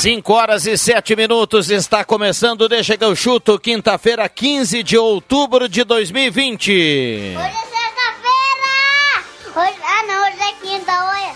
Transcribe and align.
Cinco 0.00 0.32
horas 0.32 0.64
e 0.64 0.78
sete 0.78 1.14
minutos 1.14 1.68
está 1.68 2.02
começando 2.02 2.66
Deixa 2.66 2.96
que 2.96 3.04
eu 3.04 3.14
chuto, 3.14 3.58
quinta-feira, 3.58 4.26
15 4.30 4.82
de 4.82 4.96
outubro 4.96 5.68
de 5.68 5.84
2020. 5.84 6.70
Hoje 6.70 7.36
é 7.36 7.50
sexta-feira! 7.50 8.64
Ah, 9.54 10.02
não, 10.08 10.22
hoje 10.26 10.40
é 10.40 10.52
quinta, 10.66 10.90
olha. 11.04 11.34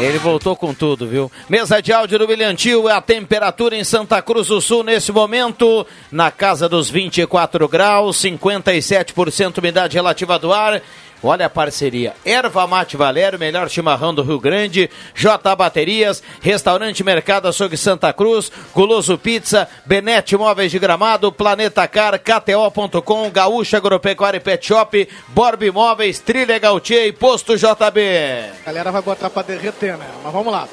Ele 0.00 0.18
voltou 0.18 0.56
com 0.56 0.74
tudo, 0.74 1.06
viu? 1.06 1.30
Mesa 1.48 1.80
de 1.80 1.92
áudio 1.92 2.18
do 2.18 2.26
Bilhantil, 2.26 2.88
a 2.88 3.00
temperatura 3.00 3.76
em 3.76 3.84
Santa 3.84 4.20
Cruz 4.20 4.48
do 4.48 4.60
Sul 4.60 4.82
nesse 4.82 5.12
momento, 5.12 5.86
na 6.10 6.32
casa 6.32 6.68
dos 6.68 6.90
24 6.90 7.68
graus, 7.68 8.16
57% 8.16 9.58
umidade 9.58 9.94
relativa 9.94 10.36
do 10.36 10.52
ar. 10.52 10.82
Olha 11.22 11.46
a 11.46 11.50
parceria. 11.50 12.14
Erva 12.24 12.66
Mate 12.66 12.96
Valério, 12.96 13.38
melhor 13.38 13.68
chimarrão 13.70 14.12
do 14.12 14.22
Rio 14.22 14.40
Grande. 14.40 14.90
J 15.14 15.54
Baterias, 15.54 16.22
Restaurante 16.40 17.04
Mercado 17.04 17.46
Açougue 17.46 17.76
Santa 17.76 18.12
Cruz, 18.12 18.50
Guloso 18.74 19.16
Pizza, 19.16 19.68
Benete 19.86 20.36
Móveis 20.36 20.70
de 20.70 20.78
Gramado, 20.78 21.30
Planeta 21.30 21.86
Car, 21.86 22.18
KTO.com, 22.18 23.30
Gaúcha 23.30 23.76
Agropecuária 23.76 24.38
e 24.38 24.40
Pet 24.40 24.66
Shop, 24.66 25.08
Borb 25.28 25.62
Imóveis, 25.62 26.18
Trilha 26.18 26.58
Gautier 26.58 27.06
e 27.06 27.12
Posto 27.12 27.56
JB. 27.56 28.00
A 28.62 28.66
galera 28.66 28.90
vai 28.90 29.02
botar 29.02 29.30
pra 29.30 29.42
derreter, 29.42 29.96
né? 29.96 30.06
Mas 30.24 30.32
vamos 30.32 30.52
lá. 30.52 30.68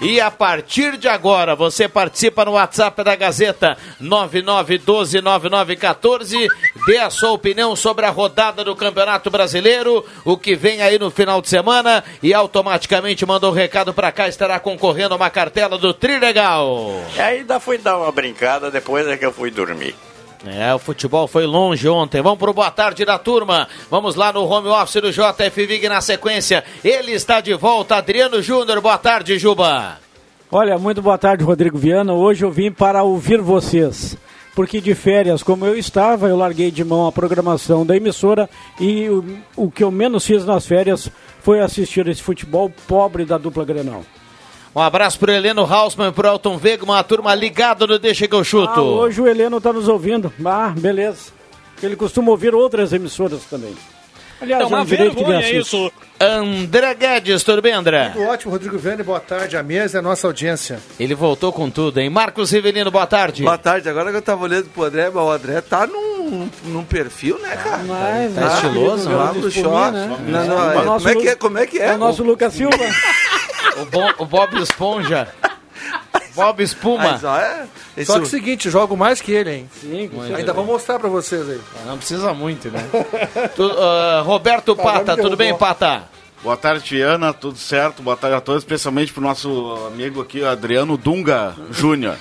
E 0.00 0.20
a 0.20 0.30
partir 0.30 0.96
de 0.96 1.08
agora, 1.08 1.56
você 1.56 1.88
participa 1.88 2.44
no 2.44 2.52
WhatsApp 2.52 3.02
da 3.02 3.16
Gazeta 3.16 3.76
99129914. 4.02 6.46
Dê 6.86 6.98
a 6.98 7.10
sua 7.10 7.32
opinião 7.32 7.74
sobre 7.74 8.04
a 8.04 8.10
rodada 8.10 8.62
do 8.62 8.76
Campeonato 8.76 9.30
Brasileiro, 9.30 10.04
o 10.24 10.36
que 10.36 10.54
vem 10.54 10.82
aí 10.82 10.98
no 10.98 11.10
final 11.10 11.40
de 11.40 11.48
semana. 11.48 12.04
E 12.22 12.34
automaticamente 12.34 13.24
manda 13.24 13.48
um 13.48 13.52
recado 13.52 13.94
para 13.94 14.12
cá, 14.12 14.28
estará 14.28 14.60
concorrendo 14.60 15.14
a 15.14 15.16
uma 15.16 15.30
cartela 15.30 15.78
do 15.78 15.94
Trilegal. 15.94 17.02
E 17.16 17.20
ainda 17.20 17.60
fui 17.60 17.78
dar 17.78 17.96
uma 17.96 18.12
brincada 18.12 18.70
depois 18.70 19.06
é 19.06 19.16
que 19.16 19.24
eu 19.24 19.32
fui 19.32 19.50
dormir. 19.50 19.94
É, 20.46 20.74
o 20.74 20.78
futebol 20.78 21.26
foi 21.26 21.46
longe 21.46 21.88
ontem. 21.88 22.20
Vamos 22.20 22.38
pro 22.38 22.52
boa 22.52 22.70
tarde 22.70 23.04
da 23.04 23.18
turma. 23.18 23.66
Vamos 23.90 24.14
lá 24.14 24.32
no 24.32 24.44
home 24.44 24.68
office 24.68 25.00
do 25.00 25.10
JF 25.10 25.66
Vig 25.66 25.88
na 25.88 26.00
sequência. 26.00 26.62
Ele 26.84 27.12
está 27.12 27.40
de 27.40 27.54
volta, 27.54 27.96
Adriano 27.96 28.42
Júnior. 28.42 28.80
Boa 28.80 28.98
tarde, 28.98 29.38
Juba. 29.38 29.98
Olha, 30.52 30.78
muito 30.78 31.00
boa 31.00 31.16
tarde, 31.16 31.42
Rodrigo 31.42 31.78
Viana. 31.78 32.12
Hoje 32.12 32.44
eu 32.44 32.50
vim 32.50 32.70
para 32.70 33.02
ouvir 33.02 33.40
vocês. 33.40 34.16
Porque 34.54 34.80
de 34.80 34.94
férias, 34.94 35.42
como 35.42 35.66
eu 35.66 35.76
estava, 35.76 36.28
eu 36.28 36.36
larguei 36.36 36.70
de 36.70 36.84
mão 36.84 37.06
a 37.06 37.12
programação 37.12 37.84
da 37.84 37.96
emissora 37.96 38.48
e 38.78 39.08
o, 39.08 39.24
o 39.56 39.70
que 39.70 39.82
eu 39.82 39.90
menos 39.90 40.24
fiz 40.24 40.44
nas 40.44 40.64
férias 40.64 41.10
foi 41.40 41.60
assistir 41.60 42.06
esse 42.06 42.22
futebol 42.22 42.70
pobre 42.86 43.24
da 43.24 43.36
dupla 43.36 43.64
Grenal. 43.64 44.04
Um 44.74 44.80
abraço 44.80 45.18
pro 45.18 45.30
Heleno 45.30 45.62
Hausmann 45.64 46.08
e 46.08 46.12
pro 46.12 46.26
Elton 46.26 46.56
Vega, 46.58 46.82
uma 46.84 47.02
turma 47.04 47.32
ligada 47.34 47.86
no 47.86 47.98
Deixa 47.98 48.26
que 48.26 48.34
eu 48.34 48.42
chuto. 48.42 48.80
Ah, 48.80 48.82
hoje 48.82 49.20
o 49.20 49.26
Heleno 49.28 49.58
está 49.58 49.72
nos 49.72 49.86
ouvindo. 49.88 50.32
Ah, 50.44 50.72
beleza. 50.76 51.32
Ele 51.82 51.94
costuma 51.94 52.30
ouvir 52.30 52.54
outras 52.54 52.92
emissoras 52.92 53.42
também. 53.44 53.74
Aliás, 54.40 54.64
É 54.64 54.66
uma 54.66 54.78
é 54.78 54.80
um 54.80 54.84
vergonha 54.84 55.38
assiste. 55.38 55.58
isso. 55.58 55.92
André 56.20 56.94
Guedes, 56.94 57.42
tudo 57.44 57.62
bem, 57.62 57.72
André? 57.72 58.10
Tudo 58.10 58.24
ótimo, 58.26 58.52
Rodrigo 58.52 58.78
Viana. 58.78 59.04
Boa 59.04 59.20
tarde 59.20 59.56
à 59.56 59.62
mesa 59.62 59.96
e 59.96 60.00
à 60.00 60.02
nossa 60.02 60.26
audiência. 60.26 60.80
Ele 60.98 61.14
voltou 61.14 61.52
com 61.52 61.70
tudo, 61.70 61.98
hein? 62.00 62.10
Marcos 62.10 62.50
Rivelino, 62.50 62.90
boa 62.90 63.06
tarde. 63.06 63.42
Boa 63.42 63.58
tarde, 63.58 63.88
agora 63.88 64.10
que 64.10 64.16
eu 64.16 64.22
tava 64.22 64.42
olhando 64.44 64.66
pro 64.70 64.84
André, 64.84 65.08
mas 65.12 65.22
o 65.24 65.30
André 65.30 65.60
tá 65.60 65.86
num, 65.86 66.48
num 66.64 66.84
perfil, 66.84 67.38
né, 67.38 67.56
cara? 67.56 67.82
Mas, 67.86 68.34
Tá 68.34 68.42
é, 68.42 68.46
estiloso, 68.54 69.08
né? 69.08 69.16
Lá 69.16 69.32
no 69.32 69.50
short. 69.50 69.92
né? 69.92 70.18
Não, 70.26 70.46
não, 70.46 70.68
É 70.70 70.76
é, 70.78 70.84
como 70.84 71.08
é 71.08 71.14
que 71.14 71.28
é? 71.28 71.34
Como 71.36 71.58
é 71.58 71.66
que 71.66 71.78
é? 71.78 71.86
É 71.88 71.94
o 71.94 71.98
nosso 71.98 72.22
Lucas 72.24 72.52
Silva. 72.54 72.76
O, 73.82 73.84
Bo- 73.86 74.14
o 74.18 74.26
Bob 74.26 74.60
Esponja. 74.62 75.28
Bob 76.34 76.62
Espuma. 76.62 77.12
Mas, 77.12 77.22
ó, 77.24 77.38
é, 77.38 77.66
esse 77.96 78.06
Só 78.06 78.14
que 78.14 78.18
é 78.20 78.22
o 78.22 78.26
seguinte, 78.26 78.68
jogo 78.70 78.96
mais 78.96 79.20
que 79.20 79.30
ele, 79.32 79.50
hein? 79.52 79.70
Sim, 79.80 80.08
com 80.12 80.20
Ainda 80.22 80.52
vou 80.52 80.64
mostrar 80.64 80.98
pra 80.98 81.08
vocês 81.08 81.48
aí. 81.48 81.60
Não 81.86 81.96
precisa 81.96 82.32
muito, 82.34 82.70
né? 82.70 82.80
Tu- 83.54 83.72
ah, 83.78 84.22
Roberto 84.24 84.74
Tá, 84.74 84.82
Pata, 84.82 85.16
tudo 85.16 85.36
bem. 85.36 85.56
Pata? 85.56 86.04
Boa 86.42 86.56
tarde, 86.56 86.84
Tiana, 86.84 87.32
tudo 87.32 87.56
certo? 87.56 88.02
Boa 88.02 88.16
tarde 88.16 88.36
a 88.36 88.40
todos, 88.40 88.62
especialmente 88.62 89.12
pro 89.12 89.22
nosso 89.22 89.76
amigo 89.86 90.20
aqui, 90.20 90.44
Adriano 90.44 90.96
Dunga 90.96 91.54
Júnior. 91.70 92.16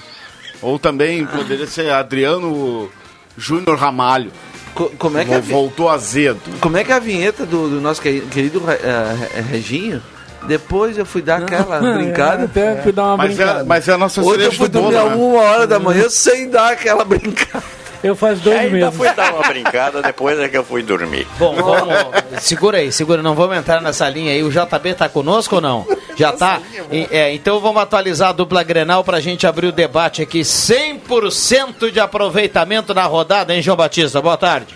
Ou 0.61 0.77
também 0.79 1.25
poderia 1.25 1.67
ser 1.67 1.89
Adriano 1.91 2.89
Júnior 3.37 3.77
Ramalho. 3.77 4.31
co- 4.75 4.91
como, 4.97 5.17
é 5.17 5.25
que 5.25 5.33
é 5.33 5.37
a, 5.37 5.39
vi- 5.39 5.51
Voltou 5.51 5.89
azedo. 5.89 6.39
como 6.61 6.77
é 6.77 6.83
que 6.83 6.91
é 6.91 6.95
a 6.95 6.99
vinheta 6.99 7.45
do, 7.45 7.67
do 7.67 7.81
nosso 7.81 8.01
querido, 8.01 8.27
querido 8.27 8.63
eh, 8.71 9.41
Reginho? 9.41 10.01
Depois 10.47 10.97
eu 10.97 11.05
fui 11.05 11.21
dar 11.21 11.41
aquela 11.41 11.79
brincada. 11.93 12.43
Até 12.45 12.81
fui 12.81 12.91
dar 12.91 13.03
uma 13.03 13.17
Mas 13.17 13.35
brincada. 13.35 13.59
é, 13.61 13.63
mas 13.63 13.87
é 13.87 13.93
a 13.93 13.97
nossa 13.97 14.21
Hoje 14.21 14.43
eu 14.45 14.51
fui 14.51 14.67
do 14.67 14.81
dormir 14.81 14.97
a 14.97 15.03
né? 15.05 15.15
uma 15.15 15.41
hora 15.41 15.67
da 15.67 15.79
manhã 15.79 16.09
sem 16.09 16.49
dar 16.49 16.71
aquela 16.73 17.03
brincada. 17.05 17.63
Eu 18.03 18.17
faz 18.17 18.41
dois 18.41 18.59
Ainda 18.59 18.71
meses. 18.71 18.95
fui 18.97 19.09
dar 19.13 19.33
uma 19.33 19.47
brincada 19.47 20.01
depois 20.01 20.37
é 20.37 20.49
que 20.49 20.57
eu 20.57 20.63
fui 20.65 20.83
dormir. 20.83 21.25
Bom, 21.39 21.55
vamos. 21.55 21.95
segura 22.41 22.79
aí, 22.79 22.91
segura, 22.91 23.21
não 23.23 23.33
vamos 23.33 23.55
entrar 23.55 23.81
nessa 23.81 24.09
linha 24.09 24.33
aí. 24.33 24.43
O 24.43 24.49
JB 24.51 24.93
tá 24.95 25.07
conosco 25.07 25.55
ou 25.55 25.61
não? 25.61 25.87
Já 26.17 26.33
tá? 26.33 26.59
E- 26.91 27.07
é, 27.09 27.33
então 27.33 27.61
vamos 27.61 27.81
atualizar 27.81 28.27
a 28.29 28.33
dupla 28.33 28.61
Grenal 28.61 29.05
pra 29.05 29.21
gente 29.21 29.47
abrir 29.47 29.67
o 29.67 29.71
debate 29.71 30.21
aqui. 30.21 30.41
100% 30.41 31.89
de 31.91 32.01
aproveitamento 32.01 32.93
na 32.93 33.03
rodada, 33.05 33.55
hein, 33.55 33.61
João 33.61 33.77
Batista? 33.77 34.21
Boa 34.21 34.35
tarde. 34.35 34.75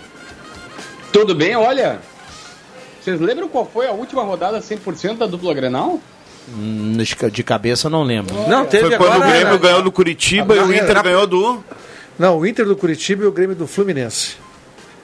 Tudo 1.12 1.36
bem? 1.36 1.54
Olha, 1.58 2.00
vocês 3.08 3.22
lembram 3.22 3.48
qual 3.48 3.66
foi 3.66 3.88
a 3.88 3.92
última 3.94 4.22
rodada 4.22 4.60
100% 4.60 5.18
da 5.18 5.26
dupla 5.26 5.54
Grenal? 5.54 6.00
Hum, 6.50 6.98
de 7.32 7.44
cabeça 7.44 7.90
não 7.90 8.04
lembro. 8.04 8.36
Não, 8.50 8.66
teve 8.66 8.88
Foi 8.90 8.98
quando 8.98 9.14
agora. 9.14 9.30
o 9.30 9.32
Grêmio 9.32 9.60
ganhou 9.60 9.82
do 9.82 9.92
Curitiba 9.92 10.56
e 10.56 10.60
o. 10.60 10.74
Inter 10.74 11.04
ganhou 11.04 11.26
do... 11.28 11.64
Não, 12.20 12.38
o 12.40 12.46
Inter 12.46 12.66
do 12.66 12.76
Curitiba 12.76 13.24
e 13.24 13.28
o 13.28 13.32
Grêmio 13.32 13.56
do 13.56 13.66
Fluminense. 13.68 14.36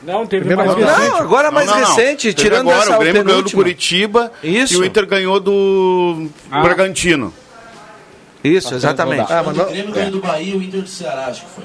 Não, 0.02 0.26
teve 0.28 0.46
Primeira 0.46 0.66
mais 0.66 0.78
rodada. 0.78 0.98
recente. 0.98 1.12
Não, 1.14 1.22
agora 1.22 1.52
mais 1.52 1.68
Não, 1.68 1.80
não, 1.80 1.96
recente, 1.96 2.34
Teve 2.34 2.50
tirando 2.50 2.70
agora, 2.70 2.84
essa 2.90 2.96
o 2.96 3.00
Grêmio 3.00 3.24
ganhou 3.24 3.42
do. 3.42 3.52
Curitiba 3.52 4.32
Isso. 4.44 4.74
e 4.74 4.78
o 4.78 4.86
Inter 4.86 5.06
ganhou 5.06 5.40
do 5.40 6.28
Ah. 6.52 6.62
Bragantino. 6.62 7.34
Isso, 8.44 8.76
exatamente. 8.76 9.32
Ah, 9.32 9.44
mas 9.46 9.56
não, 9.56 9.66
Grêmio 9.66 9.94
ganhou 9.94 10.12
do 10.12 10.20
Bahia 10.20 10.54
e 10.54 10.58
o 10.58 10.62
Inter 10.62 10.82
do 10.82 10.90
Ceará, 10.90 11.28
acho 11.28 11.46
que 11.46 11.52
foi. 11.52 11.64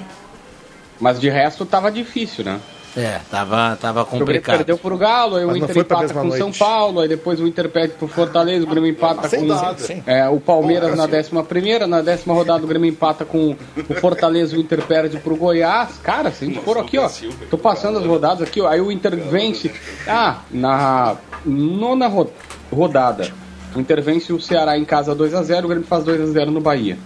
Mas 1.01 1.19
de 1.19 1.29
resto 1.29 1.67
tava 1.67 1.91
difícil, 1.91 2.45
né? 2.45 2.61
É, 2.97 3.21
tava, 3.31 3.77
tava 3.81 4.03
O 4.03 4.05
Grêmio 4.07 4.27
complicado. 4.27 4.57
perdeu 4.57 4.79
pro 4.79 4.97
Galo, 4.97 5.37
aí 5.37 5.45
o 5.45 5.49
Mas 5.49 5.57
Inter 5.59 5.79
empata 5.79 6.13
com 6.15 6.27
o 6.29 6.33
São. 6.37 6.51
Paulo, 6.53 7.01
aí 7.01 7.09
depois 7.09 7.39
o 7.41 7.47
Inter 7.47 7.69
perde 7.69 7.95
pro 7.95 8.09
Fortaleza, 8.09 8.65
o 8.65 8.69
Grêmio 8.69 8.91
empata 8.91 9.29
Sem 9.29 9.47
com 9.47 9.79
sim. 9.79 10.03
é, 10.07 10.29
o 10.29 10.41
Palmeiras 10.41 10.97
na 10.97 11.07
décima 11.07 11.45
primeira, 11.45 11.87
na 11.87 12.01
décima 12.01 12.35
rodada 12.35 12.65
o 12.65 12.67
Grêmio 12.67 12.89
empata 12.89 13.25
com 13.25 13.55
o 13.89 13.95
Fortaleza, 13.95 14.57
o 14.57 14.61
Inter 14.61 14.83
perde 14.83 15.19
pro 15.19 15.37
Goiás. 15.37 15.99
Cara, 16.03 16.31
se 16.31 16.45
a 16.45 16.49
gente 16.49 16.61
for 16.61 16.79
aqui, 16.79 16.99
ó, 16.99 17.09
tô 17.51 17.59
passando 17.59 17.99
as 17.99 18.05
rodadas 18.07 18.43
aqui, 18.43 18.61
ó, 18.61 18.67
aí 18.69 18.81
o 18.81 18.91
Inter 18.91 19.17
vence. 19.17 19.71
Ah, 20.07 20.39
na 20.51 21.17
nona 21.45 22.09
ro- 22.09 22.31
rodada. 22.73 23.31
O 23.77 23.81
Inter 23.81 24.03
vence 24.03 24.33
o 24.33 24.41
Ceará 24.41 24.77
em 24.79 24.85
casa 24.85 25.15
2x0, 25.15 25.65
o 25.65 25.69
Grêmio 25.69 25.87
faz 25.87 26.03
2x0 26.05 26.47
no 26.47 26.61
Bahia. 26.61 26.99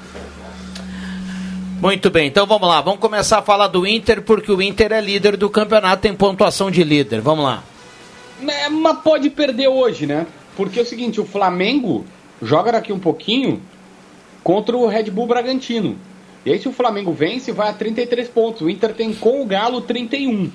Muito 1.83 2.11
bem, 2.11 2.29
então 2.29 2.47
vamos 2.47 2.69
lá. 2.69 2.81
Vamos 2.81 3.01
começar 3.01 3.39
a 3.39 3.43
falar 3.43 3.67
do 3.67 3.85
Inter, 3.85 4.23
porque 4.23 4.53
o 4.53 4.63
Inter 4.63 4.93
é 4.93 5.01
líder 5.01 5.37
do 5.37 5.51
campeonato, 5.51 6.03
tem 6.03 6.15
pontuação 6.15 6.71
de 6.71 6.85
líder. 6.85 7.21
Vamos 7.21 7.45
lá. 7.45 7.65
É, 8.47 8.69
mas 8.69 8.99
pode 8.99 9.29
perder 9.29 9.67
hoje, 9.67 10.07
né? 10.07 10.29
Porque 10.57 10.79
é 10.79 10.83
o 10.83 10.87
seguinte, 10.87 11.21
o 11.21 11.25
Flamengo 11.25 12.05
joga 12.41 12.71
daqui 12.71 12.93
um 12.93 13.01
pouquinho 13.01 13.61
contra 14.45 14.77
o 14.77 14.87
Red 14.87 15.11
Bull 15.11 15.27
Bragantino. 15.27 15.99
E 16.47 16.53
aí 16.53 16.61
se 16.61 16.69
o 16.69 16.73
Flamengo 16.73 17.13
vence, 17.13 17.51
vai 17.51 17.71
a 17.71 17.73
33 17.73 18.29
pontos. 18.29 18.63
O 18.63 18.71
Inter 18.71 18.95
tem 18.95 19.13
com 19.13 19.43
o 19.43 19.45
Galo 19.45 19.81
31. 19.81 20.53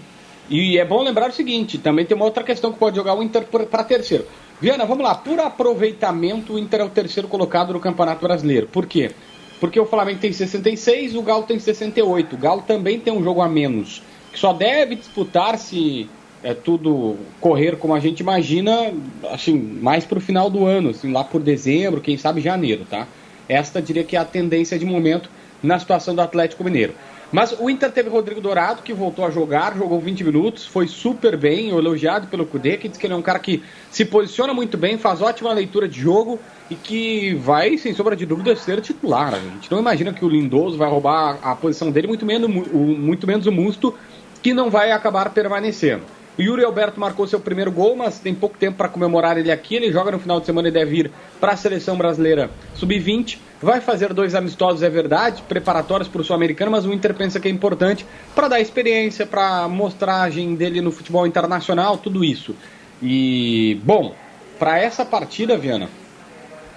E 0.49 0.77
é 0.77 0.85
bom 0.85 1.03
lembrar 1.03 1.29
o 1.29 1.33
seguinte, 1.33 1.77
também 1.77 2.05
tem 2.05 2.15
uma 2.15 2.23
outra 2.23 2.41
questão 2.41 2.71
que 2.71 2.79
pode 2.79 2.95
jogar 2.95 3.15
o 3.15 3.21
Inter 3.21 3.43
para 3.47 3.83
terceiro. 3.83 4.25
Viana, 4.61 4.85
vamos 4.85 5.03
lá, 5.03 5.13
por 5.13 5.41
aproveitamento, 5.41 6.53
o 6.53 6.57
Inter 6.57 6.79
é 6.79 6.83
o 6.85 6.89
terceiro 6.89 7.27
colocado 7.27 7.73
no 7.73 7.81
Campeonato 7.81 8.25
Brasileiro. 8.25 8.67
Por 8.67 8.85
quê? 8.85 9.11
Porque 9.59 9.79
o 9.79 9.85
Flamengo 9.85 10.19
tem 10.19 10.31
66, 10.31 11.15
o 11.15 11.21
Galo 11.21 11.43
tem 11.43 11.59
68. 11.59 12.35
O 12.35 12.37
Galo 12.37 12.61
também 12.61 12.99
tem 12.99 13.11
um 13.11 13.23
jogo 13.23 13.41
a 13.41 13.49
menos, 13.49 14.01
que 14.31 14.39
só 14.39 14.53
deve 14.53 14.95
disputar 14.95 15.57
se 15.57 16.09
é 16.43 16.53
tudo 16.53 17.17
correr 17.41 17.77
como 17.77 17.95
a 17.95 17.99
gente 17.99 18.19
imagina, 18.19 18.93
assim, 19.31 19.57
mais 19.81 20.05
para 20.05 20.17
o 20.17 20.21
final 20.21 20.49
do 20.49 20.65
ano, 20.65 20.89
assim, 20.89 21.11
lá 21.11 21.23
por 21.23 21.41
dezembro, 21.41 21.99
quem 21.99 22.17
sabe 22.17 22.39
janeiro, 22.41 22.85
tá? 22.89 23.07
Esta 23.49 23.81
diria 23.81 24.03
que 24.03 24.15
é 24.15 24.19
a 24.19 24.25
tendência 24.25 24.77
de 24.77 24.85
momento 24.85 25.29
na 25.63 25.79
situação 25.79 26.13
do 26.13 26.21
Atlético 26.21 26.63
Mineiro. 26.63 26.93
Mas 27.31 27.53
o 27.59 27.69
Inter 27.69 27.91
teve 27.91 28.09
Rodrigo 28.09 28.39
Dourado, 28.39 28.81
que 28.81 28.93
voltou 28.93 29.25
a 29.25 29.29
jogar, 29.29 29.75
jogou 29.77 29.99
20 29.99 30.23
minutos, 30.23 30.65
foi 30.65 30.87
super 30.87 31.35
bem, 31.35 31.69
elogiado 31.69 32.27
pelo 32.27 32.45
Cudê, 32.45 32.77
que 32.77 32.87
diz 32.87 32.97
que 32.97 33.05
ele 33.05 33.13
é 33.13 33.17
um 33.17 33.21
cara 33.21 33.37
que 33.39 33.63
se 33.91 34.05
posiciona 34.05 34.53
muito 34.53 34.77
bem, 34.77 34.97
faz 34.97 35.21
ótima 35.21 35.51
leitura 35.51 35.89
de 35.89 35.99
jogo 35.99 36.39
e 36.69 36.75
que 36.75 37.33
vai, 37.35 37.77
sem 37.77 37.93
sombra 37.93 38.15
de 38.15 38.25
dúvida, 38.25 38.55
ser 38.55 38.79
titular. 38.79 39.33
A 39.33 39.39
gente 39.39 39.69
não 39.69 39.79
imagina 39.79 40.13
que 40.13 40.23
o 40.23 40.29
Lindoso 40.29 40.77
vai 40.77 40.89
roubar 40.89 41.37
a 41.43 41.53
posição 41.53 41.91
dele, 41.91 42.07
muito 42.07 42.25
menos, 42.25 42.49
muito 42.49 43.27
menos 43.27 43.45
o 43.45 43.51
Musto, 43.51 43.93
que 44.41 44.53
não 44.53 44.69
vai 44.69 44.91
acabar 44.91 45.29
permanecendo. 45.31 46.03
O 46.37 46.41
Yuri 46.41 46.63
Alberto 46.63 46.99
marcou 46.99 47.25
seu 47.25 47.39
primeiro 47.39 47.71
gol, 47.71 47.95
mas 47.95 48.19
tem 48.19 48.33
pouco 48.35 48.57
tempo 48.57 48.77
para 48.77 48.87
comemorar 48.87 49.37
ele 49.37 49.51
aqui. 49.51 49.75
Ele 49.75 49.91
joga 49.91 50.11
no 50.11 50.19
final 50.19 50.39
de 50.39 50.45
semana 50.45 50.67
e 50.67 50.71
deve 50.71 50.99
ir 50.99 51.11
para 51.39 51.53
a 51.53 51.57
seleção 51.57 51.97
brasileira 51.97 52.51
sub-20. 52.75 53.39
Vai 53.59 53.81
fazer 53.81 54.13
dois 54.13 54.35
amistosos, 54.35 54.83
é 54.83 54.89
verdade, 54.89 55.41
preparatórios 55.47 56.07
para 56.07 56.21
o 56.21 56.23
Sul-Americano, 56.23 56.69
mas 56.69 56.85
o 56.85 56.93
Inter 56.93 57.15
pensa 57.15 57.39
que 57.39 57.47
é 57.47 57.51
importante 57.51 58.05
para 58.35 58.47
dar 58.47 58.59
experiência, 58.59 59.25
para 59.25 59.67
mostragem 59.67 60.53
dele 60.53 60.79
no 60.79 60.91
futebol 60.91 61.25
internacional, 61.25 61.97
tudo 61.97 62.23
isso. 62.23 62.55
E, 63.01 63.81
bom, 63.83 64.13
para 64.59 64.77
essa 64.79 65.03
partida, 65.03 65.57
Viana, 65.57 65.89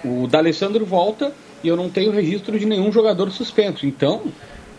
o 0.03 0.27
D'Alessandro 0.27 0.83
volta 0.85 1.31
e 1.63 1.67
eu 1.67 1.75
não 1.75 1.87
tenho 1.87 2.11
registro 2.11 2.57
de 2.57 2.65
nenhum 2.65 2.91
jogador 2.91 3.29
suspenso. 3.29 3.85
Então, 3.85 4.23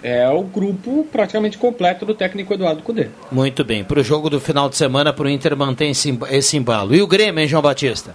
é 0.02 0.28
o 0.28 0.42
grupo 0.42 1.06
praticamente 1.10 1.56
completo 1.56 2.04
do 2.04 2.14
técnico 2.14 2.52
Eduardo 2.52 2.82
Cudê. 2.82 3.08
Muito 3.30 3.64
bem. 3.64 3.84
Para 3.84 4.00
o 4.00 4.02
jogo 4.02 4.28
do 4.28 4.40
final 4.40 4.68
de 4.68 4.76
semana, 4.76 5.12
para 5.12 5.26
o 5.26 5.28
Inter 5.30 5.56
manter 5.56 5.86
esse, 5.86 6.56
embalo. 6.56 6.94
E 6.94 7.00
o 7.00 7.06
Grêmio, 7.06 7.40
hein, 7.40 7.48
João 7.48 7.62
Batista? 7.62 8.14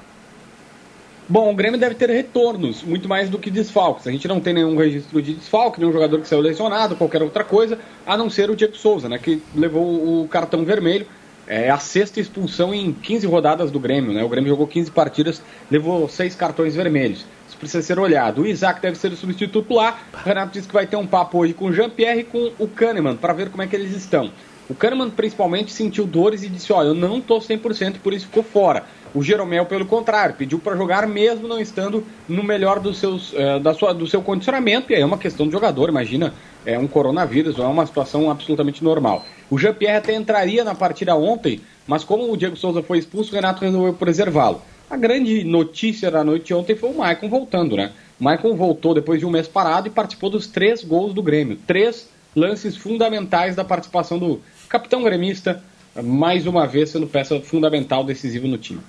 Bom, 1.30 1.52
o 1.52 1.56
Grêmio 1.56 1.78
deve 1.78 1.96
ter 1.96 2.10
retornos, 2.10 2.84
muito 2.84 3.08
mais 3.08 3.30
do 3.30 3.38
que 3.38 3.52
desfalques. 3.52 4.08
A 4.08 4.12
gente 4.12 4.28
não 4.28 4.40
tem 4.40 4.54
nenhum 4.54 4.78
registro 4.78 5.22
de 5.22 5.34
desfalque, 5.34 5.80
nenhum 5.80 5.92
jogador 5.92 6.22
que 6.22 6.28
saiu 6.28 6.40
lesionado, 6.40 6.96
qualquer 6.96 7.22
outra 7.22 7.44
coisa, 7.44 7.78
a 8.06 8.16
não 8.16 8.30
ser 8.30 8.50
o 8.50 8.56
Diego 8.56 8.78
Souza, 8.78 9.10
né, 9.10 9.18
que 9.18 9.42
levou 9.54 10.22
o 10.24 10.28
cartão 10.30 10.64
vermelho. 10.64 11.06
É 11.46 11.70
a 11.70 11.78
sexta 11.78 12.20
expulsão 12.20 12.74
em 12.74 12.92
15 12.92 13.26
rodadas 13.26 13.72
do 13.72 13.80
Grêmio, 13.80 14.12
né? 14.12 14.22
O 14.22 14.28
Grêmio 14.28 14.50
jogou 14.50 14.68
15 14.68 14.92
partidas, 14.92 15.42
levou 15.72 16.10
seis 16.10 16.36
cartões 16.36 16.76
vermelhos. 16.76 17.26
Precisa 17.60 17.82
ser 17.82 18.00
olhado. 18.00 18.42
O 18.42 18.48
Isaac 18.48 18.82
deve 18.82 18.98
ser 18.98 19.12
o 19.12 19.16
substituto 19.16 19.74
lá. 19.74 20.00
O 20.14 20.18
Renato 20.18 20.54
disse 20.54 20.68
que 20.68 20.74
vai 20.74 20.86
ter 20.86 20.96
um 20.96 21.08
papo 21.08 21.40
hoje 21.40 21.54
com 21.54 21.66
o 21.66 21.74
Jean-Pierre 21.74 22.22
e 22.22 22.24
com 22.24 22.52
o 22.60 22.68
Kahneman, 22.68 23.16
para 23.16 23.34
ver 23.34 23.50
como 23.50 23.64
é 23.64 23.68
que 23.68 23.76
eles 23.76 23.96
estão. 23.96 24.32
O 24.70 24.76
Kahneman 24.76 25.10
principalmente 25.10 25.72
sentiu 25.72 26.06
dores 26.06 26.44
e 26.44 26.50
disse: 26.50 26.74
Olha, 26.74 26.88
eu 26.88 26.94
não 26.94 27.20
estou 27.20 27.40
100%, 27.40 28.00
por 28.04 28.14
isso 28.14 28.26
ficou 28.26 28.44
fora. 28.44 28.84
O 29.14 29.24
Jeromel, 29.24 29.66
pelo 29.66 29.86
contrário, 29.86 30.36
pediu 30.36 30.60
para 30.60 30.76
jogar 30.76 31.08
mesmo 31.08 31.48
não 31.48 31.60
estando 31.60 32.04
no 32.28 32.44
melhor 32.44 32.80
dos 32.80 33.00
seus, 33.00 33.32
uh, 33.32 33.60
da 33.62 33.74
sua, 33.74 33.94
do 33.94 34.06
seu 34.06 34.22
condicionamento, 34.22 34.92
e 34.92 34.96
aí 34.96 35.02
é 35.02 35.06
uma 35.06 35.18
questão 35.18 35.46
de 35.46 35.54
jogador, 35.54 35.88
imagina, 35.88 36.34
é 36.66 36.78
um 36.78 36.86
coronavírus, 36.86 37.58
é 37.58 37.64
uma 37.64 37.86
situação 37.86 38.30
absolutamente 38.30 38.84
normal. 38.84 39.26
O 39.50 39.58
Jean-Pierre 39.58 39.98
até 39.98 40.14
entraria 40.14 40.64
na 40.66 40.76
partida 40.76 41.16
ontem, 41.16 41.62
mas 41.88 42.04
como 42.04 42.32
o 42.32 42.36
Diego 42.36 42.58
Souza 42.58 42.84
foi 42.84 42.98
expulso, 42.98 43.32
o 43.32 43.36
Renato 43.36 43.64
resolveu 43.64 43.94
preservá-lo. 43.94 44.62
A 44.90 44.96
grande 44.96 45.44
notícia 45.44 46.10
da 46.10 46.24
noite 46.24 46.54
ontem 46.54 46.76
foi 46.76 46.90
o 46.90 46.98
Maicon 46.98 47.28
voltando, 47.28 47.76
né? 47.76 47.92
O 48.20 48.24
Maicon 48.24 48.56
voltou 48.56 48.94
depois 48.94 49.20
de 49.20 49.26
um 49.26 49.30
mês 49.30 49.48
parado 49.48 49.88
e 49.88 49.92
participou 49.92 50.30
dos 50.30 50.48
três 50.48 50.84
gols 50.84 51.14
do 51.14 51.22
Grêmio. 51.22 51.58
Três 51.68 52.10
lances 52.36 52.78
fundamentais 52.78 53.56
da 53.56 53.66
participação 53.66 54.18
do 54.18 54.42
capitão 54.70 55.04
gremista, 55.04 55.62
mais 56.02 56.48
uma 56.48 56.66
vez 56.66 56.92
sendo 56.92 57.06
peça 57.06 57.40
fundamental, 57.42 58.04
decisiva 58.04 58.48
no 58.48 58.58
time. 58.58 58.80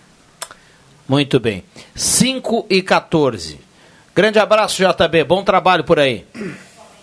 Muito 1.08 1.40
bem. 1.40 1.64
5 1.94 2.66
e 2.70 2.82
14. 2.82 3.58
Grande 4.14 4.38
abraço, 4.38 4.82
JB. 4.82 5.24
Bom 5.24 5.42
trabalho 5.42 5.82
por 5.82 5.98
aí. 5.98 6.24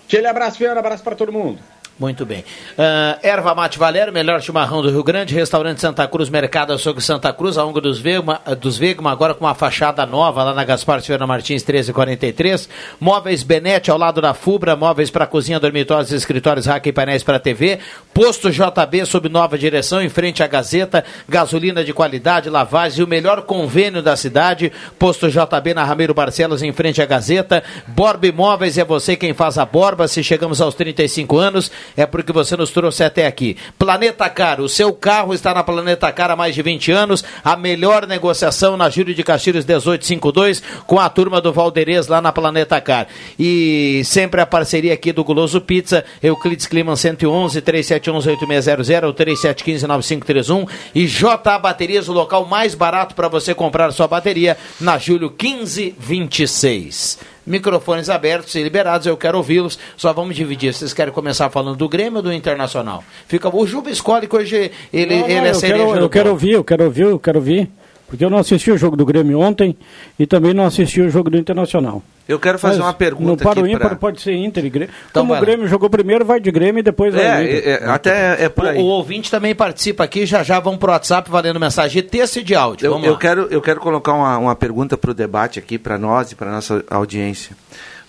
Aquele 0.06 0.28
abraço, 0.28 0.58
Fiana. 0.58 0.80
Abraço 0.80 1.04
para 1.04 1.16
todo 1.16 1.34
mundo. 1.34 1.60
Muito 1.98 2.26
bem. 2.26 2.42
Uh, 2.78 3.18
Erva 3.24 3.56
Mate 3.56 3.80
Valério, 3.80 4.12
melhor 4.12 4.42
chimarrão 4.42 4.82
do 4.82 4.90
Rio 4.90 5.02
Grande, 5.02 5.34
restaurante 5.34 5.80
Santa 5.80 6.06
Cruz, 6.06 6.28
Mercado 6.28 6.74
Açougue 6.74 7.02
Santa 7.02 7.32
Cruz, 7.32 7.58
a 7.58 7.66
Unga 7.66 7.80
dos 7.80 8.00
Vegma, 8.00 8.42
dos 8.60 8.78
Vegma, 8.78 9.14
agora 9.14 9.34
com 9.34 9.46
uma 9.46 9.56
fachada 9.56 10.06
nova 10.06 10.44
lá 10.44 10.54
na 10.54 10.66
Gaspar 10.66 11.00
Silveira 11.00 11.26
Martins 11.26 11.64
1343. 11.64 12.68
Móveis 13.00 13.44
Benete 13.44 13.90
ao 13.92 13.98
lado 13.98 14.20
da 14.20 14.34
Fubra, 14.34 14.76
móveis 14.76 15.10
para 15.10 15.26
cozinha, 15.26 15.58
dormitórios, 15.58 16.12
escritórios, 16.12 16.66
rack 16.66 16.90
e 16.90 16.92
painéis 16.92 17.24
para 17.24 17.40
TV. 17.40 17.80
Posto 18.14 18.52
JB 18.52 19.06
sob 19.06 19.30
nova 19.30 19.58
direção, 19.58 20.02
em 20.02 20.10
frente 20.10 20.44
à 20.44 20.48
Gazeta, 20.48 21.06
gasolina 21.30 21.82
de 21.82 21.94
qualidade, 21.94 22.50
lavagem 22.50 23.00
e 23.00 23.04
o 23.04 23.08
melhor 23.08 23.44
convênio 23.44 24.04
da 24.04 24.18
cidade. 24.18 24.70
Posto 25.00 25.30
JB 25.30 25.74
na 25.74 25.86
Ramiro 25.86 26.14
Barcelos, 26.14 26.62
em 26.62 26.74
frente 26.74 27.02
à 27.02 27.06
Gazeta. 27.06 27.64
Borba 27.88 28.28
Imóveis 28.28 28.78
é 28.78 28.84
você 28.84 29.16
quem 29.16 29.34
faz 29.34 29.58
a 29.58 29.66
borba, 29.66 30.10
se 30.10 30.22
chegamos 30.22 30.60
aos 30.60 30.76
35 30.76 31.38
anos 31.38 31.72
é 31.96 32.06
porque 32.06 32.32
você 32.32 32.56
nos 32.56 32.72
trouxe 32.72 33.04
até 33.04 33.28
aqui. 33.28 33.58
Planeta 33.78 34.30
Car, 34.30 34.62
o 34.62 34.70
seu 34.70 34.94
carro 34.94 35.34
está 35.34 35.54
na 35.54 35.64
Planeta 35.64 36.12
Car 36.12 36.32
há 36.32 36.36
mais 36.36 36.56
de 36.56 36.62
20 36.62 36.92
anos, 36.92 37.24
a 37.44 37.56
melhor 37.56 38.08
negociação 38.08 38.78
na 38.78 38.90
Júlio 38.90 39.16
de 39.16 39.24
Castilhos 39.24 39.66
1852 39.66 40.62
com 40.86 41.00
a 41.00 41.10
turma 41.10 41.42
do 41.42 41.54
Valderez 41.54 42.08
lá 42.08 42.22
na 42.22 42.32
Planeta 42.32 42.80
Car. 42.82 43.08
E 43.38 44.02
sempre 44.06 44.42
a 44.42 44.46
parceria 44.46 44.94
aqui 44.94 45.12
do 45.12 45.24
Guloso 45.24 45.62
Pizza, 45.62 46.04
Euclides 46.22 46.66
Clima 46.66 46.96
111 46.96 47.62
3711 47.62 48.30
8600 48.30 49.08
ou 49.08 49.14
3715 49.14 49.88
9531 49.88 50.66
e 50.94 51.08
JA 51.08 51.60
Baterias, 51.60 52.08
o 52.08 52.14
local 52.14 52.46
mais 52.46 52.76
barato 52.76 53.16
para 53.16 53.28
você 53.28 53.54
comprar 53.54 53.92
sua 53.92 54.08
bateria 54.08 54.58
na 54.80 54.98
Júlio 54.98 55.30
1526 55.30 57.35
microfones 57.46 58.10
abertos 58.10 58.56
e 58.56 58.64
liberados, 58.64 59.08
eu 59.08 59.18
quero 59.18 59.38
ouvi-los. 59.38 59.78
Só 59.96 60.12
vamos 60.14 60.36
dividir. 60.36 60.74
Vocês 60.74 60.94
querem 60.94 61.14
começar 61.14 61.50
falando 61.50 61.78
do 61.78 61.88
Grêmio 61.88 62.18
ou 62.18 62.24
do 62.24 62.34
Internacional? 62.34 63.04
Fica, 63.28 63.54
o 63.56 63.68
Juba 63.68 63.90
escolhe 63.90 64.28
que 64.28 64.36
hoje 64.36 64.72
ele, 64.94 65.16
não, 65.16 65.22
não, 65.22 65.30
ele 65.30 65.48
é 65.48 65.52
eu 65.52 65.60
quero, 65.60 65.96
eu 65.96 66.10
quero 66.10 66.30
ouvir, 66.32 66.52
eu 66.52 66.64
quero 66.64 66.84
ouvir, 66.84 67.02
eu 67.04 67.20
quero 67.20 67.40
ouvir. 67.40 67.70
Porque 68.08 68.24
eu 68.24 68.30
não 68.30 68.38
assisti 68.38 68.72
o 68.72 68.78
jogo 68.78 68.96
do 68.96 69.06
Grêmio 69.06 69.40
ontem 69.40 69.76
e 70.18 70.28
também 70.28 70.54
não 70.54 70.66
assisti 70.66 71.02
o 71.02 71.10
jogo 71.10 71.30
do 71.30 71.38
Internacional. 71.38 72.04
Eu 72.28 72.40
quero 72.40 72.58
fazer 72.58 72.78
Mas 72.78 72.86
uma 72.86 72.94
pergunta 72.94 73.44
no 73.44 73.50
para 73.50 73.62
o 73.62 73.68
ímpar 73.68 73.90
pra... 73.90 73.96
pode 73.96 74.22
ser 74.22 74.34
Inter 74.34 74.66
e 74.66 74.70
Grêmio. 74.70 74.94
Então, 75.10 75.24
Como 75.24 75.36
o 75.36 75.40
Grêmio 75.40 75.68
jogou 75.68 75.90
primeiro, 75.90 76.26
vai 76.26 76.40
de 76.40 76.52
Grêmio 76.52 76.80
e 76.80 76.84
depois 76.84 77.14
vai 77.14 77.24
é, 77.24 77.44
é, 77.44 77.70
é, 77.70 77.90
até 77.90 78.44
é 78.44 78.50
por 78.50 78.68
aí. 78.68 78.80
O, 78.80 78.82
o, 78.82 78.86
ouvinte 78.86 79.30
também 79.30 79.54
participa 79.54 80.04
aqui, 80.04 80.26
já 80.26 80.42
já 80.44 80.60
vão 80.60 80.78
pro 80.78 80.92
WhatsApp 80.92 81.30
valendo 81.30 81.60
mensagem 81.60 82.02
de 82.02 82.08
texto 82.08 82.38
e 82.38 82.44
de 82.44 82.56
áudio. 82.56 82.88
Eu, 82.88 83.04
eu 83.04 83.18
quero, 83.18 83.48
eu 83.52 83.62
quero 83.62 83.80
colocar 83.80 84.14
uma, 84.14 84.38
uma 84.38 84.56
pergunta 84.56 84.98
para 84.98 85.12
o 85.12 85.14
debate 85.14 85.60
aqui, 85.60 85.78
para 85.78 85.98
nós 85.98 86.32
e 86.32 86.36
para 86.36 86.52
nossa 86.52 86.84
audiência. 86.90 87.56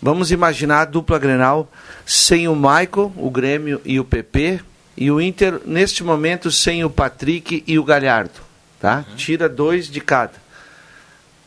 Vamos 0.00 0.30
imaginar 0.30 0.82
a 0.82 0.84
dupla 0.84 1.18
Grenal 1.18 1.68
sem 2.04 2.48
o 2.48 2.54
Michael, 2.54 3.12
o 3.16 3.30
Grêmio 3.30 3.80
e 3.84 3.98
o 3.98 4.04
PP, 4.04 4.60
e 4.96 5.10
o 5.10 5.20
Inter, 5.20 5.60
neste 5.66 6.02
momento, 6.02 6.50
sem 6.50 6.84
o 6.84 6.90
Patrick 6.90 7.62
e 7.66 7.78
o 7.78 7.84
Galhardo. 7.84 8.45
Tá? 8.80 9.04
Uhum. 9.08 9.16
Tira 9.16 9.48
dois 9.48 9.88
de 9.88 10.00
cada. 10.00 10.34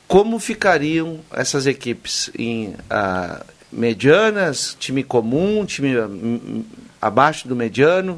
Como 0.08 0.40
ficariam 0.40 1.20
essas 1.32 1.68
equipes? 1.68 2.32
Em 2.38 2.70
uh, 2.70 3.46
medianas, 3.72 4.76
time 4.80 5.04
comum, 5.04 5.66
time 5.66 5.96
uh, 5.98 6.66
abaixo 7.02 7.48
do 7.48 7.56
mediano? 7.56 8.14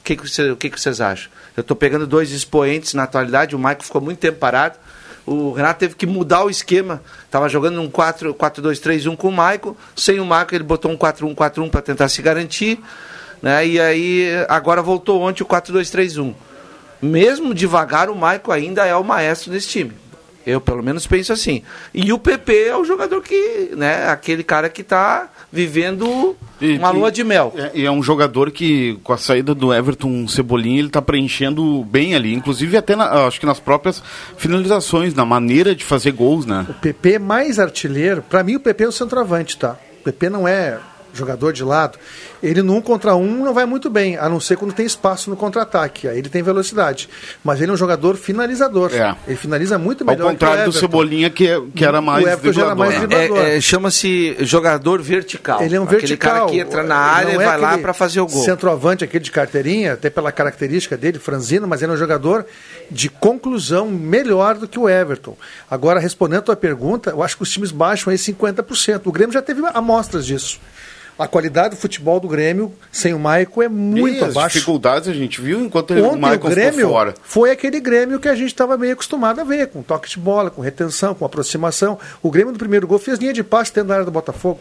O 0.00 0.02
que, 0.04 0.16
que, 0.16 0.28
você, 0.28 0.50
o 0.50 0.56
que, 0.56 0.68
que 0.68 0.80
vocês 0.80 1.00
acham? 1.00 1.30
Eu 1.56 1.62
estou 1.62 1.76
pegando 1.76 2.06
dois 2.06 2.30
expoentes 2.30 2.94
na 2.94 3.04
atualidade, 3.04 3.54
o 3.54 3.58
Michael 3.58 3.82
ficou 3.82 4.00
muito 4.00 4.18
tempo 4.18 4.38
parado, 4.38 4.78
o 5.26 5.52
Renato 5.52 5.80
teve 5.80 5.94
que 5.94 6.06
mudar 6.06 6.44
o 6.44 6.50
esquema. 6.50 7.02
Estava 7.24 7.48
jogando 7.48 7.80
um 7.80 7.88
4-2-3-1 7.88 9.16
com 9.16 9.28
o 9.28 9.32
Maico. 9.32 9.76
Sem 9.94 10.18
o 10.18 10.24
Maico, 10.24 10.54
ele 10.54 10.64
botou 10.64 10.90
um 10.90 10.96
4-1-4-1 10.96 11.70
para 11.70 11.82
tentar 11.82 12.08
se 12.08 12.20
garantir. 12.20 12.80
Né? 13.40 13.66
E 13.66 13.80
aí, 13.80 14.28
agora 14.48 14.82
voltou 14.82 15.22
ontem 15.22 15.42
o 15.42 15.46
4-2-3-1. 15.46 16.34
Mesmo 17.00 17.54
devagar, 17.54 18.10
o 18.10 18.14
Maico 18.14 18.52
ainda 18.52 18.84
é 18.84 18.94
o 18.94 19.04
maestro 19.04 19.50
desse 19.50 19.68
time. 19.68 19.92
Eu, 20.46 20.60
pelo 20.60 20.82
menos, 20.82 21.06
penso 21.06 21.32
assim. 21.32 21.62
E 21.92 22.12
o 22.12 22.18
PP 22.18 22.68
é 22.68 22.76
o 22.76 22.84
jogador 22.84 23.22
que, 23.22 23.70
né, 23.76 24.08
aquele 24.08 24.42
cara 24.42 24.68
que 24.68 24.80
está 24.80 25.28
vivendo 25.52 26.36
e, 26.60 26.78
uma 26.78 26.90
lua 26.90 27.12
de 27.12 27.22
mel. 27.22 27.52
É, 27.56 27.70
e 27.74 27.82
é, 27.82 27.86
é, 27.86 27.90
um 27.90 28.02
jogador 28.02 28.50
que, 28.50 28.98
com 29.04 29.12
a 29.12 29.18
saída 29.18 29.54
do 29.54 29.72
Everton 29.72 30.26
Cebolinha, 30.26 30.78
ele 30.78 30.88
está 30.88 31.02
preenchendo 31.02 31.84
bem 31.84 32.14
ali. 32.14 32.34
Inclusive, 32.34 32.76
até 32.76 32.96
na, 32.96 33.26
acho 33.26 33.38
que 33.38 33.46
nas 33.46 33.60
próprias 33.60 34.02
finalizações, 34.36 35.14
na 35.14 35.24
maneira 35.24 35.74
de 35.74 35.84
fazer 35.84 36.12
gols, 36.12 36.46
né? 36.46 36.66
O 36.68 36.74
PP 36.74 37.12
é 37.12 37.18
mais 37.18 37.58
artilheiro. 37.58 38.22
Para 38.22 38.42
mim, 38.42 38.56
o 38.56 38.60
PP 38.60 38.84
é 38.84 38.88
o 38.88 38.92
centroavante, 38.92 39.58
tá? 39.58 39.76
O 40.00 40.04
PP 40.04 40.30
não 40.30 40.48
é 40.48 40.78
jogador 41.12 41.52
de 41.52 41.64
lado, 41.64 41.98
ele 42.42 42.62
no 42.62 42.76
um 42.76 42.80
contra 42.80 43.14
um 43.14 43.44
não 43.44 43.52
vai 43.52 43.66
muito 43.66 43.90
bem, 43.90 44.16
a 44.16 44.28
não 44.28 44.40
ser 44.40 44.56
quando 44.56 44.72
tem 44.72 44.86
espaço 44.86 45.28
no 45.28 45.36
contra-ataque. 45.36 46.08
Aí 46.08 46.18
ele 46.18 46.28
tem 46.28 46.42
velocidade. 46.42 47.08
Mas 47.44 47.60
ele 47.60 47.70
é 47.70 47.74
um 47.74 47.76
jogador 47.76 48.16
finalizador. 48.16 48.90
É. 48.92 49.14
Ele 49.26 49.36
finaliza 49.36 49.78
muito 49.78 50.02
Ao 50.02 50.06
melhor 50.06 50.28
que 50.28 50.28
o 50.28 50.32
contrário 50.32 50.64
do. 50.64 50.72
Cebolinha, 50.72 51.28
que, 51.28 51.48
que 51.74 51.84
era 51.84 52.00
mais 52.00 52.24
O 52.24 52.28
Everton 52.28 52.52
já 52.52 52.66
era 52.66 52.74
mais 52.74 52.98
driblador. 52.98 53.38
É, 53.38 53.56
é, 53.56 53.60
Chama-se 53.60 54.36
jogador 54.40 55.02
vertical. 55.02 55.62
Ele 55.62 55.76
é 55.76 55.80
um 55.80 55.84
Aquele 55.84 56.00
vertical. 56.00 56.32
cara 56.32 56.46
que 56.46 56.58
entra 56.58 56.82
na 56.82 56.96
área 56.96 57.32
e 57.32 57.34
é 57.34 57.38
vai 57.38 57.58
lá 57.58 57.68
aquele 57.68 57.82
para 57.82 57.92
fazer 57.92 58.20
o 58.20 58.26
gol. 58.26 58.42
Centroavante, 58.42 59.04
aquele 59.04 59.24
de 59.24 59.30
carteirinha, 59.30 59.92
até 59.92 60.08
pela 60.08 60.32
característica 60.32 60.96
dele, 60.96 61.18
franzino, 61.18 61.68
mas 61.68 61.82
ele 61.82 61.92
é 61.92 61.94
um 61.94 61.98
jogador 61.98 62.46
de 62.90 63.08
conclusão 63.08 63.86
melhor 63.90 64.56
do 64.56 64.66
que 64.66 64.78
o 64.78 64.88
Everton. 64.88 65.36
Agora, 65.70 66.00
respondendo 66.00 66.38
a 66.38 66.42
tua 66.42 66.56
pergunta, 66.56 67.10
eu 67.10 67.22
acho 67.22 67.36
que 67.36 67.42
os 67.42 67.50
times 67.50 67.70
baixam 67.70 68.10
aí 68.10 68.16
50%. 68.16 69.02
O 69.04 69.12
Grêmio 69.12 69.32
já 69.32 69.42
teve 69.42 69.60
amostras 69.74 70.24
disso. 70.24 70.58
A 71.20 71.28
qualidade 71.28 71.74
do 71.74 71.76
futebol 71.76 72.18
do 72.18 72.26
Grêmio 72.26 72.72
sem 72.90 73.12
o 73.12 73.18
Maico 73.18 73.62
é 73.62 73.68
muito 73.68 74.16
e 74.16 74.24
as 74.24 74.30
abaixo. 74.30 74.54
dificuldades 74.54 75.06
a 75.06 75.12
gente 75.12 75.38
viu 75.38 75.60
enquanto 75.60 75.90
ele, 75.90 76.00
o 76.00 76.06
Ontem 76.06 76.34
o 76.34 76.38
Grêmio 76.38 76.72
ficou 76.72 76.90
fora. 76.92 77.14
foi 77.22 77.50
aquele 77.50 77.78
Grêmio 77.78 78.18
que 78.18 78.26
a 78.26 78.34
gente 78.34 78.46
estava 78.48 78.78
meio 78.78 78.94
acostumado 78.94 79.38
a 79.38 79.44
ver, 79.44 79.66
com 79.66 79.82
toque 79.82 80.08
de 80.08 80.18
bola, 80.18 80.50
com 80.50 80.62
retenção, 80.62 81.14
com 81.14 81.26
aproximação. 81.26 81.98
O 82.22 82.30
Grêmio 82.30 82.52
no 82.52 82.58
primeiro 82.58 82.86
gol 82.86 82.98
fez 82.98 83.18
linha 83.18 83.34
de 83.34 83.44
passe 83.44 83.70
dentro 83.74 83.88
da 83.88 83.94
área 83.96 84.06
do 84.06 84.10
Botafogo, 84.10 84.60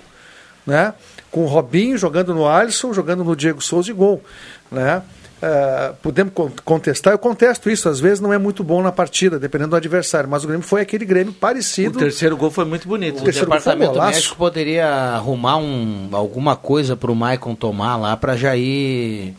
né? 0.68 0.94
Com 1.32 1.44
o 1.44 1.46
Robinho 1.46 1.98
jogando 1.98 2.34
no 2.36 2.46
Alisson, 2.46 2.92
jogando 2.92 3.24
no 3.24 3.38
Diego 3.38 3.62
Souza 3.62 3.90
e 3.90 3.94
gol, 3.94 4.22
né? 4.70 5.02
Ah, 5.42 5.94
podemos 6.02 6.34
con- 6.34 6.52
contestar, 6.66 7.14
eu 7.14 7.18
contesto 7.18 7.70
isso, 7.70 7.88
às 7.88 8.00
vezes 8.00 8.20
não 8.20 8.34
é 8.34 8.38
muito 8.38 8.62
bom 8.64 8.82
na 8.84 8.92
partida, 8.92 9.40
dependendo 9.40 9.70
do 9.72 9.76
adversário, 9.78 10.30
mas 10.30 10.44
o 10.44 10.48
Grêmio 10.48 10.66
foi 10.68 10.82
aquele 10.82 11.06
Grêmio 11.06 11.32
O 11.32 11.36
parecido. 11.36 11.98
terceiro 11.98 12.36
gol 12.36 12.52
foi 12.52 12.66
muito 12.66 12.88
bonito. 12.88 13.20
O 13.20 13.22
O 13.22 13.24
gol 13.24 13.30
um 13.30 13.46
departamento 13.46 13.92
golaço. 13.94 14.12
médico 14.16 14.36
poderia 14.36 14.88
arrumar 14.88 15.58
um, 15.58 16.10
alguma 16.12 16.56
coisa 16.58 16.98
para 16.98 17.10
o 17.12 17.16
Maicon 17.16 17.56
tomar 17.56 17.96
lá 17.96 18.18
para 18.18 18.36
já 18.36 18.56
ir 18.56 19.34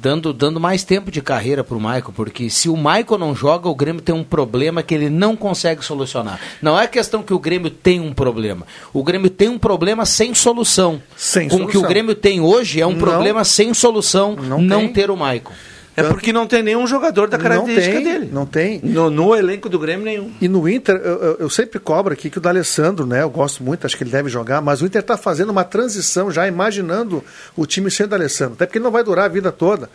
dando, 0.00 0.32
dando 0.32 0.58
mais 0.58 0.82
tempo 0.82 1.10
de 1.10 1.20
carreira 1.20 1.62
para 1.62 1.76
o 1.76 1.80
Maicon, 1.80 2.12
porque 2.12 2.48
se 2.48 2.68
o 2.68 2.76
Maicon 2.76 3.18
não 3.18 3.34
joga, 3.34 3.68
o 3.68 3.74
Grêmio 3.74 4.00
tem 4.00 4.14
um 4.14 4.24
problema 4.24 4.82
que 4.82 4.94
ele 4.94 5.10
não 5.10 5.36
consegue 5.36 5.84
solucionar. 5.84 6.40
Não 6.62 6.78
é 6.78 6.86
questão 6.86 7.22
que 7.22 7.34
o 7.34 7.38
Grêmio 7.38 7.70
tem 7.70 8.00
um 8.00 8.12
problema. 8.12 8.66
O 8.92 9.02
Grêmio 9.02 9.28
tem 9.28 9.48
um 9.48 9.58
problema 9.58 10.06
sem 10.06 10.34
solução. 10.34 11.02
Sem 11.16 11.48
Com 11.48 11.62
o 11.62 11.68
que 11.68 11.76
o. 11.76 11.82
Grêmio 11.82 12.14
tem 12.14 12.40
hoje 12.40 12.80
é 12.80 12.86
um 12.86 12.92
Não. 12.92 12.98
problema 12.98 13.44
sem 13.44 13.74
solução 13.74 14.36
não, 14.36 14.60
Não 14.60 14.88
ter 14.88 15.10
o 15.10 15.16
Maicon. 15.16 15.52
É 16.00 16.08
porque 16.08 16.32
não 16.32 16.46
tem 16.46 16.62
nenhum 16.62 16.86
jogador 16.86 17.28
da 17.28 17.36
Não 17.38 17.42
característica 17.42 17.94
tem, 17.96 18.04
dele. 18.04 18.30
não 18.32 18.46
tem. 18.46 18.80
No, 18.82 19.10
no 19.10 19.34
elenco 19.34 19.68
do 19.68 19.78
Grêmio, 19.78 20.04
nenhum. 20.04 20.32
E 20.40 20.48
no 20.48 20.68
Inter, 20.68 20.96
eu, 20.96 21.36
eu- 21.40 21.50
sempre 21.50 21.78
cobro 21.78 22.12
aqui 22.12 22.30
que 22.30 22.38
o 22.38 22.40
D'Alessandro, 22.40 23.04
né? 23.06 23.22
Eu 23.22 23.30
gosto 23.30 23.62
muito, 23.62 23.86
acho 23.86 23.96
que 23.96 24.02
ele 24.04 24.10
deve 24.10 24.28
jogar, 24.28 24.60
mas 24.60 24.80
o 24.82 24.86
Inter 24.86 25.00
está 25.00 25.16
fazendo 25.16 25.50
uma 25.50 25.64
transição 25.64 26.30
já 26.30 26.46
imaginando 26.46 27.22
o 27.56 27.66
time 27.66 27.90
sem 27.90 28.06
o 28.06 28.08
D'Alessandro. 28.08 28.54
Até 28.54 28.66
porque 28.66 28.78
ele 28.78 28.84
não 28.84 28.90
vai 28.92 29.02
durar 29.04 29.24
a 29.26 29.28
vida 29.28 29.50
toda. 29.52 29.88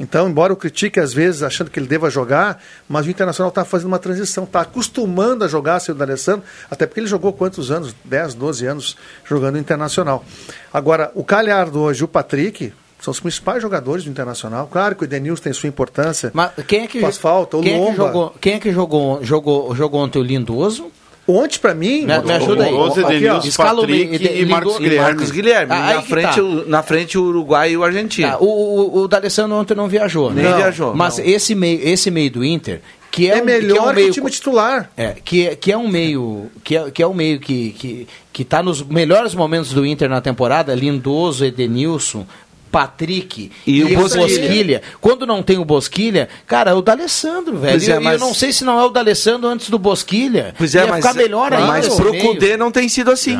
Então, 0.00 0.28
embora 0.28 0.52
eu 0.52 0.56
critique 0.56 0.98
às 0.98 1.12
vezes 1.12 1.42
achando 1.42 1.70
que 1.70 1.78
ele 1.78 1.86
deva 1.86 2.08
jogar, 2.10 2.62
mas 2.88 3.06
o 3.06 3.10
Internacional 3.10 3.48
está 3.50 3.64
fazendo 3.64 3.88
uma 3.88 3.98
transição, 3.98 4.44
está 4.44 4.60
acostumando 4.62 5.44
a 5.44 5.48
jogar 5.48 5.78
sem 5.80 5.94
o 5.94 5.98
D'Alessandro, 5.98 6.42
até 6.70 6.86
porque 6.86 7.00
ele 7.00 7.06
jogou 7.06 7.32
quantos 7.32 7.70
anos? 7.70 7.94
10, 8.04 8.34
12 8.34 8.66
anos 8.66 8.96
jogando 9.24 9.58
Internacional. 9.58 10.24
Agora, 10.72 11.10
o 11.14 11.22
Calhardo 11.22 11.80
hoje, 11.80 12.02
o 12.04 12.08
Patrick. 12.08 12.72
São 13.02 13.10
os 13.10 13.18
principais 13.20 13.60
jogadores 13.60 14.04
do 14.04 14.10
Internacional. 14.10 14.68
Claro 14.70 14.94
que 14.94 15.02
o 15.02 15.04
Edenilson 15.04 15.42
tem 15.42 15.52
sua 15.52 15.68
importância. 15.68 16.30
Mas 16.32 16.52
quem 16.68 16.84
é 16.84 16.86
que, 16.86 17.00
faz 17.00 17.18
falta? 17.18 17.56
O 17.56 17.60
quem 17.60 17.72
é 17.72 17.74
que 17.74 17.80
Lomba. 17.84 17.96
jogou, 17.96 18.34
quem 18.40 18.54
é 18.54 18.58
que 18.60 18.72
jogou, 18.72 19.18
jogou, 19.24 19.74
jogou 19.74 20.00
ontem 20.00 20.20
o 20.20 20.22
Lindoso? 20.22 20.86
Ontem, 21.26 21.58
pra 21.58 21.74
mim. 21.74 22.04
Me- 22.04 22.18
me 22.20 22.32
ajuda 22.32 22.64
aí. 22.64 22.74
Edenilson, 23.16 23.62
Patrick 23.62 24.18
meio- 24.18 24.42
e 24.42 24.46
Marcos 24.46 24.76
E 24.76 24.78
Guilherme. 24.78 25.04
Marcos 25.04 25.30
Guilherme. 25.30 25.72
Ah, 25.72 25.94
na, 25.94 26.02
que 26.02 26.08
frente, 26.08 26.34
tá. 26.36 26.42
o, 26.42 26.68
na 26.68 26.82
frente 26.82 27.18
o 27.18 27.22
Uruguai 27.24 27.70
e 27.72 27.76
o 27.76 27.84
Argentina. 27.84 28.30
Tá, 28.32 28.38
o, 28.38 28.44
o, 28.46 28.98
o 29.02 29.08
D'Alessandro 29.08 29.56
ontem 29.56 29.74
não 29.74 29.88
viajou, 29.88 30.30
né? 30.30 30.42
Nem 30.42 30.50
Não. 30.50 30.58
viajou. 30.58 30.94
Mas 30.94 31.18
Não. 31.18 31.24
esse 31.24 31.54
meio, 31.54 31.80
esse 31.88 32.10
meio 32.10 32.30
do 32.30 32.44
Inter, 32.44 32.80
que 33.10 33.30
é, 33.30 33.38
É 33.38 33.42
um, 33.42 33.44
melhor 33.44 33.74
que 33.74 33.78
é 33.78 33.82
um 33.82 33.88
que 33.90 33.94
meio 33.94 34.08
o 34.08 34.12
time 34.12 34.30
titular. 34.30 34.90
é, 34.96 35.14
que, 35.24 35.46
é- 35.46 35.54
que 35.54 35.70
é 35.70 35.76
um 35.78 35.86
meio 35.86 36.50
que 36.64 36.76
é, 36.76 36.90
que 36.90 37.02
é 37.02 37.06
um 37.06 37.14
meio 37.14 37.38
que 37.40 37.70
que 37.70 38.08
que 38.32 38.42
está 38.42 38.62
nos 38.62 38.82
melhores 38.82 39.34
momentos 39.34 39.72
do 39.74 39.84
Inter 39.86 40.08
na 40.08 40.20
temporada, 40.22 40.74
Lindoso, 40.74 41.44
Edenilson, 41.44 42.26
Patrick 42.72 43.52
E 43.66 43.84
o 43.84 43.88
esse 43.88 44.16
Bosquilha. 44.18 44.82
Quando 45.00 45.26
não 45.26 45.42
tem 45.42 45.58
o 45.58 45.64
Bosquilha, 45.64 46.28
cara, 46.46 46.70
é 46.70 46.74
o 46.74 46.80
D'Alessandro, 46.82 47.58
velho. 47.58 47.72
Pois 47.74 47.88
é, 47.88 47.92
E 47.92 47.94
eu- 47.96 48.00
mas- 48.00 48.20
eu 48.20 48.26
não 48.26 48.34
sei 48.34 48.52
se 48.52 48.64
não 48.64 48.80
é 48.80 48.84
o 48.84 48.88
D'Alessandro 48.88 49.48
antes 49.48 49.68
do 49.68 49.78
Bosquilha. 49.78 50.54
Pois 50.56 50.74
é, 50.74 50.80
Ia 50.80 50.86
mas, 50.86 51.04
ficar 51.04 51.14
melhor 51.14 51.52
ainda. 51.52 51.66
mas 51.66 51.88
pro. 51.94 52.16
Cudê 52.18 52.56
não 52.56 52.70
tem 52.72 52.88
sido 52.88 53.10
assim. 53.10 53.38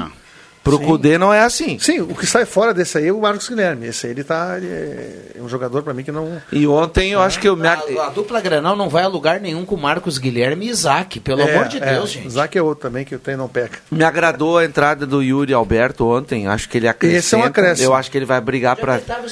Pro 0.63 0.79
Cudê 0.79 1.19
não 1.19 1.33
é 1.35 1.41
assim. 1.43 1.79
Sim, 1.79 2.01
o 2.01 2.15
que 2.15 2.27
sai 2.27 2.45
fora 2.45 2.73
desse 2.73 2.99
aí 2.99 3.09
é 3.09 3.13
o 3.13 3.21
Marcos 3.21 3.49
Guilherme. 3.49 3.87
Esse 3.87 4.07
aí 4.07 4.13
ele 4.13 4.23
tá. 4.23 4.57
ele 4.57 4.69
é 5.37 5.43
um 5.43 5.49
jogador 5.49 5.83
pra 5.83 5.93
mim 5.93 6.05
que 6.05 6.13
não. 6.13 6.41
E 6.53 6.67
ontem 6.67 7.11
eu 7.11 7.21
acho 7.21 7.41
que 7.41 7.49
eu 7.49 7.57
me... 7.57 7.67
A, 7.67 7.73
a 7.75 8.09
dupla 8.11 8.41
Granal 8.41 8.77
não 8.77 8.89
vai 8.89 9.03
a 9.03 9.09
lugar 9.09 9.41
nenhum 9.41 9.65
com 9.65 9.77
Marcos 9.77 10.19
Guilherme 10.19 10.67
e 10.67 10.71
Isaac, 10.71 11.19
pelo 11.21 11.41
É, 11.41 11.55
amor 11.55 11.69
de 11.69 11.79
é, 11.79 11.95
Deus, 11.95 12.11
gente. 12.11 12.31
Zac 12.31 12.57
é 12.57 12.63
outro 12.63 12.83
também 12.83 13.05
que 13.05 13.15
o 13.15 13.19
trem 13.19 13.37
não 13.37 13.49
peca. 13.49 13.81
Me 13.91 14.05
agradou 14.05 14.59
a 14.59 14.65
entrada 14.65 15.05
do 15.05 15.23
Yuri 15.23 15.53
Alberto 15.53 16.07
ontem. 16.07 16.47
Acho 16.47 16.69
que 16.69 16.79
ele 16.79 16.87
acrescenta. 16.89 17.19
Esse 17.19 17.35
é 17.35 17.39
um 17.39 17.45
acréscimo. 17.45 17.89
Eu 17.89 17.95
acho 17.95 18.11
que 18.11 18.19
ele 18.19 18.27
vai 18.27 18.41
brigar 18.41 18.77
para. 18.77 18.99
tava. 18.99 19.27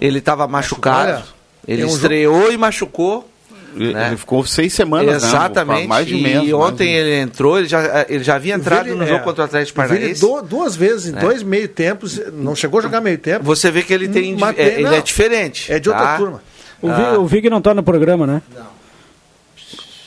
Ele 0.00 0.18
estava 0.18 0.46
machucado. 0.46 1.12
Olha, 1.12 1.24
ele 1.66 1.82
tem 1.82 1.90
um 1.90 1.94
estreou 1.94 2.52
e 2.52 2.58
machucou. 2.58 3.28
Ele, 3.74 3.92
né? 3.92 4.08
ele 4.08 4.16
ficou 4.16 4.44
seis 4.46 4.72
semanas, 4.72 5.22
né? 5.22 5.28
Exatamente. 5.28 5.86
Mais 5.88 6.06
de 6.06 6.16
mês. 6.16 6.48
e 6.48 6.54
ontem 6.54 6.94
ele 6.94 7.16
entrou, 7.20 7.58
ele 7.58 7.66
já, 7.68 8.06
ele 8.08 8.22
já 8.22 8.36
havia 8.36 8.54
entrado 8.54 8.84
Vili- 8.84 8.96
no 8.96 9.04
é, 9.04 9.06
jogo 9.06 9.24
contra 9.24 9.42
o 9.42 9.44
Atlético 9.46 9.76
Paranaense. 9.76 10.20
do- 10.20 10.42
duas 10.42 10.76
vezes, 10.76 11.12
em 11.12 11.16
É. 11.16 11.20
dois 11.20 11.42
meio 11.42 11.68
tempos, 11.68 12.20
não 12.32 12.54
chegou 12.54 12.78
a 12.80 12.82
jogar 12.82 13.00
meio 13.00 13.18
tempo. 13.18 13.44
Você 13.44 13.70
vê 13.70 13.82
que 13.82 13.92
ele 13.92 14.08
tem. 14.08 14.36
É, 14.56 14.80
ele 14.80 14.94
é 14.94 15.00
diferente. 15.00 15.72
É 15.72 15.78
de 15.78 15.88
outra 15.88 16.04
tá? 16.04 16.16
turma. 16.16 16.42
O, 16.80 16.88
Ah. 16.90 16.94
Vi- 17.12 17.16
o 17.18 17.26
Vig 17.26 17.48
não 17.50 17.58
está 17.58 17.72
no 17.74 17.82
programa, 17.82 18.26
né? 18.26 18.42
Não. 18.54 18.74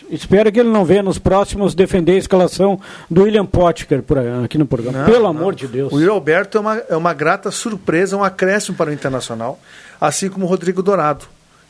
Espero 0.09 0.49
que 0.51 0.59
ele 0.61 0.69
não 0.69 0.85
venha 0.85 1.03
nos 1.03 1.19
próximos 1.19 1.75
defender 1.75 2.13
a 2.13 2.17
escalação 2.17 2.79
do 3.11 3.23
William 3.23 3.45
Potker 3.45 4.01
por 4.01 4.17
aí, 4.17 4.27
aqui 4.45 4.57
no 4.57 4.65
programa. 4.65 4.99
Não, 4.99 5.05
Pelo 5.05 5.23
não. 5.23 5.29
amor 5.31 5.53
de 5.53 5.67
Deus. 5.67 5.91
O 5.91 5.97
Yuri 5.99 6.09
Alberto 6.09 6.57
é 6.57 6.61
uma, 6.61 6.75
é 6.89 6.95
uma 6.95 7.13
grata 7.13 7.51
surpresa, 7.51 8.15
um 8.15 8.23
acréscimo 8.23 8.77
para 8.77 8.89
o 8.89 8.93
Internacional, 8.93 9.59
assim 9.99 10.29
como 10.29 10.45
o 10.45 10.49
Rodrigo 10.49 10.81
Dourado, 10.81 11.25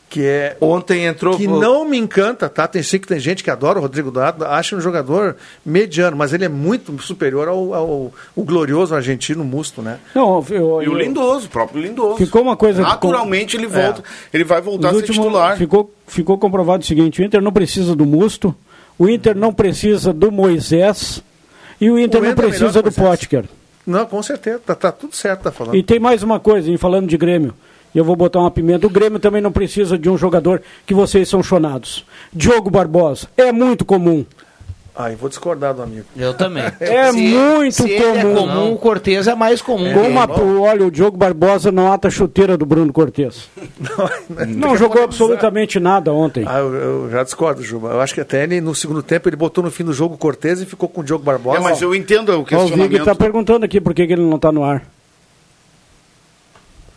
que 0.09 0.23
é 0.23 0.55
Ontem 0.61 1.05
entrou. 1.05 1.35
que 1.35 1.47
não 1.47 1.83
me 1.83 1.97
encanta, 1.97 2.47
tá? 2.47 2.65
Tem 2.67 2.81
sim 2.81 2.97
que 2.97 3.07
tem 3.07 3.19
gente 3.19 3.43
que 3.43 3.49
adora 3.51 3.77
o 3.77 3.81
Rodrigo 3.81 4.09
Dourado, 4.09 4.45
acha 4.45 4.73
um 4.75 4.79
jogador 4.79 5.35
mediano, 5.65 6.15
mas 6.15 6.31
ele 6.33 6.45
é 6.45 6.49
muito 6.49 6.97
superior 7.01 7.47
ao, 7.49 7.73
ao, 7.73 8.13
ao 8.37 8.43
glorioso 8.43 8.95
argentino 8.95 9.43
Musto, 9.43 9.81
né? 9.81 9.99
Não, 10.15 10.43
eu- 10.49 10.81
E 10.81 10.87
o 10.87 10.93
eu- 10.93 10.97
Lindoso, 10.97 11.47
o 11.47 11.49
próprio 11.49 11.81
Lindoso. 11.81 12.17
Ficou 12.17 12.41
uma 12.41 12.55
coisa. 12.55 12.81
Naturalmente 12.81 13.57
ele 13.57 13.67
volta. 13.67 14.01
Ele 14.33 14.45
vai 14.45 14.61
voltar 14.61 14.87
a 14.87 14.91
ser 14.91 14.97
últimos- 14.97 15.17
titular. 15.25 15.57
Ficou, 15.57 15.91
ficou 16.07 16.37
comprovado 16.37 16.83
o 16.83 16.85
seguinte: 16.87 17.21
o 17.21 17.25
Inter 17.25 17.41
não 17.41 17.51
precisa 17.51 17.93
do 17.95 18.05
Musto, 18.05 18.55
o 18.97 19.09
Inter 19.09 19.35
não 19.35 19.53
precisa 19.53 20.13
do 20.13 20.31
Moisés 20.31 21.21
e 21.81 21.89
o 21.91 21.99
Inter 21.99 22.21
O 22.21 22.23
não 22.23 22.31
Inter 22.31 22.45
é 22.45 22.47
precisa 22.47 22.81
que 22.81 22.89
do. 22.89 22.95
Potker. 22.95 23.43
Não, 23.85 24.05
com 24.05 24.21
certeza, 24.23 24.59
tá, 24.65 24.75
tá 24.75 24.91
tudo 24.91 25.15
certo, 25.15 25.43
tá 25.43 25.51
falando. 25.51 25.75
E 25.75 25.83
tem 25.83 25.99
mais 25.99 26.21
uma 26.23 26.39
coisa, 26.39 26.69
em 26.71 26.75
falando 26.77 27.07
de 27.07 27.17
Grêmio. 27.17 27.53
E 27.93 27.97
eu 27.97 28.03
vou 28.03 28.15
botar 28.15 28.39
uma 28.39 28.51
pimenta. 28.51 28.85
O 28.85 28.89
Grêmio 28.89 29.19
também 29.19 29.41
não 29.41 29.51
precisa 29.51 29.97
de 29.97 30.09
um 30.09 30.17
jogador 30.17 30.61
que 30.85 30.93
vocês 30.93 31.27
são 31.27 31.41
chonados. 31.41 32.05
Diogo 32.33 32.69
Barbosa. 32.69 33.27
É 33.37 33.51
muito 33.51 33.83
comum. 33.85 34.25
Ah, 34.99 35.11
eu 35.11 35.17
vou 35.17 35.29
discordar 35.29 35.75
do 35.75 35.83
amigo. 35.83 36.07
Eu 36.17 36.33
também. 36.33 36.63
É 36.81 37.11
muito 37.11 37.71
se 37.71 37.83
ele 37.87 38.03
é 38.17 38.21
comum. 38.23 38.35
comum, 38.35 38.73
o 38.73 38.77
Cortez 38.77 39.27
é 39.27 39.35
mais 39.35 39.61
comum. 39.61 39.93
Com 39.93 40.07
uma, 40.07 40.27
olha, 40.59 40.87
o 40.87 40.91
Diogo 40.91 41.15
Barbosa 41.15 41.71
não 41.71 41.91
ata 41.93 42.07
a 42.07 42.11
chuteira 42.11 42.57
do 42.57 42.65
Bruno 42.65 42.91
Cortes. 42.91 43.47
Não 44.47 44.75
jogou 44.75 45.03
absolutamente 45.03 45.79
nada 45.79 46.11
ontem. 46.11 46.45
Ah, 46.47 46.57
eu, 46.57 46.73
eu 46.73 47.09
já 47.11 47.21
discordo, 47.23 47.61
Juba. 47.61 47.89
Eu 47.89 48.01
acho 48.01 48.15
que 48.15 48.21
até 48.21 48.41
ele, 48.43 48.59
no 48.59 48.73
segundo 48.73 49.03
tempo, 49.03 49.29
ele 49.29 49.35
botou 49.35 49.63
no 49.63 49.69
fim 49.69 49.83
do 49.83 49.93
jogo 49.93 50.15
o 50.15 50.17
Cortez 50.17 50.61
e 50.61 50.65
ficou 50.65 50.89
com 50.89 51.01
o 51.01 51.03
Diogo 51.03 51.23
Barbosa. 51.23 51.59
É, 51.59 51.61
mas 51.61 51.79
eu 51.79 51.93
entendo 51.93 52.29
o 52.29 52.31
Ó, 52.31 52.35
o 52.39 52.43
Vig 52.43 52.49
questionamento. 52.55 52.97
está 52.97 53.13
perguntando 53.13 53.65
aqui 53.65 53.79
por 53.79 53.93
que, 53.93 54.07
que 54.07 54.13
ele 54.13 54.23
não 54.23 54.37
está 54.37 54.51
no 54.51 54.63
ar. 54.63 54.83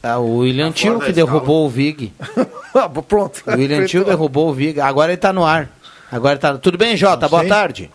Ah, 0.02 0.18
o 0.18 0.38
William 0.38 0.72
Tio 0.72 0.98
que 0.98 1.10
escala. 1.10 1.12
derrubou 1.12 1.66
o 1.66 1.68
Vig. 1.68 2.12
Ah, 2.72 2.88
pronto. 2.88 3.42
O 3.48 3.50
William 3.50 3.84
Tio 3.84 4.04
derrubou 4.04 4.48
o 4.48 4.52
Vig. 4.54 4.80
Agora 4.80 5.10
ele 5.10 5.16
tá 5.16 5.32
no 5.32 5.44
ar. 5.44 5.68
Agora 6.10 6.38
tá. 6.38 6.56
Tudo 6.56 6.78
bem, 6.78 6.96
Jota? 6.96 7.28
Boa 7.28 7.44
tarde. 7.44 7.90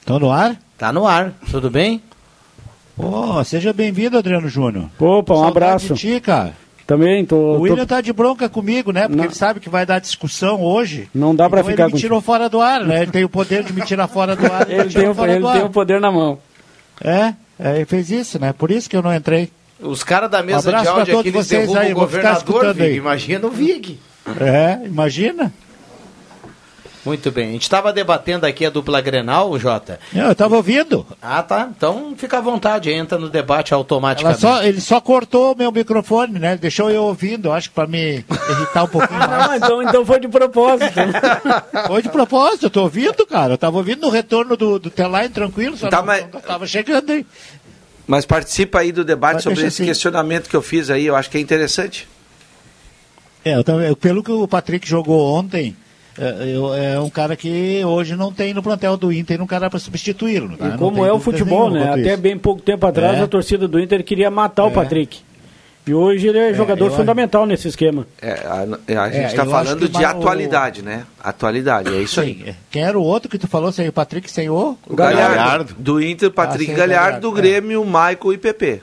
Estão 0.00 0.20
no 0.20 0.30
ar? 0.30 0.56
Tá 0.78 0.92
no 0.92 1.04
ar. 1.06 1.32
Tudo 1.50 1.68
bem? 1.70 2.00
Pô, 2.96 3.42
seja 3.42 3.72
bem-vindo, 3.72 4.16
Adriano 4.16 4.48
Júnior. 4.48 4.88
Opa, 4.98 5.34
um 5.34 5.36
Saudade 5.42 5.48
abraço. 5.56 5.94
de 5.94 6.00
ti, 6.00 6.20
cara. 6.20 6.52
Também 6.86 7.24
tô. 7.24 7.36
O 7.36 7.56
tô- 7.56 7.62
William 7.62 7.84
tá 7.84 8.00
de 8.00 8.12
bronca 8.12 8.48
comigo, 8.48 8.92
né? 8.92 9.02
Porque 9.08 9.16
Não. 9.16 9.24
ele 9.24 9.34
sabe 9.34 9.58
que 9.58 9.68
vai 9.68 9.84
dar 9.84 9.98
discussão 9.98 10.62
hoje. 10.62 11.08
Não 11.12 11.34
dá 11.34 11.50
pra 11.50 11.60
Então 11.60 11.70
ficar 11.72 11.82
ele 11.82 11.86
me 11.86 11.92
contigo. 11.94 12.06
tirou 12.08 12.20
fora 12.20 12.48
do 12.48 12.60
ar, 12.60 12.80
né? 12.84 13.02
Ele 13.02 13.10
tem 13.10 13.24
o 13.24 13.28
poder 13.28 13.64
de 13.64 13.72
me 13.72 13.82
tirar 13.82 14.06
fora 14.06 14.36
do 14.36 14.46
ar. 14.46 14.66
Ele, 14.70 14.84
me 14.84 14.92
tem, 14.94 15.08
o, 15.08 15.14
fora 15.16 15.32
ele 15.32 15.40
do 15.40 15.50
tem 15.52 15.62
o 15.64 15.70
poder 15.70 16.00
na 16.00 16.12
mão. 16.12 16.38
É, 17.02 17.34
é, 17.58 17.76
ele 17.76 17.84
fez 17.86 18.08
isso, 18.10 18.38
né? 18.38 18.52
Por 18.52 18.70
isso 18.70 18.88
que 18.88 18.96
eu 18.96 19.02
não 19.02 19.12
entrei. 19.12 19.50
Os 19.80 20.02
caras 20.04 20.30
da 20.30 20.42
mesa 20.42 20.70
Um 20.70 20.74
abraço 20.76 20.84
de 20.84 20.88
áudio 20.88 21.06
todos 21.14 21.20
aqui, 21.20 21.28
eles 21.28 21.46
vocês 21.46 21.60
derrubam 21.62 21.82
aí, 21.82 21.92
o 21.92 21.94
governador, 21.96 22.74
Vig. 22.74 22.96
Imagina 22.96 23.46
o 23.46 23.50
Vig. 23.50 24.00
É, 24.40 24.86
imagina. 24.86 25.52
Muito 27.04 27.30
bem. 27.30 27.50
A 27.50 27.52
gente 27.52 27.62
estava 27.64 27.92
debatendo 27.92 28.46
aqui 28.46 28.64
a 28.64 28.70
dupla 28.70 28.98
Grenal, 28.98 29.58
Jota. 29.58 30.00
Não, 30.10 30.24
eu 30.24 30.32
estava 30.32 30.56
ouvindo. 30.56 31.06
Ah, 31.20 31.42
tá. 31.42 31.68
Então 31.76 32.14
fica 32.16 32.38
à 32.38 32.40
vontade, 32.40 32.90
entra 32.90 33.18
no 33.18 33.28
debate 33.28 33.74
automaticamente. 33.74 34.40
só, 34.40 34.62
ele 34.62 34.80
só 34.80 35.02
cortou 35.02 35.52
o 35.52 35.56
meu 35.56 35.70
microfone, 35.70 36.38
né? 36.38 36.56
Deixou 36.56 36.90
eu 36.90 37.02
ouvindo, 37.02 37.52
acho 37.52 37.68
que 37.68 37.74
para 37.74 37.86
me 37.86 38.24
irritar 38.48 38.84
um 38.84 38.88
pouquinho 38.88 39.18
mais. 39.18 39.50
Ah, 39.50 39.56
então, 39.58 39.82
então 39.82 40.06
foi 40.06 40.18
de 40.18 40.28
propósito. 40.28 40.94
Foi 41.86 42.00
de 42.00 42.08
propósito, 42.08 42.66
eu 42.66 42.70
tô 42.70 42.82
ouvindo, 42.82 43.26
cara. 43.26 43.52
Eu 43.54 43.58
tava 43.58 43.76
ouvindo 43.76 44.00
no 44.00 44.08
retorno 44.08 44.56
do, 44.56 44.78
do 44.78 44.88
Teline 44.88 45.28
tranquilo, 45.28 45.76
só 45.76 45.88
Tá, 45.88 45.98
não, 45.98 46.06
mas- 46.06 46.26
não 46.32 46.40
tava 46.40 46.66
chegando 46.66 47.10
aí. 47.12 47.26
Mas 48.06 48.24
participa 48.26 48.80
aí 48.80 48.92
do 48.92 49.04
debate 49.04 49.34
Mas 49.36 49.42
sobre 49.44 49.60
esse 49.60 49.68
assim. 49.82 49.84
questionamento 49.86 50.48
que 50.48 50.56
eu 50.56 50.62
fiz 50.62 50.90
aí, 50.90 51.06
eu 51.06 51.16
acho 51.16 51.30
que 51.30 51.38
é 51.38 51.40
interessante. 51.40 52.06
É, 53.44 53.54
eu 53.56 53.64
também- 53.64 53.94
pelo 53.94 54.22
que 54.22 54.30
o 54.32 54.46
Patrick 54.48 54.86
jogou 54.88 55.34
ontem, 55.34 55.74
é, 56.18 56.94
é 56.94 57.00
um 57.00 57.08
cara 57.10 57.34
que 57.36 57.82
hoje 57.84 58.14
não 58.16 58.32
tem 58.32 58.52
no 58.54 58.62
plantel 58.62 58.96
do 58.96 59.12
Inter 59.12 59.40
um 59.42 59.46
cara 59.46 59.68
para 59.70 59.78
substituí-lo. 59.78 60.56
tá? 60.56 60.68
Não 60.68 60.78
como 60.78 61.04
é 61.04 61.12
o 61.12 61.18
futebol, 61.18 61.70
né? 61.70 61.90
Até 61.90 62.12
isso. 62.12 62.22
bem 62.22 62.38
pouco 62.38 62.60
tempo 62.62 62.86
atrás 62.86 63.18
É. 63.18 63.22
a 63.22 63.26
torcida 63.26 63.66
do 63.66 63.80
Inter 63.80 64.02
queria 64.04 64.30
matar 64.30 64.64
o 64.64 64.68
É. 64.68 64.70
Patrick. 64.70 65.20
E 65.86 65.92
hoje 65.92 66.26
ele 66.28 66.38
é, 66.38 66.54
jogador 66.54 66.86
eu- 66.86 66.92
fundamental 66.96 67.44
nesse 67.44 67.68
esquema. 67.68 68.06
É, 68.22 68.32
a, 68.46 69.02
a 69.02 69.10
gente 69.10 69.24
É, 69.24 69.26
está 69.26 69.44
eu 69.44 69.50
falando 69.50 69.86
de 69.88 70.02
o- 70.02 70.06
atualidade, 70.06 70.80
né? 70.82 71.04
Atualidade, 71.22 71.94
é 71.94 72.00
isso 72.00 72.20
aí. 72.22 72.34
Sim, 72.36 72.44
é. 72.48 72.54
Quem 72.70 72.82
era 72.82 72.98
o 72.98 73.02
outro 73.02 73.28
que 73.28 73.38
tu 73.38 73.46
falou 73.46 73.70
sem 73.70 73.86
o 73.88 73.92
Patrick, 73.92 74.30
sem 74.30 74.48
o? 74.48 74.78
O 74.86 74.96
Galhardo, 74.96 75.34
Galhardo. 75.36 75.74
do 75.78 76.02
Inter, 76.02 76.30
Patrick 76.30 76.72
Ah, 76.72 76.74
Galhardo, 76.74 76.94
Galhardo, 77.04 77.30
do 77.30 77.38
é. 77.38 77.40
Grêmio, 77.42 77.84
Michael 77.84 78.32
e 78.32 78.38
PP. 78.38 78.82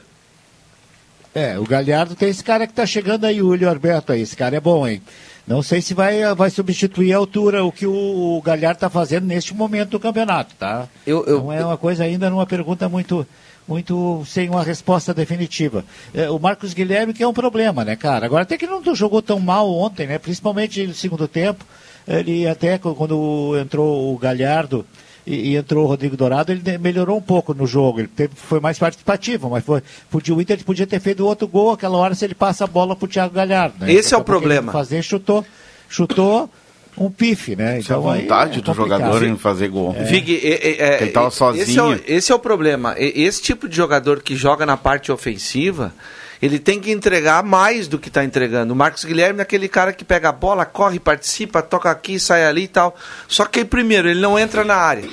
É, 1.34 1.58
o 1.58 1.64
Galhardo 1.64 2.14
tem 2.14 2.30
esse 2.30 2.44
cara 2.44 2.68
que 2.68 2.74
tá 2.74 2.86
chegando 2.86 3.26
aí, 3.26 3.42
o 3.42 3.46
Julio 3.48 3.70
Alberto 3.70 4.12
aí. 4.12 4.22
Esse 4.22 4.36
cara 4.36 4.56
é 4.58 4.60
bom, 4.60 4.86
hein? 4.88 5.02
Não 5.48 5.64
sei 5.64 5.82
se 5.82 5.94
vai, 5.94 6.22
vai 6.36 6.50
substituir 6.50 7.14
a 7.14 7.18
altura 7.18 7.64
o 7.64 7.72
que 7.72 7.88
o, 7.88 7.92
o 8.38 8.42
Galhardo 8.44 8.78
está 8.78 8.90
fazendo 8.90 9.26
neste 9.26 9.56
momento 9.56 9.90
do 9.90 10.00
campeonato, 10.00 10.54
tá? 10.56 10.88
Eu- 11.08 11.26
eu- 11.26 11.40
não 11.40 11.52
é 11.52 11.66
uma 11.66 11.78
coisa 11.78 12.04
ainda, 12.04 12.30
numa 12.30 12.46
pergunta 12.46 12.88
muito, 12.88 13.26
muito 13.68 14.24
sem 14.26 14.50
uma 14.50 14.64
resposta 14.64 15.14
definitiva. 15.14 15.86
É, 16.14 16.30
o 16.30 16.40
Marcos 16.40 16.74
Guilherme 16.74 17.14
que 17.14 17.24
é 17.24 17.28
um 17.28 17.34
problema, 17.34 17.86
né, 17.86 17.96
cara? 17.96 18.26
Agora 18.26 18.44
até 18.44 18.58
que 18.58 18.66
ele 18.66 18.74
não 18.74 18.96
jogou 18.96 19.22
tão 19.22 19.40
mal 19.40 19.72
ontem, 19.72 20.08
né? 20.08 20.18
Principalmente 20.18 20.86
no 20.88 20.94
segundo 20.94 21.28
tempo. 21.28 21.66
Ele 22.08 22.48
até 22.48 22.78
quando 22.80 23.56
entrou 23.62 24.14
o 24.14 24.18
Galhardo 24.18 24.84
e, 25.26 25.52
e 25.52 25.56
entrou 25.56 25.86
o 25.86 25.88
Rodrigo 25.88 26.18
Dourado, 26.18 26.52
ele 26.52 26.78
melhorou 26.80 27.16
um 27.16 27.22
pouco 27.22 27.54
no 27.54 27.68
jogo. 27.68 28.00
Ele 28.00 28.08
teve- 28.08 28.34
foi 28.36 28.60
mais 28.60 28.80
participativo, 28.80 29.50
mas 29.52 29.64
foi, 29.64 29.84
podia, 30.10 30.34
o 30.34 30.42
Inter 30.42 30.64
podia 30.66 30.88
ter 30.88 31.00
feito 31.00 31.24
outro 31.26 31.48
gol 31.48 31.72
aquela 31.72 31.98
hora 31.98 32.16
se 32.16 32.26
ele 32.26 32.34
passa 32.34 32.64
a 32.64 32.68
bola 32.68 32.96
pro 32.96 33.08
Thiago 33.08 33.34
Galhardo. 33.36 33.76
Né? 33.80 33.94
Esse 33.94 34.16
é 34.16 34.18
o 34.18 34.24
problema. 34.24 34.72
Fazer, 34.72 35.04
chutou, 35.04 35.46
chutou 35.88 36.50
um 36.98 37.10
pife, 37.10 37.56
né? 37.56 37.80
Isso 37.80 37.92
é 37.92 37.96
a 37.96 38.00
Então, 38.00 38.10
aí 38.12 38.22
vontade 38.22 38.60
é 38.60 38.62
do 38.62 38.74
jogador 38.74 39.24
em 39.24 39.38
fazer 39.38 39.68
gol. 39.70 39.94
Vig, 39.94 40.36
é- 40.44 40.50
é- 40.50 40.94
é- 40.94 40.98
Que 40.98 41.04
ele 41.06 41.12
tava 41.12 41.28
Esse 41.30 41.36
é, 41.44 41.66
sozinho. 41.66 41.96
o, 41.96 42.00
esse 42.06 42.32
é 42.32 42.36
o 42.36 42.40
problema. 42.40 42.96
Esse 42.98 43.42
tipo 43.42 43.68
de 43.68 43.76
jogador 43.76 44.22
que 44.22 44.36
joga 44.36 44.66
na 44.66 44.76
parte 44.78 45.12
ofensiva, 45.12 45.94
ele 46.42 46.60
tem 46.60 46.80
que 46.80 46.92
entregar 46.92 47.44
mais 47.44 47.88
do 47.88 47.98
que 47.98 48.08
está 48.10 48.24
entregando. 48.24 48.74
O 48.74 48.76
Marcos 48.76 49.06
Guilherme 49.06 49.40
é 49.40 49.44
aquele 49.44 49.68
cara 49.68 49.94
que 49.94 50.04
pega 50.04 50.30
a 50.30 50.32
bola, 50.32 50.66
corre, 50.66 51.00
participa, 51.00 51.62
toca 51.62 51.90
aqui, 51.90 52.20
sai 52.20 52.46
ali 52.46 52.64
e 52.64 52.68
tal. 52.68 52.96
Só 53.28 53.46
que, 53.46 53.64
primeiro, 53.64 54.10
ele 54.10 54.20
não 54.20 54.38
entra 54.38 54.64
na 54.64 54.76
área. 54.76 55.08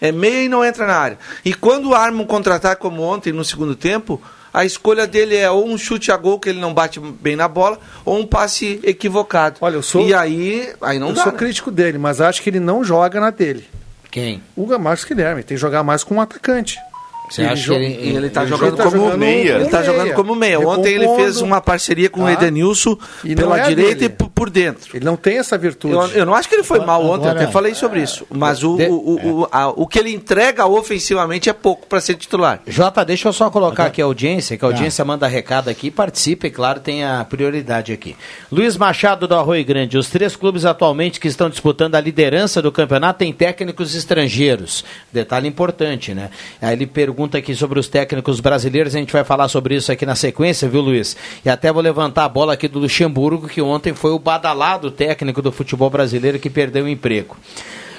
É 0.00 0.12
meia 0.12 0.42
e 0.44 0.48
não 0.48 0.62
entra 0.64 0.86
na 0.86 0.94
área. 0.96 1.18
E 1.44 1.54
quando 1.54 1.94
arma 1.94 2.22
um 2.22 2.26
contra-ataque 2.26 2.80
como 2.82 3.02
ontem, 3.02 3.32
no 3.32 3.44
segundo 3.44 3.74
tempo, 3.74 4.20
a 4.56 4.64
escolha 4.64 5.06
dele 5.06 5.36
é 5.36 5.50
ou 5.50 5.68
um 5.68 5.76
chute 5.76 6.10
a 6.10 6.16
gol 6.16 6.40
que 6.40 6.48
ele 6.48 6.58
não 6.58 6.72
bate 6.72 6.98
bem 6.98 7.36
na 7.36 7.46
bola, 7.46 7.78
ou 8.06 8.18
um 8.18 8.26
passe 8.26 8.80
equivocado. 8.82 9.58
Olha, 9.60 9.74
eu 9.76 9.82
sou- 9.82 10.00
E 10.08 10.14
aí, 10.14 10.72
aí 10.80 10.98
não 10.98 11.08
eu 11.10 11.14
dá. 11.14 11.22
sou 11.24 11.32
né? 11.32 11.38
crítico 11.38 11.70
dele, 11.70 11.98
mas 11.98 12.20
acho 12.22 12.40
que 12.40 12.48
ele 12.48 12.58
não 12.60 12.82
joga 12.82 13.20
na 13.20 13.28
dele. 13.30 13.64
Quem? 14.10 14.42
O 14.56 14.66
Marcos 14.78 15.04
Guilherme 15.04 15.42
tem 15.42 15.56
que 15.56 15.60
jogar 15.60 15.82
mais 15.82 16.02
com 16.02 16.14
um 16.14 16.20
atacante. 16.22 16.78
Você 17.28 17.42
acha 17.42 17.56
jo- 17.56 17.72
que 17.72 17.78
ele- 17.78 17.86
E 18.12 18.16
ele 18.16 18.30
tá 18.30 18.42
ele 18.42 18.50
jogando 18.50 18.76
tá 18.76 18.84
como 18.84 18.96
jogando 18.98 19.18
meia. 19.18 19.52
Ele 19.56 19.66
tá 19.66 19.82
jogando 19.82 20.12
como 20.14 20.34
meia. 20.36 20.60
Ontem 20.60 20.94
ele 20.94 21.08
fez 21.16 21.40
uma 21.40 21.60
parceria 21.60 22.08
com 22.08 22.22
o 22.22 22.26
Ah. 22.26 22.32
Edenilson 22.32 22.96
E 23.24 23.34
pela 23.34 23.58
é 23.58 23.64
direita 23.68 23.94
dele. 24.08 24.14
e 24.20 24.28
por, 24.30 24.48
dentro. 24.48 24.96
Ele 24.96 25.04
não 25.04 25.16
tem 25.16 25.38
essa 25.38 25.58
virtude. 25.58 25.92
Eu, 25.94 26.06
eu 26.08 26.24
não 26.26 26.34
acho 26.34 26.48
que 26.48 26.54
ele 26.54 26.62
foi 26.62 26.78
mal 26.80 27.02
ontem, 27.04 27.24
eu 27.26 27.30
Agora- 27.30 27.42
até 27.42 27.50
falei 27.52 27.74
sobre 27.74 28.00
isso. 28.00 28.24
Mas 28.30 28.62
o, 28.62 28.76
De- 28.76 28.86
o, 28.86 28.92
o, 28.94 29.40
o- 29.42 29.48
a- 29.50 29.68
o 29.70 29.86
que 29.88 29.98
ele 29.98 30.14
entrega 30.14 30.64
ofensivamente 30.66 31.50
é 31.50 31.52
pouco 31.52 31.84
para 31.88 32.00
ser 32.00 32.14
titular. 32.14 32.60
Jota, 32.66 33.04
deixa 33.04 33.26
eu 33.28 33.32
só 33.32 33.50
colocar 33.50 33.86
aqui 33.86 34.00
a 34.00 34.04
audiência, 34.04 34.56
que 34.56 34.64
a 34.64 34.68
audiência 34.68 35.04
manda 35.04 35.26
recado 35.26 35.68
aqui, 35.68 35.90
participe, 35.90 36.46
e 36.46 36.50
claro, 36.50 36.78
tem 36.78 37.04
a 37.04 37.24
prioridade 37.28 37.92
aqui. 37.92 38.14
Luiz 38.52 38.76
Machado 38.76 39.26
do 39.26 39.34
Arroio 39.34 39.64
Grande, 39.64 39.98
os 39.98 40.08
três 40.08 40.36
clubes 40.36 40.64
atualmente 40.64 41.18
que 41.18 41.26
estão 41.26 41.50
disputando 41.50 41.96
a 41.96 42.00
liderança 42.00 42.62
do 42.62 42.70
campeonato 42.70 43.18
têm 43.18 43.32
técnicos 43.32 43.96
estrangeiros. 43.96 44.84
Detalhe 45.12 45.48
importante, 45.48 46.14
né? 46.14 46.30
Aí 46.62 46.72
ele 46.74 46.86
pergunta 46.86 47.15
aqui 47.36 47.54
sobre 47.54 47.78
os 47.78 47.88
técnicos 47.88 48.40
brasileiros, 48.40 48.94
a 48.94 48.98
gente 48.98 49.12
vai 49.12 49.24
falar 49.24 49.48
sobre 49.48 49.76
isso 49.76 49.90
aqui 49.90 50.04
na 50.04 50.14
sequência, 50.14 50.68
viu, 50.68 50.80
Luiz? 50.80 51.16
E 51.44 51.48
até 51.48 51.72
vou 51.72 51.82
levantar 51.82 52.24
a 52.24 52.28
bola 52.28 52.52
aqui 52.52 52.68
do 52.68 52.78
Luxemburgo, 52.78 53.48
que 53.48 53.62
ontem 53.62 53.94
foi 53.94 54.10
o 54.10 54.18
badalado 54.18 54.90
técnico 54.90 55.40
do 55.40 55.50
futebol 55.50 55.88
brasileiro 55.88 56.38
que 56.38 56.50
perdeu 56.50 56.84
o 56.84 56.88
emprego. 56.88 57.36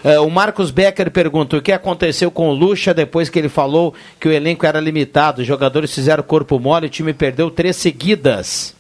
É, 0.03 0.19
o 0.19 0.30
Marcos 0.30 0.71
Becker 0.71 1.12
pergunta 1.12 1.58
o 1.58 1.62
que 1.62 1.71
aconteceu 1.71 2.30
com 2.30 2.49
o 2.49 2.53
Lucha 2.53 2.93
depois 2.93 3.30
que 3.30 3.39
ele 3.39 3.49
falou 3.49 3.93
que 4.19 4.27
o 4.27 4.32
elenco 4.32 4.65
era 4.65 4.80
limitado, 4.80 5.41
os 5.41 5.47
jogadores 5.47 5.93
fizeram 5.93 6.23
corpo 6.23 6.60
mole, 6.60 6.88
o 6.88 6.89
time 6.89 7.13
perdeu 7.13 7.49
três 7.49 7.75
seguidas. 7.75 8.75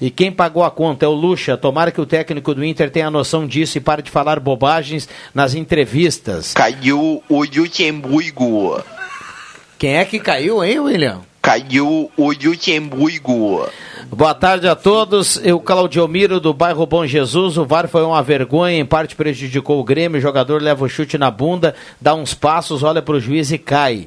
E 0.00 0.10
quem 0.10 0.32
pagou 0.32 0.64
a 0.64 0.70
conta 0.70 1.04
é 1.04 1.08
o 1.08 1.12
Lucha. 1.12 1.58
Tomara 1.58 1.90
que 1.90 2.00
o 2.00 2.06
técnico 2.06 2.54
do 2.54 2.64
Inter 2.64 2.90
tenha 2.90 3.10
noção 3.10 3.46
disso 3.46 3.76
e 3.76 3.80
pare 3.82 4.00
de 4.00 4.10
falar 4.10 4.40
bobagens 4.40 5.06
nas 5.34 5.54
entrevistas. 5.54 6.54
Caiu 6.54 7.22
o 7.28 7.44
Luxemburgo. 7.44 8.82
Quem 9.80 9.96
é 9.96 10.04
que 10.04 10.20
caiu, 10.20 10.62
hein, 10.62 10.78
William? 10.78 11.20
Caiu 11.40 12.10
o 12.14 12.32
Luxemburgo. 12.32 13.66
Boa 14.10 14.34
tarde 14.34 14.68
a 14.68 14.76
todos. 14.76 15.40
Eu, 15.42 15.58
Claudio 15.58 16.06
Miro, 16.06 16.38
do 16.38 16.52
bairro 16.52 16.84
Bom 16.84 17.06
Jesus. 17.06 17.56
O 17.56 17.64
VAR 17.64 17.88
foi 17.88 18.02
uma 18.02 18.22
vergonha, 18.22 18.76
em 18.76 18.84
parte 18.84 19.16
prejudicou 19.16 19.80
o 19.80 19.82
Grêmio. 19.82 20.18
O 20.18 20.20
jogador 20.20 20.60
leva 20.60 20.84
o 20.84 20.88
chute 20.88 21.16
na 21.16 21.30
bunda, 21.30 21.74
dá 21.98 22.14
uns 22.14 22.34
passos, 22.34 22.82
olha 22.82 23.00
para 23.00 23.14
o 23.14 23.20
juiz 23.20 23.50
e 23.52 23.56
cai. 23.56 24.06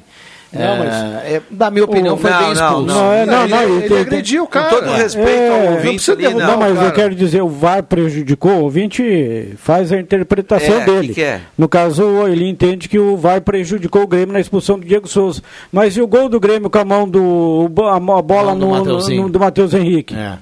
Não, 0.54 0.78
mas- 0.78 0.94
É, 1.24 1.42
na 1.50 1.70
minha 1.70 1.84
opinião, 1.84 2.14
O- 2.14 2.18
foi 2.18 2.30
não, 2.30 2.38
bem 2.38 2.46
não, 2.46 2.52
expulso. 2.54 2.86
Não, 2.94 3.12
é, 3.12 3.26
não, 3.26 3.48
não, 3.48 3.62
ele, 3.62 3.72
ele 3.72 3.80
ele 3.80 3.88
tem- 3.88 3.98
agrediu 4.00 4.42
o 4.44 4.46
cara. 4.46 4.68
Com 4.68 4.76
todo 4.76 4.90
respeito 4.92 5.28
É, 5.28 5.48
ao 5.50 5.58
não 5.64 5.72
ouvinte 5.72 5.88
precisa 5.94 6.12
ali, 6.12 6.22
derrubar 6.22 6.46
Não, 6.46 6.52
não. 6.52 6.58
mas 6.60 6.74
cara. 6.74 6.86
eu 6.88 6.92
quero 6.92 7.14
dizer, 7.14 7.42
o 7.42 7.48
VAR 7.48 7.82
prejudicou, 7.82 8.52
o 8.52 8.62
ouvinte 8.62 9.54
faz 9.58 9.90
a 9.92 9.98
interpretação 9.98 10.80
É, 10.80 10.84
dele. 10.84 11.08
que 11.08 11.14
que 11.14 11.22
é? 11.22 11.40
No 11.58 11.68
caso, 11.68 12.26
ele 12.28 12.48
entende 12.48 12.88
que 12.88 12.98
o 12.98 13.16
VAR 13.16 13.40
prejudicou 13.40 14.02
o 14.02 14.06
Grêmio 14.06 14.32
na 14.32 14.40
expulsão 14.40 14.78
do 14.78 14.86
Diego 14.86 15.08
Souza. 15.08 15.42
Mas 15.72 15.96
e 15.96 16.00
o 16.00 16.06
gol 16.06 16.28
do 16.28 16.38
Grêmio 16.38 16.70
com 16.70 16.78
a 16.78 16.84
mão 16.84 17.08
do. 17.08 17.70
a 17.88 17.98
bola 18.22 18.54
do 18.54 18.58
no, 18.66 18.84
no- 18.84 19.28
do 19.28 19.40
Matheus 19.40 19.74
Henrique? 19.74 20.14
É. 20.14 20.38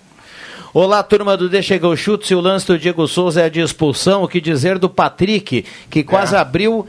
Olá, 0.74 1.02
turma 1.02 1.36
do 1.36 1.50
Deixa 1.50 1.68
Chegou 1.74 1.94
Chute. 1.94 2.26
Se 2.26 2.34
o 2.34 2.40
lance 2.40 2.66
do 2.66 2.78
Diego 2.78 3.06
Souza 3.06 3.42
é 3.42 3.50
de 3.50 3.60
expulsão, 3.60 4.22
o 4.22 4.28
que 4.28 4.40
dizer 4.40 4.78
do 4.78 4.88
Patrick, 4.88 5.64
que 5.90 6.02
quase 6.02 6.34
abriu 6.34 6.86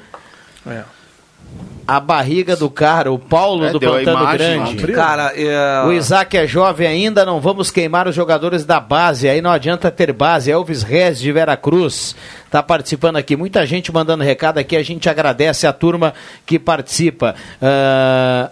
É. 0.65 0.83
a 1.88 2.00
barriga 2.00 2.56
do 2.56 2.69
cara, 2.69 3.12
o 3.12 3.19
Paulo 3.19 3.65
É, 3.65 3.72
do 3.72 3.78
imagem, 3.84 4.38
Grande. 4.38 4.80
abriu. 4.80 4.96
Cara, 4.96 5.34
é, 5.36 5.84
O 5.88 5.91
Isaac 5.91 6.38
é 6.38 6.48
jovem 6.48 6.88
ainda, 6.88 7.26
não 7.26 7.39
vamos 7.41 7.69
queimar 7.72 8.08
os 8.08 8.15
jogadores 8.15 8.65
da 8.65 8.80
base, 8.80 9.28
aí 9.28 9.41
não 9.41 9.52
adianta 9.52 9.91
ter 9.91 10.12
base. 10.13 10.50
Elvis 10.52 10.84
Rez 10.84 11.19
de 11.19 11.32
Veracruz 11.32 12.15
está 12.46 12.62
participando 12.63 13.17
aqui. 13.17 13.36
Muita 13.36 13.65
gente 13.65 13.91
mandando 13.91 14.24
recado 14.24 14.58
aqui, 14.58 14.76
a 14.76 14.84
gente 14.84 15.10
agradece 15.10 15.67
a 15.67 15.74
turma 15.74 16.13
que 16.46 16.58
participa. 16.60 17.36
Ah, 17.62 18.50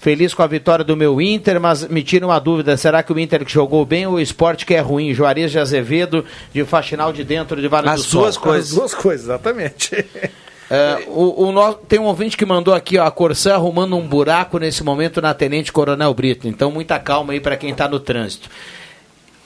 Feliz 0.00 0.32
com 0.32 0.42
a 0.42 0.46
vitória 0.46 0.82
do 0.82 0.96
meu 0.96 1.20
Inter, 1.20 1.60
mas 1.60 1.86
me 1.86 2.02
tira 2.02 2.24
uma 2.26 2.38
dúvida: 2.38 2.74
será 2.74 3.02
que 3.02 3.12
o 3.12 3.18
Inter 3.18 3.44
que 3.44 3.52
jogou 3.52 3.84
bem 3.84 4.06
ou 4.06 4.14
o 4.14 4.20
esporte 4.20 4.64
que 4.64 4.74
é 4.74 4.80
ruim? 4.80 5.12
Juarez 5.12 5.52
de 5.52 5.58
Azevedo, 5.58 6.24
de 6.54 6.64
Faxinal 6.64 7.12
de 7.12 7.22
Dentro 7.22 7.60
de 7.60 7.68
Vale 7.68 7.86
As 7.90 8.00
do 8.00 8.06
Sol. 8.08 8.22
duas 8.22 8.38
coisas. 8.38 8.70
As 8.70 8.74
duas 8.76 8.94
coisas, 8.94 9.26
exatamente. 9.26 10.02
É, 10.70 11.04
o, 11.08 11.46
o 11.48 11.52
no- 11.52 11.74
tem 11.74 11.98
um 11.98 12.04
ouvinte 12.04 12.36
que 12.36 12.46
mandou 12.46 12.72
aqui, 12.72 12.96
ó, 12.96 13.04
a 13.04 13.10
Corsã 13.10 13.54
arrumando 13.54 13.96
um 13.96 14.06
buraco 14.06 14.56
nesse 14.58 14.84
momento 14.84 15.20
na 15.20 15.34
Tenente 15.34 15.72
Coronel 15.72 16.14
Brito. 16.14 16.46
Então, 16.46 16.70
muita 16.70 16.98
calma 17.00 17.32
aí 17.32 17.40
para 17.40 17.56
quem 17.56 17.70
está 17.70 17.88
no 17.88 17.98
trânsito. 17.98 18.48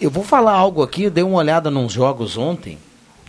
Eu 0.00 0.10
vou 0.10 0.22
falar 0.22 0.52
algo 0.52 0.82
aqui, 0.82 1.04
eu 1.04 1.10
dei 1.10 1.24
uma 1.24 1.38
olhada 1.38 1.70
nos 1.70 1.92
jogos 1.92 2.36
ontem. 2.36 2.78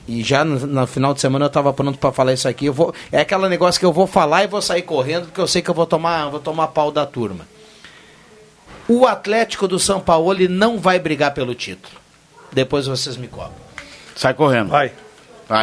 E 0.08 0.22
já 0.22 0.44
no, 0.44 0.60
no 0.68 0.86
final 0.86 1.14
de 1.14 1.22
semana 1.22 1.46
eu 1.46 1.48
estava 1.48 1.72
pronto 1.74 1.98
para 1.98 2.12
falar 2.12 2.34
isso 2.34 2.48
aqui. 2.48 2.66
Eu 2.66 2.74
vou, 2.74 2.94
é 3.12 3.22
aquele 3.22 3.48
negócio 3.48 3.80
que 3.80 3.86
eu 3.86 3.94
vou 3.94 4.06
falar 4.06 4.44
e 4.44 4.48
vou 4.48 4.62
sair 4.62 4.82
correndo, 4.82 5.28
porque 5.28 5.40
eu 5.42 5.48
sei 5.48 5.62
que 5.62 5.70
eu 5.70 5.74
vou 5.74 5.86
tomar, 5.88 6.30
vou 6.30 6.40
tomar 6.40 6.68
pau 6.68 6.92
da 6.92 7.06
turma. 7.06 7.48
O 8.88 9.06
Atlético 9.08 9.68
do 9.68 9.80
São 9.80 10.00
Paulo 10.00 10.32
ele 10.34 10.48
não 10.48 10.78
vai 10.78 11.00
brigar 11.00 11.34
pelo 11.34 11.56
título. 11.56 11.96
Depois 12.52 12.86
vocês 12.86 13.18
me 13.18 13.28
cobram. 13.28 13.54
Sai 14.16 14.34
correndo. 14.34 14.70
Vai. 14.70 14.92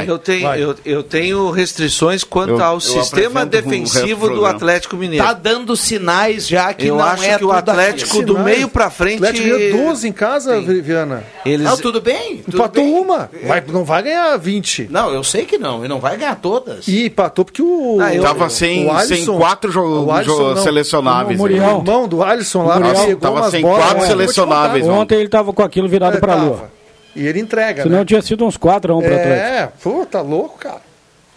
Eu 0.06 0.18
tenho, 0.18 0.42
Vai. 0.42 0.62
eu, 0.62 0.74
eu 0.84 1.02
tenho 1.02 1.50
restrições 1.50 2.22
quanto 2.22 2.50
Eu- 2.50 2.62
ao 2.64 2.74
eu 2.74 2.80
sistema 2.80 3.42
o 3.42 3.46
defensivo 3.46 4.28
do. 4.28 4.46
Atlético 4.46 4.96
Mineiro. 4.96 5.24
Tá 5.24 5.32
dando 5.32 5.76
sinais 5.76 6.46
já 6.46 6.72
que 6.74 6.86
eu 6.86 6.96
não 6.96 7.04
acho 7.04 7.24
é 7.24 7.38
que 7.38 7.44
o 7.44 7.50
Atlético 7.52 8.22
do 8.22 8.38
meio 8.38 8.68
pra 8.68 8.90
frente. 8.90 9.20
O 9.22 9.24
Atlético 9.26 9.48
ganhou 9.58 9.86
12 9.86 10.08
em 10.08 10.12
casa, 10.12 10.60
Vi- 10.60 10.80
Viana. 10.80 11.24
Eles... 11.44 11.66
Não, 11.66 11.76
tudo 11.76 12.00
bem. 12.00 12.38
tudo 12.44 12.56
Empatou 12.58 12.84
bem. 12.84 12.94
uma. 12.94 13.30
Vai, 13.46 13.62
não 13.66 13.84
vai 13.84 14.02
ganhar 14.02 14.36
20. 14.36 14.88
Não, 14.90 15.10
eu 15.12 15.24
sei 15.24 15.44
que 15.44 15.58
não. 15.58 15.84
E 15.84 15.88
não 15.88 15.98
vai 16.00 16.16
ganhar 16.16 16.36
todas. 16.36 16.86
E 16.86 17.06
empatou 17.06 17.44
porque 17.44 17.62
o. 17.62 17.98
Ah, 18.00 18.14
eu- 18.14 18.22
Tava 18.22 18.46
o 18.46 18.50
sem- 18.50 18.88
Alisson- 18.88 19.14
sem 19.14 19.38
quatro 19.38 19.72
jo- 19.72 20.04
o 20.04 20.12
Alisson 20.12 20.36
jo- 20.36 20.54
não. 20.54 20.62
selecionáveis 20.62 21.38
O. 21.38 21.42
Muriel. 21.42 21.62
O 21.62 21.78
irmão 21.80 22.08
do 22.08 22.22
Alisson 22.22 22.64
lá 22.66 22.78
Muriel. 22.78 22.94
pegou 23.06 23.16
Tava 23.20 23.34
umas 23.40 23.50
sem 23.50 23.62
bolas. 23.62 23.84
quatro 23.84 24.04
É, 24.04 24.06
selecionáveis. 24.06 24.86
Ontem 24.86 25.14
ele 25.16 25.24
estava 25.24 25.52
com 25.52 25.62
aquilo 25.62 25.88
virado 25.88 26.16
É, 26.16 26.20
para 26.20 26.32
a 26.34 26.36
lua. 26.36 26.70
E 27.14 27.26
ele 27.26 27.40
entrega, 27.40 27.82
Senão 27.82 27.98
né? 27.98 28.04
tinha 28.04 28.22
sido 28.22 28.44
uns 28.46 28.56
4 28.56 28.92
a 28.92 28.96
1 28.96 29.00
para 29.02 29.10
o 29.10 29.14
Atlético. 29.14 29.34
É, 29.46 29.72
pô, 29.82 30.06
tá 30.06 30.20
louco, 30.22 30.58
cara. 30.58 30.80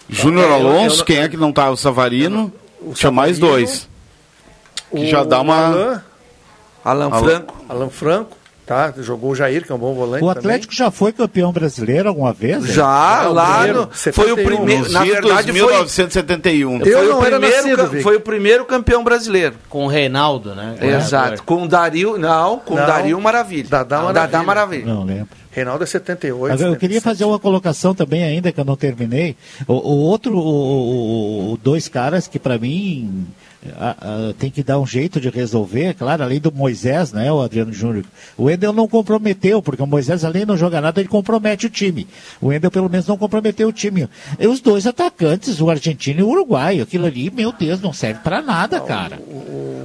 Júnior 0.07 0.49
É, 0.49 0.53
Alonso, 0.53 1.03
quem 1.03 1.17
é 1.19 1.27
que 1.27 1.35
não 1.37 1.51
tá? 1.51 1.69
O 1.69 1.75
Savarino. 1.77 2.51
Tinha 2.93 3.11
mais 3.11 3.37
Savarino, 3.37 3.57
dois. 3.59 3.89
Que 4.91 5.03
O 5.03 5.05
já 5.07 5.23
dá 5.23 5.41
uma. 5.41 5.55
Alan, 5.67 6.03
Alan 6.83 7.05
Alan- 7.11 7.19
Franco. 7.23 7.65
Alan 7.67 7.89
Franco, 7.89 8.37
tá? 8.65 8.93
Jogou 8.99 9.31
o 9.31 9.35
Jair, 9.35 9.65
que 9.65 9.71
é 9.71 9.75
um 9.75 9.77
bom 9.77 9.93
volante. 9.93 10.23
O 10.23 10.29
Atlético 10.29 10.73
já 10.73 10.89
foi 10.91 11.11
campeão 11.11 11.51
brasileiro 11.51 12.09
alguma 12.09 12.33
vez? 12.33 12.63
né? 12.63 12.71
Já, 12.73 13.21
Não, 13.25 13.33
lá 13.33 13.67
no, 13.67 13.73
foi 13.91 14.31
o 14.31 14.35
71. 14.35 14.43
primeiro. 14.45 14.91
Na 14.91 15.03
verdade, 15.03 15.27
idos 15.29 15.41
foi, 15.43 15.53
1971. 15.53 16.79
Eu 16.79 16.97
foi, 16.97 17.07
não 17.07 17.19
o 17.19 17.25
era 17.25 17.39
primeiro, 17.39 17.77
nascido, 17.77 18.01
foi 18.01 18.15
o 18.15 18.21
primeiro 18.21 18.65
campeão 18.65 19.03
brasileiro. 19.03 19.55
Com 19.69 19.85
o 19.85 19.87
Reinaldo, 19.87 20.55
né? 20.55 20.75
Exato. 20.81 21.43
Com 21.43 21.63
o 21.63 21.67
Dario. 21.67 22.17
Não, 22.17 22.59
com 22.59 22.73
o 22.73 22.77
Não. 22.77 22.85
Dario 22.85 23.19
Maravilha. 23.21 23.67
Dadá 23.69 23.97
Maravilha. 24.01 24.21
Dadá 24.21 24.43
Maravilha. 24.43 24.85
Não 24.85 25.03
lembro. 25.03 25.27
Reinaldo 25.51 25.83
é 25.85 25.87
78. 25.87 26.53
Agora, 26.53 26.69
eu 26.69 26.75
queria 26.75 26.99
77. 26.99 27.03
fazer 27.03 27.23
uma 27.23 27.39
colocação 27.39 27.95
também 27.95 28.23
ainda 28.23 28.51
que 28.51 28.59
eu 28.59 28.65
não 28.65 28.75
terminei. 28.75 29.37
O, 29.67 29.73
o 29.73 29.97
outro, 29.99 30.37
o- 30.37 31.53
o- 31.53 31.57
dois 31.63 31.87
caras 31.87 32.27
que 32.27 32.37
para 32.37 32.57
mim 32.57 33.25
a- 33.77 33.95
a- 34.29 34.33
tem 34.37 34.49
que 34.49 34.63
dar 34.63 34.79
um 34.79 34.85
jeito 34.85 35.19
de 35.19 35.29
resolver, 35.29 35.93
claro, 35.93 36.23
além 36.23 36.39
do 36.39 36.51
Moisés, 36.51 37.11
né, 37.11 37.31
o 37.31 37.41
Adriano 37.41 37.73
Júnior. 37.73 38.05
O 38.37 38.43
Wendel 38.45 38.73
não 38.73 38.87
comprometeu, 38.87 39.61
porque 39.61 39.81
o 39.81 39.87
Moisés 39.87 40.23
além 40.23 40.41
de 40.41 40.47
não 40.47 40.57
jogar 40.57 40.81
nada, 40.81 40.99
ele 40.99 41.09
compromete 41.09 41.65
o 41.65 41.69
time. 41.69 42.07
O 42.41 42.47
Wendel 42.47 42.71
pelo 42.71 42.89
menos 42.89 43.07
não 43.07 43.17
comprometeu 43.17 43.67
o 43.67 43.73
time. 43.73 44.07
E 44.39 44.47
os 44.47 44.59
dois 44.61 44.85
atacantes, 44.85 45.59
o 45.61 45.69
argentino 45.69 46.19
e 46.19 46.23
o 46.23 46.29
uruguaio, 46.29 46.83
aquilo 46.83 47.05
ali, 47.05 47.29
meu 47.31 47.51
Deus, 47.51 47.81
não 47.81 47.93
serve 47.93 48.19
para 48.23 48.41
nada, 48.41 48.79
cara. 48.79 49.19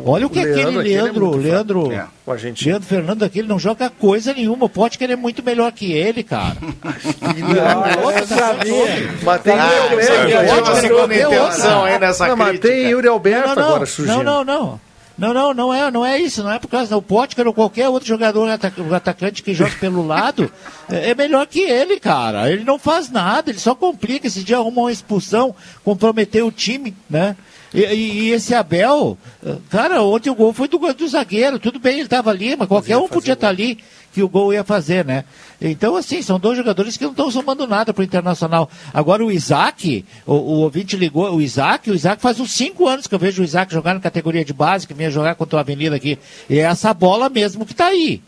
Olha 0.04 0.26
o 0.26 0.30
que 0.30 0.38
o 0.38 0.42
aquele 0.42 0.54
Leandro 0.56 0.80
é 0.80 0.84
Leandro, 0.84 1.36
Leandro, 1.36 1.86
fraco. 1.86 2.10
É, 2.30 2.32
o 2.32 2.34
argentino. 2.34 2.70
Leandro 2.70 2.88
Fernando 2.88 3.22
aquele 3.22 3.48
não 3.48 3.58
joga 3.58 3.90
coisa 3.90 4.32
nenhuma. 4.32 4.68
Pode 4.68 4.96
querer 4.98 5.16
muito 5.16 5.42
melhor 5.42 5.70
que 5.72 5.92
ele, 5.92 6.22
cara. 6.22 6.56
Eu 8.20 8.26
sabia. 8.26 9.14
Mas 9.22 9.42
tem 9.42 9.54
Ah, 9.54 9.70
Yuri 10.22 10.34
Alberto. 10.34 10.76
segunda 10.76 11.14
intenção 11.14 11.84
aí 11.84 11.98
nessa 11.98 12.28
Não, 12.28 12.36
mas 12.36 12.58
tem 12.58 12.88
Yuri 12.88 13.08
Alberto 13.08 13.48
não, 13.48 13.54
não, 13.54 13.62
agora 13.62 13.78
não, 13.80 13.86
surgindo. 13.86 14.22
não, 14.22 14.44
não. 14.44 14.80
Não, 15.18 15.34
não, 15.34 15.52
não 15.52 15.74
é, 15.74 15.90
não 15.90 16.06
é 16.06 16.18
isso, 16.18 16.42
não 16.42 16.50
é 16.50 16.58
por 16.58 16.68
causa 16.68 16.94
do 16.94 17.02
Potker 17.02 17.46
ou 17.46 17.52
qualquer 17.52 17.90
outro 17.90 18.08
jogador 18.08 18.48
o 18.78 18.94
atacante 18.94 19.42
que 19.42 19.52
joga 19.52 19.72
pelo 19.78 20.06
lado, 20.06 20.50
é 20.88 21.10
é 21.10 21.14
melhor 21.14 21.46
que 21.46 21.60
ele, 21.60 22.00
cara. 22.00 22.50
Ele 22.50 22.64
não 22.64 22.78
faz 22.78 23.10
nada, 23.10 23.50
ele 23.50 23.58
só 23.58 23.74
complica. 23.74 24.28
Esse 24.28 24.42
dia 24.42 24.56
arrumou 24.56 24.84
uma 24.84 24.92
expulsão, 24.92 25.54
comprometeu 25.84 26.46
o 26.46 26.50
time, 26.52 26.96
né? 27.08 27.36
E, 27.72 27.80
e- 27.82 28.12
e 28.22 28.30
esse 28.32 28.54
Abel, 28.54 29.16
cara, 29.70 30.02
ontem 30.02 30.28
o 30.30 30.34
gol 30.34 30.52
foi 30.52 30.66
do, 30.68 30.78
do 30.92 31.08
zagueiro, 31.08 31.58
tudo 31.58 31.78
bem, 31.78 31.94
ele 31.94 32.02
estava 32.02 32.30
ali, 32.30 32.56
mas 32.56 32.66
qualquer 32.68 32.96
um 32.96 33.06
podia 33.08 33.34
estar 33.34 33.48
ali 33.48 33.78
que 34.12 34.22
o 34.24 34.28
gol 34.28 34.52
ia 34.52 34.64
fazer, 34.64 35.04
né? 35.04 35.24
Então, 35.60 35.94
assim, 35.94 36.20
são 36.20 36.40
dois 36.40 36.56
jogadores 36.58 36.96
que 36.96 37.04
não 37.04 37.12
estão 37.12 37.30
somando 37.30 37.64
nada 37.66 37.94
para 37.94 38.00
o 38.00 38.04
Internacional. 38.04 38.68
Agora, 38.92 39.24
o 39.24 39.30
Isaac, 39.30 40.04
o, 40.26 40.32
o 40.34 40.58
ouvinte 40.62 40.96
ligou, 40.96 41.32
o 41.32 41.40
Isaac, 41.40 41.88
o 41.88 41.94
Isaac 41.94 42.20
faz 42.20 42.40
uns 42.40 42.50
cinco 42.50 42.88
anos 42.88 43.06
que 43.06 43.14
eu 43.14 43.18
vejo 43.20 43.40
o 43.40 43.44
Isaac 43.44 43.72
jogar 43.72 43.94
na 43.94 44.00
categoria 44.00 44.44
de 44.44 44.52
base, 44.52 44.84
que 44.86 44.94
vinha 44.94 45.10
jogar 45.10 45.36
contra 45.36 45.58
o 45.58 45.60
Avenida 45.60 45.94
aqui. 45.94 46.18
E 46.48 46.58
é 46.58 46.62
essa 46.62 46.92
bola 46.92 47.28
mesmo 47.28 47.64
que 47.64 47.72
está 47.72 47.86
aí. 47.86 48.20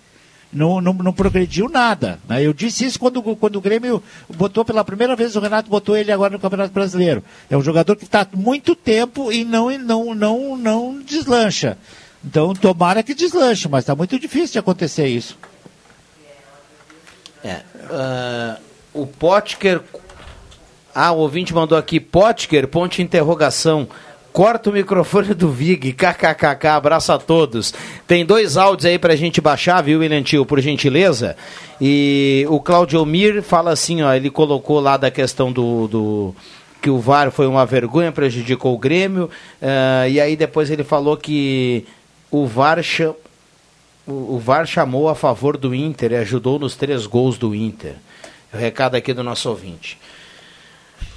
Não, 0.53 0.83
não, 0.83 0.93
não 0.93 1.13
progrediu 1.13 1.69
nada. 1.69 2.19
né? 2.29 2.45
Eu 2.45 2.53
disse 2.53 2.85
isso 2.85 2.99
quando, 2.99 3.23
quando 3.23 3.57
o 3.57 3.61
Grêmio 3.61 4.03
botou 4.29 4.65
pela 4.65 4.85
primeira 4.85 5.17
vez, 5.17 5.35
o 5.35 5.41
Renato 5.41 5.71
botou 5.71 5.97
ele 5.97 6.13
agora 6.13 6.35
no 6.35 6.39
Campeonato 6.39 6.75
Brasileiro. 6.75 7.25
É 7.49 7.57
um 7.57 7.63
jogador 7.63 7.97
que 7.97 8.05
está 8.05 8.27
muito 8.35 8.77
tempo 8.77 9.33
e 9.33 9.45
não, 9.45 9.71
não, 9.79 10.15
não, 10.15 10.57
não 10.57 11.01
deslancha. 11.01 11.79
Então, 12.23 12.55
tomara 12.55 13.03
que 13.03 13.15
deslanche, 13.15 13.67
mas 13.69 13.83
está 13.83 13.95
muito 13.95 14.19
difícil 14.19 14.53
de 14.53 14.59
acontecer 14.59 15.07
isso. 15.07 15.39
É, 17.43 17.63
ah, 17.91 18.59
o 18.93 19.07
Potker. 19.07 19.81
Ah, 20.95 21.13
o 21.13 21.19
ouvinte 21.19 21.55
mandou 21.55 21.77
aqui, 21.77 21.99
Potker, 21.99 22.69
ponte 22.69 23.01
interrogação. 23.01 23.89
Corta 24.33 24.71
o 24.71 24.73
microfone 24.73 25.35
do 25.35 25.51
Vig, 25.51 25.93
kkkk, 25.93 26.67
abraço 26.67 27.13
a 27.13 27.19
todos. 27.19 27.75
Tem 28.07 28.25
dois 28.25 28.57
áudios 28.57 28.87
aí 28.87 28.99
pra 28.99 29.15
gente 29.15 29.43
baixar, 29.43 29.83
viu, 29.83 30.01
William 30.01 30.23
Tio, 30.23 30.47
por 30.47 30.59
gentileza. 30.59 31.37
E 31.79 32.47
o 32.49 32.59
Claudio 32.59 33.05
Mir 33.05 33.43
fala 33.43 33.73
assim, 33.73 34.01
ó, 34.01 34.15
ele 34.15 34.31
colocou 34.31 34.81
lá 34.81 34.97
da 34.97 35.11
questão 35.11 35.53
do, 35.53 35.87
do 35.87 36.35
que 36.81 36.89
o 36.89 36.99
VAR 36.99 37.31
foi 37.31 37.47
uma 37.47 37.67
vergonha, 37.67 38.11
prejudicou 38.11 38.75
o 38.75 38.79
Grêmio. 38.79 39.29
ah, 39.61 40.09
e 40.09 40.19
aí 40.19 40.35
depois 40.35 40.71
ele 40.71 40.83
falou 40.83 41.17
que 41.17 41.85
o 42.31 42.47
VAR 42.47 42.79
o, 44.07 44.13
o 44.37 44.39
VAR 44.39 44.67
chamou 44.67 45.11
a 45.11 45.15
favor 45.15 45.59
do 45.59 45.75
Inter 45.75 46.13
e 46.13 46.17
ajudou 46.17 46.59
nos 46.59 46.75
três 46.75 47.05
gols 47.05 47.37
do 47.37 47.55
Inter. 47.55 47.97
O 48.51 48.57
recado 48.57 48.95
aqui 48.95 49.13
do 49.13 49.23
nosso 49.23 49.51
ouvinte. 49.51 49.99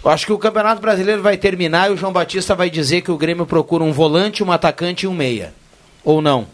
Eu 0.06 0.12
acho 0.12 0.28
que 0.28 0.32
o 0.32 0.38
Campeonato 0.38 0.80
Brasileiro 0.80 1.24
vai 1.24 1.36
terminar 1.36 1.90
e 1.90 1.94
o 1.94 1.98
João 1.98 2.14
Batista 2.14 2.54
vai 2.54 2.70
dizer 2.70 3.02
que 3.02 3.10
o 3.10 3.18
Grêmio 3.18 3.44
procura 3.48 3.84
um 3.84 3.92
volante, 3.92 4.44
um 4.44 4.52
atacante 4.52 5.06
e 5.06 5.08
um 5.08 5.16
meia. 5.16 5.52
Ou 6.04 6.22
não? 6.22 6.46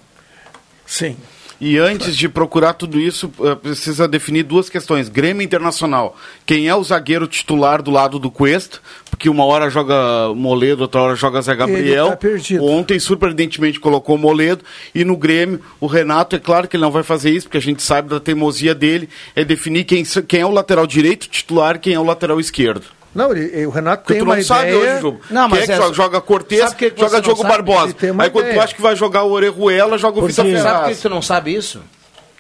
Sim. 0.86 1.18
E 1.60 1.78
antes 1.78 2.16
de 2.16 2.30
procurar 2.30 2.74
tudo 2.74 2.98
isso, 2.98 3.30
eh, 3.44 3.54
precisa 3.56 4.08
definir 4.08 4.44
duas 4.44 4.70
questões. 4.70 5.10
Grêmio 5.10 5.44
Internacional. 5.44 6.18
Quem 6.46 6.70
é 6.70 6.76
o 6.76 6.82
zagueiro 6.82 7.28
titular 7.28 7.82
do 7.82 7.92
lado 7.92 8.18
do 8.18 8.32
Cuesta? 8.32 8.80
Porque 9.10 9.30
uma 9.30 9.44
hora 9.44 9.70
joga 9.70 10.34
Moledo, 10.34 10.84
outra 10.84 11.02
hora 11.02 11.16
joga 11.16 11.42
Zé 11.42 11.54
Gabriel. 11.54 12.08
tá 12.08 12.16
perdido. 12.16 12.64
Ontem, 12.64 12.98
surpreendentemente, 13.00 13.82
colocou 13.82 14.18
Moledo. 14.18 14.64
E 14.96 15.04
no 15.04 15.18
Grêmio, 15.18 15.60
o 15.78 15.88
Renato, 15.88 16.38
é 16.38 16.40
claro 16.40 16.70
que 16.70 16.78
ele 16.78 16.84
não 16.84 16.90
vai 16.90 17.04
fazer 17.04 17.32
isso, 17.32 17.48
porque 17.48 17.58
a 17.58 17.62
gente 17.62 17.84
sabe 17.84 18.08
da 18.08 18.20
teimosia 18.20 18.74
dele, 18.74 19.10
é 19.36 19.44
definir 19.44 19.84
quem, 19.84 20.06
quem 20.26 20.40
é 20.40 20.46
o 20.46 20.52
lateral 20.52 20.88
direito 20.88 21.28
titular 21.28 21.76
e 21.76 21.80
quem 21.80 21.94
é 21.94 22.00
o 22.00 22.06
lateral 22.06 22.40
esquerdo. 22.40 23.01
Não, 23.14 23.32
ele, 23.32 23.66
o 23.66 23.70
Renato 23.70 24.04
Porque 24.04 24.14
tem 24.14 24.22
tu 24.22 24.26
uma 24.26 24.36
não 24.38 24.44
sabe 24.44 24.70
ideia... 24.74 24.94
hoje, 24.94 25.02
Jogo. 25.02 25.22
Não, 25.30 25.48
mas 25.50 25.60
Quem 25.60 25.64
é 25.64 25.66
que 25.66 25.72
é- 25.74 25.76
joga, 25.76 25.94
joga 25.94 26.22
Cortez, 26.22 26.74
que 26.74 26.92
que 26.92 27.02
joga 27.02 27.16
não 27.18 27.22
Diogo? 27.22 27.44
Barbosa. 27.44 27.96
Ele 28.02 28.12
Aí 28.18 28.30
quando 28.30 28.46
tu 28.46 28.50
ideia. 28.50 28.64
acha 28.64 28.74
que 28.76 28.82
vai 28.82 28.96
jogar 28.96 29.24
o 29.24 29.32
Orejuela, 29.32 29.98
joga 29.98 30.20
o 30.20 30.22
Vitor 30.28 30.36
Sabe 30.36 30.50
por 30.52 30.58
que 30.58 30.64
Ferraz. 30.64 30.96
que 30.98 31.02
tu 31.02 31.10
não 31.10 31.22
sabe 31.22 31.54
isso? 31.54 31.82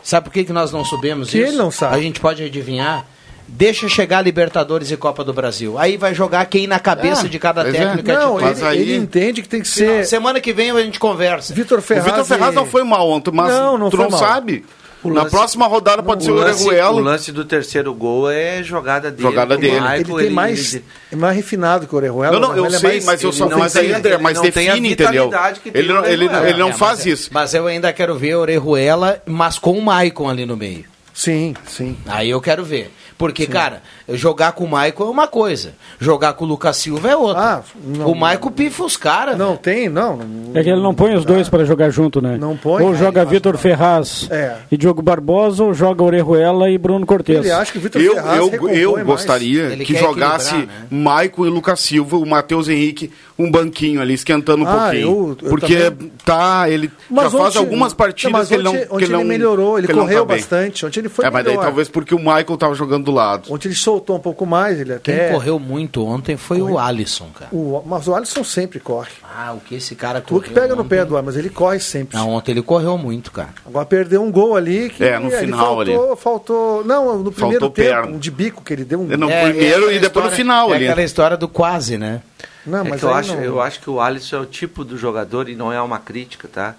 Sabe 0.03 0.23
por 0.25 0.33
que, 0.33 0.43
que 0.45 0.53
nós 0.53 0.71
não 0.71 0.83
sabemos 0.85 1.29
Que 1.29 1.39
isso? 1.39 1.47
ele 1.49 1.57
não 1.57 1.69
sabe. 1.71 1.95
A 1.95 1.99
gente 1.99 2.19
pode 2.19 2.41
adivinhar. 2.43 3.05
Deixa 3.53 3.89
chegar 3.89 4.19
a 4.19 4.21
Libertadores 4.21 4.89
e 4.91 4.95
Copa 4.97 5.25
do 5.25 5.33
Brasil. 5.33 5.77
Aí 5.77 5.97
vai 5.97 6.15
jogar 6.15 6.45
quem 6.45 6.67
na 6.67 6.79
cabeça 6.79 7.25
Ah, 7.25 7.29
de 7.29 7.37
cada 7.37 7.67
é. 7.67 7.71
técnico 7.73 8.09
é 8.09 8.13
Não, 8.13 8.21
titular. 8.35 8.51
ele, 8.51 8.61
Mas 8.61 8.63
aí- 8.63 8.79
ele 8.81 8.95
entende 8.95 9.41
que 9.41 9.49
tem 9.49 9.61
que 9.61 9.67
ser... 9.67 10.05
Semana 10.05 10.39
que 10.39 10.53
vem 10.53 10.71
a 10.71 10.81
gente 10.81 10.97
conversa. 10.97 11.53
Vitor 11.53 11.79
O 11.79 11.81
Ferraz... 11.81 12.05
Vitor 12.05 12.23
Ferraz 12.23 12.53
e- 12.53 12.55
não 12.55 12.65
foi 12.65 12.83
mal 12.85 13.09
ontem, 13.09 13.29
mas 13.33 13.49
Não, 13.53 13.77
não 13.77 13.89
tu 13.89 13.97
foi 13.97 14.05
não 14.05 14.11
mal. 14.11 14.19
sabe. 14.21 14.63
O 15.03 15.09
Na 15.09 15.23
lance- 15.23 15.31
próxima 15.35 15.67
rodada 15.67 16.03
pode 16.03 16.23
ser 16.23 16.31
O 16.31 16.35
o 16.35 16.37
lance, 16.37 16.63
o 16.63 16.67
Orejuela. 16.67 17.01
lance 17.01 17.31
do 17.31 17.43
terceiro 17.43 17.93
gol 17.93 18.29
é 18.29 18.61
jogada 18.61 19.09
dele. 19.09 19.23
Jogada 19.23 19.57
dele. 19.57 19.79
Michael, 19.79 19.95
Ele 20.01 20.15
tem 20.25 20.29
mais, 20.29 20.75
ele- 20.75 20.85
é 21.11 21.15
mais 21.15 21.35
refinado 21.35 21.87
que 21.87 21.93
o 21.93 21.97
Orejuela. 21.97 22.39
Não, 22.39 22.49
não, 22.49 22.55
eu 22.57 22.65
ele 22.67 22.75
é 22.75 22.79
sei, 22.79 22.89
mais- 22.91 23.05
mas 23.05 23.23
eu 23.23 23.31
só 23.33 23.49
não 23.49 23.57
mas 23.59 23.75
aí, 23.75 23.87
tem- 23.87 23.95
André, 23.95 24.13
ele 24.13 24.23
mas 24.23 24.37
não 24.37 24.43
tem 24.51 24.69
a 24.69 24.73
define, 24.73 24.91
entendeu? 24.93 25.25
vitalidade 25.25 25.59
que 25.59 25.71
tem 25.71 25.81
Ele 25.81 25.91
não, 25.91 26.05
ele, 26.05 26.25
Orejuela. 26.25 26.49
ele 26.49 26.59
não 26.59 26.69
É, 26.69 26.73
faz 26.73 26.99
mas, 26.99 27.05
isso. 27.07 27.29
Mas 27.33 27.53
eu 27.53 27.65
ainda 27.67 27.91
quero 27.91 28.15
ver 28.15 28.35
o 28.35 28.39
Orejuela, 28.41 29.21
mas 29.25 29.57
com 29.57 29.71
o 29.77 29.81
Maicon 29.81 30.29
ali 30.29 30.45
no 30.45 30.55
meio. 30.55 30.85
Sim, 31.13 31.55
sim. 31.67 31.97
Aí 32.07 32.29
eu 32.29 32.39
quero 32.39 32.63
ver. 32.63 32.91
Porque, 33.21 33.45
cara, 33.45 33.83
jogar 34.09 34.53
com 34.53 34.63
o 34.63 34.67
Maicon 34.67 35.03
é 35.05 35.09
uma 35.11 35.27
coisa. 35.27 35.73
Jogar 35.99 36.33
com 36.33 36.43
o 36.43 36.47
Lucas 36.47 36.75
Silva 36.77 37.07
é 37.11 37.15
outra. 37.15 37.39
Ah, 37.41 37.61
não- 37.85 38.07
o 38.11 38.15
Maicon 38.15 38.49
pifa 38.49 38.83
os 38.83 38.97
caras. 38.97 39.37
Não 39.37 39.55
tem, 39.55 39.87
não. 39.89 40.17
não 40.17 40.59
É 40.59 40.63
que 40.63 40.69
ele 40.71 40.81
não 40.81 40.93
põe 40.95 41.13
os 41.13 41.23
dois 41.23 41.47
para 41.47 41.63
jogar 41.63 41.91
junto, 41.91 42.19
né? 42.19 42.35
Não 42.39 42.57
põe. 42.57 42.83
Ou 42.83 42.95
joga 42.95 43.23
Vitor 43.23 43.55
Ferraz 43.57 44.27
É. 44.31 44.55
e 44.71 44.75
Diogo 44.75 45.03
Barbosa, 45.03 45.63
ou 45.63 45.71
joga 45.71 46.03
Orejuela 46.03 46.67
e 46.71 46.79
Bruno 46.79 47.05
Cortes. 47.05 47.35
Ele 47.35 47.51
acha 47.51 47.71
que 47.71 47.77
o 47.77 47.81
Vitor 47.81 48.01
Eu, 48.01 48.15
Ferraz 48.15 48.37
eu, 48.53 48.69
eu 48.69 48.91
mais. 48.93 49.05
gostaria 49.05 49.77
que 49.77 49.95
jogasse 49.95 50.55
né? 50.55 50.67
Maicon 50.89 51.45
e 51.45 51.49
Lucas 51.49 51.79
Silva, 51.79 52.17
o 52.17 52.25
Matheus 52.25 52.67
Henrique, 52.67 53.11
um 53.37 53.51
banquinho 53.51 54.01
ali, 54.01 54.15
esquentando 54.15 54.63
um 54.63 54.67
Ah, 54.67 54.81
pouquinho. 54.83 55.01
eu- 55.01 55.37
eu 55.43 55.49
porque 55.49 55.77
também- 55.91 56.11
tá, 56.25 56.69
ele 56.69 56.89
já 57.11 57.29
faz 57.29 57.33
ontem- 57.33 57.57
algumas 57.59 57.93
partidas 57.93 58.31
mas 58.31 58.47
que 58.47 58.53
ele 58.55 58.63
não. 58.63 58.71
que 58.73 59.03
ele 59.03 59.11
não 59.11 59.19
ele 59.19 59.29
melhorou, 59.29 59.77
ele 59.77 59.87
correu 59.87 60.25
tá 60.25 60.33
bastante. 60.33 60.85
Ontem 60.85 60.99
ele 61.01 61.09
foi 61.09 61.25
é, 61.25 61.29
mas 61.29 61.45
daí 61.45 61.57
talvez 61.57 61.87
porque 61.89 62.15
o 62.15 62.19
Michael 62.19 62.57
tava 62.57 62.73
jogando 62.73 63.10
do 63.11 63.15
lado. 63.15 63.53
Ontem 63.53 63.67
ele 63.67 63.75
soltou 63.75 64.15
um 64.15 64.19
pouco 64.19 64.45
mais, 64.45 64.79
ele 64.79 64.97
Quem 64.99 65.15
até. 65.15 65.31
correu 65.31 65.59
muito 65.59 66.05
ontem 66.05 66.37
foi 66.37 66.61
o 66.61 66.77
Alisson, 66.79 67.27
cara. 67.37 67.49
O, 67.53 67.83
mas 67.85 68.07
o 68.07 68.15
Alisson 68.15 68.43
sempre 68.43 68.79
corre. 68.79 69.11
Ah, 69.23 69.53
o 69.53 69.59
que 69.59 69.75
esse 69.75 69.95
cara 69.95 70.21
Tu 70.21 70.39
que 70.41 70.49
pega 70.49 70.75
no 70.75 70.85
pé 70.85 71.03
do 71.05 71.15
ar, 71.17 71.23
mas 71.23 71.35
ele 71.35 71.49
corre 71.49 71.79
sempre. 71.79 72.17
Não, 72.17 72.29
ontem 72.29 72.51
ele 72.51 72.61
correu 72.61 72.97
muito, 72.97 73.31
cara. 73.31 73.49
Agora 73.65 73.85
perdeu 73.85 74.21
um 74.23 74.31
gol 74.31 74.55
ali 74.55 74.89
que 74.89 75.03
É, 75.03 75.19
no 75.19 75.27
ele 75.27 75.37
final 75.37 75.75
faltou, 75.75 75.81
ali. 76.11 76.17
faltou, 76.17 76.85
não, 76.85 77.19
no 77.19 77.31
primeiro 77.31 77.59
Faltou 77.61 77.69
tempo, 77.69 77.89
perna. 78.01 78.15
um 78.15 78.19
de 78.19 78.31
bico 78.31 78.63
que 78.63 78.73
ele 78.73 78.85
deu 78.85 78.99
um 79.01 79.05
No 79.05 79.29
É, 79.29 79.43
primeiro 79.49 79.89
é 79.89 79.95
e 79.95 79.99
depois 79.99 80.25
no 80.25 80.31
história- 80.31 80.31
final 80.31 80.71
é 80.71 80.75
ali. 80.75 80.85
aquela 80.87 81.03
história 81.03 81.37
do 81.37 81.47
quase, 81.47 81.97
né? 81.97 82.21
Não, 82.65 82.79
é 82.79 82.89
mas 82.89 82.99
que 82.99 83.05
eu 83.05 83.13
acho, 83.13 83.33
não- 83.35 83.41
eu 83.43 83.61
acho 83.61 83.79
que 83.81 83.89
o 83.89 83.99
Alisson 83.99 84.35
é 84.37 84.39
o 84.39 84.45
tipo 84.45 84.83
do 84.85 84.97
jogador, 84.97 85.49
e 85.49 85.55
não 85.55 85.73
é 85.73 85.81
uma 85.81 85.97
crítica, 85.99 86.47
tá? 86.47 86.75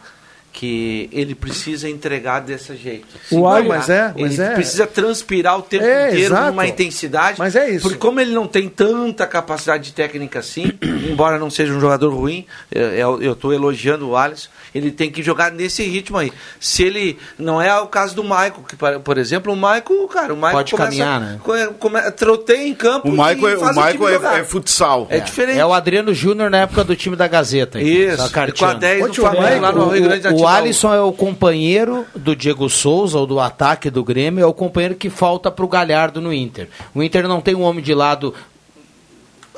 Que 0.53 1.09
ele 1.13 1.35
precisa 1.35 1.89
entregar 1.89 2.41
desse 2.41 2.77
jeito. 2.77 3.07
O 3.31 3.37
Sim, 3.37 3.43
tá? 3.43 3.63
mas 3.63 3.89
é, 3.89 4.15
mas 4.19 4.39
ele 4.39 4.49
é. 4.49 4.55
precisa 4.55 4.87
transpirar 4.87 5.59
o 5.59 5.63
tempo 5.63 5.83
É, 5.85 6.09
inteiro 6.09 6.27
exato. 6.35 6.47
numa 6.51 6.67
intensidade. 6.67 7.39
Mas 7.39 7.57
é 7.57 7.71
isso. 7.71 7.83
Porque 7.83 7.97
como 7.97 8.21
ele 8.21 8.33
não 8.35 8.47
tem 8.47 8.69
tanta 8.69 9.27
capacidade 9.27 9.93
técnica 9.93 10.41
assim, 10.41 10.71
embora 11.11 11.39
não 11.39 11.49
seja 11.49 11.73
um 11.73 11.81
jogador 11.81 12.13
ruim, 12.13 12.45
é, 12.71 12.99
é, 12.99 13.03
eu 13.03 13.33
estou 13.33 13.53
elogiando 13.53 14.09
o 14.11 14.17
Alisson, 14.17 14.51
ele 14.75 14.91
tem 14.91 15.11
que 15.11 15.23
jogar 15.23 15.51
nesse 15.51 15.83
ritmo 15.85 16.19
aí. 16.19 16.31
Se 16.61 16.83
ele. 16.83 17.19
Não 17.39 17.61
é 17.61 17.75
o 17.81 17.87
caso 17.87 18.15
do 18.15 18.23
Michael, 18.23 18.65
que, 18.69 18.77
por- 18.77 19.19
exemplo, 19.19 19.53
o 19.53 19.57
Michael, 19.57 20.09
cara, 20.13 20.33
o 20.35 20.37
Michael 20.37 20.53
Pode 20.55 20.73
caminhar, 20.75 21.21
né? 21.21 21.41
come- 21.43 21.67
come- 21.79 22.11
troteia 22.13 22.67
em 22.69 22.75
campo. 22.75 23.09
O 23.09 23.15
e 23.15 23.21
é, 23.21 23.57
o 23.57 24.13
jogar. 24.13 24.37
é, 24.37 24.41
é 24.41 24.45
futsal. 24.45 25.07
É 25.11 25.19
diferente. 25.19 25.59
É 25.59 25.65
o 25.65 25.73
Adriano 25.73 26.13
Júnior 26.13 26.51
na 26.51 26.59
época 26.59 26.85
do 26.85 26.95
time 26.95 27.17
da 27.17 27.27
Gazeta. 27.27 27.81
Isso, 27.81 28.17
com 28.19 28.23
a 28.25 28.31
carteando. 28.31 28.79
10 28.81 28.99
do 29.01 29.07
Onde 29.07 29.21
o 29.21 29.23
Flamengo 29.23 29.61
lá 29.63 29.73
no 29.73 29.87
O, 29.87 29.89
Rio 29.91 30.03
Grande 30.05 30.29
do 30.29 30.42
o, 30.43 30.45
o. 30.45 30.49
Alisson 30.49 30.95
é 30.95 31.01
o 31.01 31.13
companheiro 31.13 32.05
do 32.15 32.35
Diego 32.37 32.69
Souza, 32.69 33.19
ou 33.19 33.27
do 33.27 33.41
ataque 33.41 33.91
do 33.91 34.05
Grêmio, 34.05 34.43
é 34.43 34.47
o 34.47 34.53
companheiro 34.55 34.95
que 34.95 35.09
falta 35.11 35.51
pro 35.51 35.67
Galhardo 35.69 36.21
no 36.21 36.33
Inter. 36.33 36.69
O 36.95 37.03
Inter 37.03 37.27
não 37.27 37.41
tem 37.41 37.55
um 37.55 37.63
homem 37.63 37.83
de 37.83 37.95
lado 37.95 38.35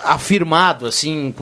afirmado, 0.02 0.86
assim, 0.86 1.32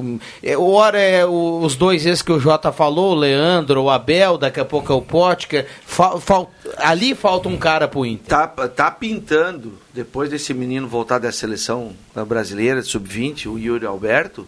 é, 0.42 0.56
ora 0.56 1.00
é 1.00 1.24
o- 1.26 1.60
os 1.64 1.74
dois 1.74 2.04
esses 2.04 2.20
que 2.22 2.30
o 2.30 2.38
Jota 2.38 2.70
falou, 2.70 3.12
o 3.12 3.14
Leandro, 3.14 3.82
o 3.82 3.90
Abel, 3.90 4.36
daqui 4.36 4.60
a 4.60 4.64
pouco 4.64 4.92
é 4.92 4.94
o 4.94 5.00
Potker, 5.00 5.66
Fal- 5.86 6.20
fal- 6.20 6.50
ali 6.76 7.14
falta 7.14 7.48
um 7.48 7.56
cara 7.56 7.88
pro 7.88 8.04
Inter. 8.04 8.26
Tá, 8.28 8.46
tá 8.46 8.90
pintando, 8.90 9.78
depois 9.92 10.28
desse 10.30 10.52
menino 10.52 10.86
voltar 10.86 11.18
da 11.18 11.32
seleção 11.32 11.92
brasileira, 12.28 12.82
sub-20, 12.82 13.46
o 13.46 13.58
Yuri 13.58 13.86
Alberto, 13.86 14.46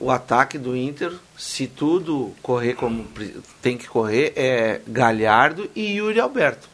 o 0.00 0.10
ataque 0.10 0.56
do 0.58 0.74
Inter, 0.76 1.12
se 1.38 1.66
tudo 1.66 2.32
correr 2.42 2.74
como 2.74 3.06
tem 3.60 3.76
que 3.76 3.86
correr, 3.86 4.32
é 4.34 4.80
Galhardo 4.88 5.70
e 5.76 5.96
Yuri 5.98 6.18
Alberto. 6.18 6.68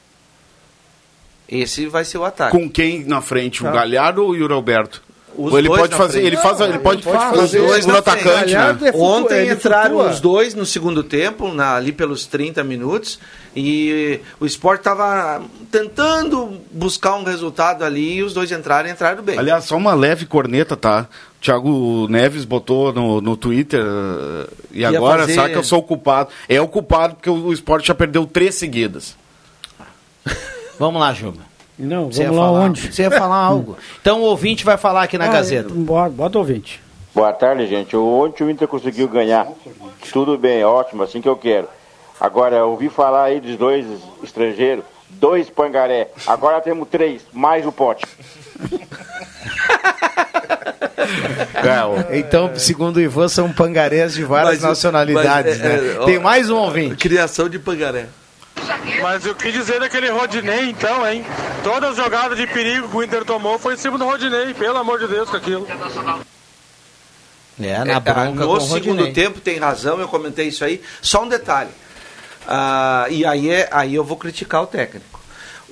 Esse 1.49 1.87
vai 1.87 2.05
ser 2.05 2.19
o 2.19 2.25
ataque. 2.25 2.57
Com 2.57 2.69
quem 2.69 3.05
na 3.05 3.21
frente? 3.21 3.63
O 3.63 3.67
Tá. 3.67 3.73
Galhardo 3.73 4.23
ou 4.25 4.31
o 4.31 4.37
Yuri 4.37 4.53
Alberto? 4.53 5.03
Os 5.39 5.53
Ou 5.53 5.59
ele 5.59 5.69
dois 5.69 5.83
pode 5.83 5.95
fazer, 5.95 6.13
frente. 6.21 6.27
ele 6.29 6.37
faz, 6.39 6.61
ele 6.61 6.79
pode 6.79 7.03
ele 7.07 7.13
pode 7.15 7.37
fazer 7.39 7.61
o 7.61 7.67
os 7.67 7.75
segundo 7.75 7.93
na 7.95 8.03
frente. 8.03 8.27
atacante, 8.27 8.55
né? 8.55 8.79
É 8.89 8.97
Ontem 8.97 9.51
entraram 9.51 9.91
flutua. 9.97 10.11
os 10.11 10.19
dois 10.21 10.55
no 10.55 10.65
segundo 10.65 11.03
tempo, 11.05 11.53
na- 11.53 11.77
ali 11.77 11.93
pelos 11.93 12.25
30 12.25 12.65
minutos, 12.65 13.19
e 13.55 14.19
o 14.41 14.47
Sport 14.47 14.79
estava 14.79 15.43
tentando 15.71 16.59
buscar 16.73 17.17
um 17.17 17.23
resultado 17.23 17.85
ali 17.85 18.15
e 18.15 18.23
os 18.23 18.33
dois 18.33 18.51
entraram 18.51 18.89
e 18.89 18.93
entraram 18.93 19.23
bem. 19.23 19.39
Aliás, 19.39 19.65
só 19.67 19.77
uma 19.77 19.93
leve 19.95 20.25
corneta, 20.25 20.75
tá? 20.75 21.07
O 21.47 21.49
Thiago 21.49 22.09
Neves 22.09 22.45
botou 22.45 22.93
no, 22.93 23.21
no 23.21 23.37
Twitter 23.37 23.81
eh, 23.81 24.47
e 24.73 24.81
Ia 24.81 24.89
agora, 24.89 25.21
fazer- 25.21 25.35
sabe 25.35 25.53
que 25.53 25.59
eu 25.59 25.63
sou 25.63 25.79
o 25.79 25.83
culpado? 25.83 26.29
É 26.49 26.61
o 26.61 26.67
culpado 26.67 27.15
porque 27.15 27.31
o, 27.31 27.35
o 27.47 27.53
esporte 27.53 27.87
já 27.87 27.95
perdeu 27.95 28.27
três 28.27 28.57
seguidas. 28.57 29.17
Vamos 30.77 31.01
lá, 31.01 31.13
Juba. 31.13 31.39
Não, 31.79 32.11
Você 32.11 32.23
ia 32.23 32.29
vamos 32.31 32.41
lá 32.43 32.47
falar- 32.49 32.61
onde? 32.65 32.93
Você 32.93 33.03
ia 33.03 33.11
falar 33.13 33.37
algo. 33.47 33.77
Então 34.01 34.23
o 34.23 34.25
ouvinte 34.25 34.65
vai 34.65 34.77
falar 34.77 35.05
aqui 35.05 35.17
na 35.17 35.27
Ah, 35.27 35.29
Gazeta. 35.29 35.73
Bota, 35.73 36.11
bota 36.11 36.39
ouvinte. 36.39 36.83
Boa 37.15 37.33
tarde, 37.33 37.65
gente. 37.69 37.97
Ontem 37.97 38.43
o 38.43 38.51
Inter 38.51 38.67
conseguiu 38.67 39.07
ganhar. 39.07 39.47
Tudo 40.13 40.37
bem, 40.37 40.65
ótimo, 40.65 41.05
assim 41.05 41.21
que 41.21 41.29
eu 41.29 41.37
quero. 41.37 41.69
Agora, 42.21 42.57
eu 42.57 42.71
ouvi 42.71 42.89
falar 42.89 43.23
aí 43.25 43.41
dos 43.41 43.57
dois 43.57 43.87
estrangeiros, 44.23 44.85
dois 45.11 45.49
pangaré. 45.49 46.11
Agora 46.27 46.61
temos 46.61 46.89
três, 46.89 47.23
mais 47.33 47.65
o 47.65 47.71
pote. 47.71 48.05
Então, 52.13 52.51
segundo 52.57 52.97
o 52.97 53.01
Ivan, 53.01 53.29
são 53.29 53.53
pangarés 53.53 54.15
de 54.15 54.25
várias 54.25 54.55
Mas- 54.61 54.63
nacionalidades, 54.63 55.59
mas, 55.59 55.65
é, 55.65 55.77
né? 55.81 55.97
é, 56.03 56.05
Tem 56.05 56.19
mais 56.19 56.51
um 56.51 56.57
ouvinte. 56.57 56.97
Criação 56.97 57.49
de 57.49 57.59
pangaré. 57.59 58.07
Mas 59.03 59.25
o 59.27 59.35
que 59.35 59.53
dizer 59.53 59.81
daquele 59.81 60.09
Rodinei 60.11 60.71
então, 60.71 61.07
hein? 61.09 61.25
Todas 61.63 61.91
as 61.91 61.97
jogadas 61.97 62.37
de 62.39 62.47
perigo 62.47 62.89
que 62.89 62.97
o 62.97 63.03
Inter 63.03 63.25
tomou 63.25 63.59
foi 63.59 63.75
em 63.75 63.77
cima 63.77 63.99
do 63.99 64.05
Rodinei, 64.05 64.55
pelo 64.55 64.79
amor 64.79 64.99
de 64.99 65.07
Deus, 65.09 65.29
com 65.29 65.37
aquilo. 65.37 65.67
É, 67.61 67.85
na 67.85 67.95
É, 67.95 68.01
bronca 68.01 68.31
no 68.41 68.47
com 68.47 68.53
o 68.55 68.61
segundo 68.61 68.99
Rodinei. 69.01 69.13
tempo 69.13 69.41
tem 69.41 69.59
razão, 69.59 69.99
eu 70.01 70.09
comentei 70.09 70.49
isso 70.49 70.65
aí. 70.65 70.81
Só 71.01 71.23
um 71.25 71.29
detalhe. 71.29 71.71
Ah, 72.47 73.07
e 73.11 73.25
aí, 73.25 73.51
é, 73.51 73.69
aí 73.71 73.95
eu 73.95 74.05
vou 74.05 74.17
criticar 74.17 74.63
o 74.63 74.67
técnico. 74.67 75.21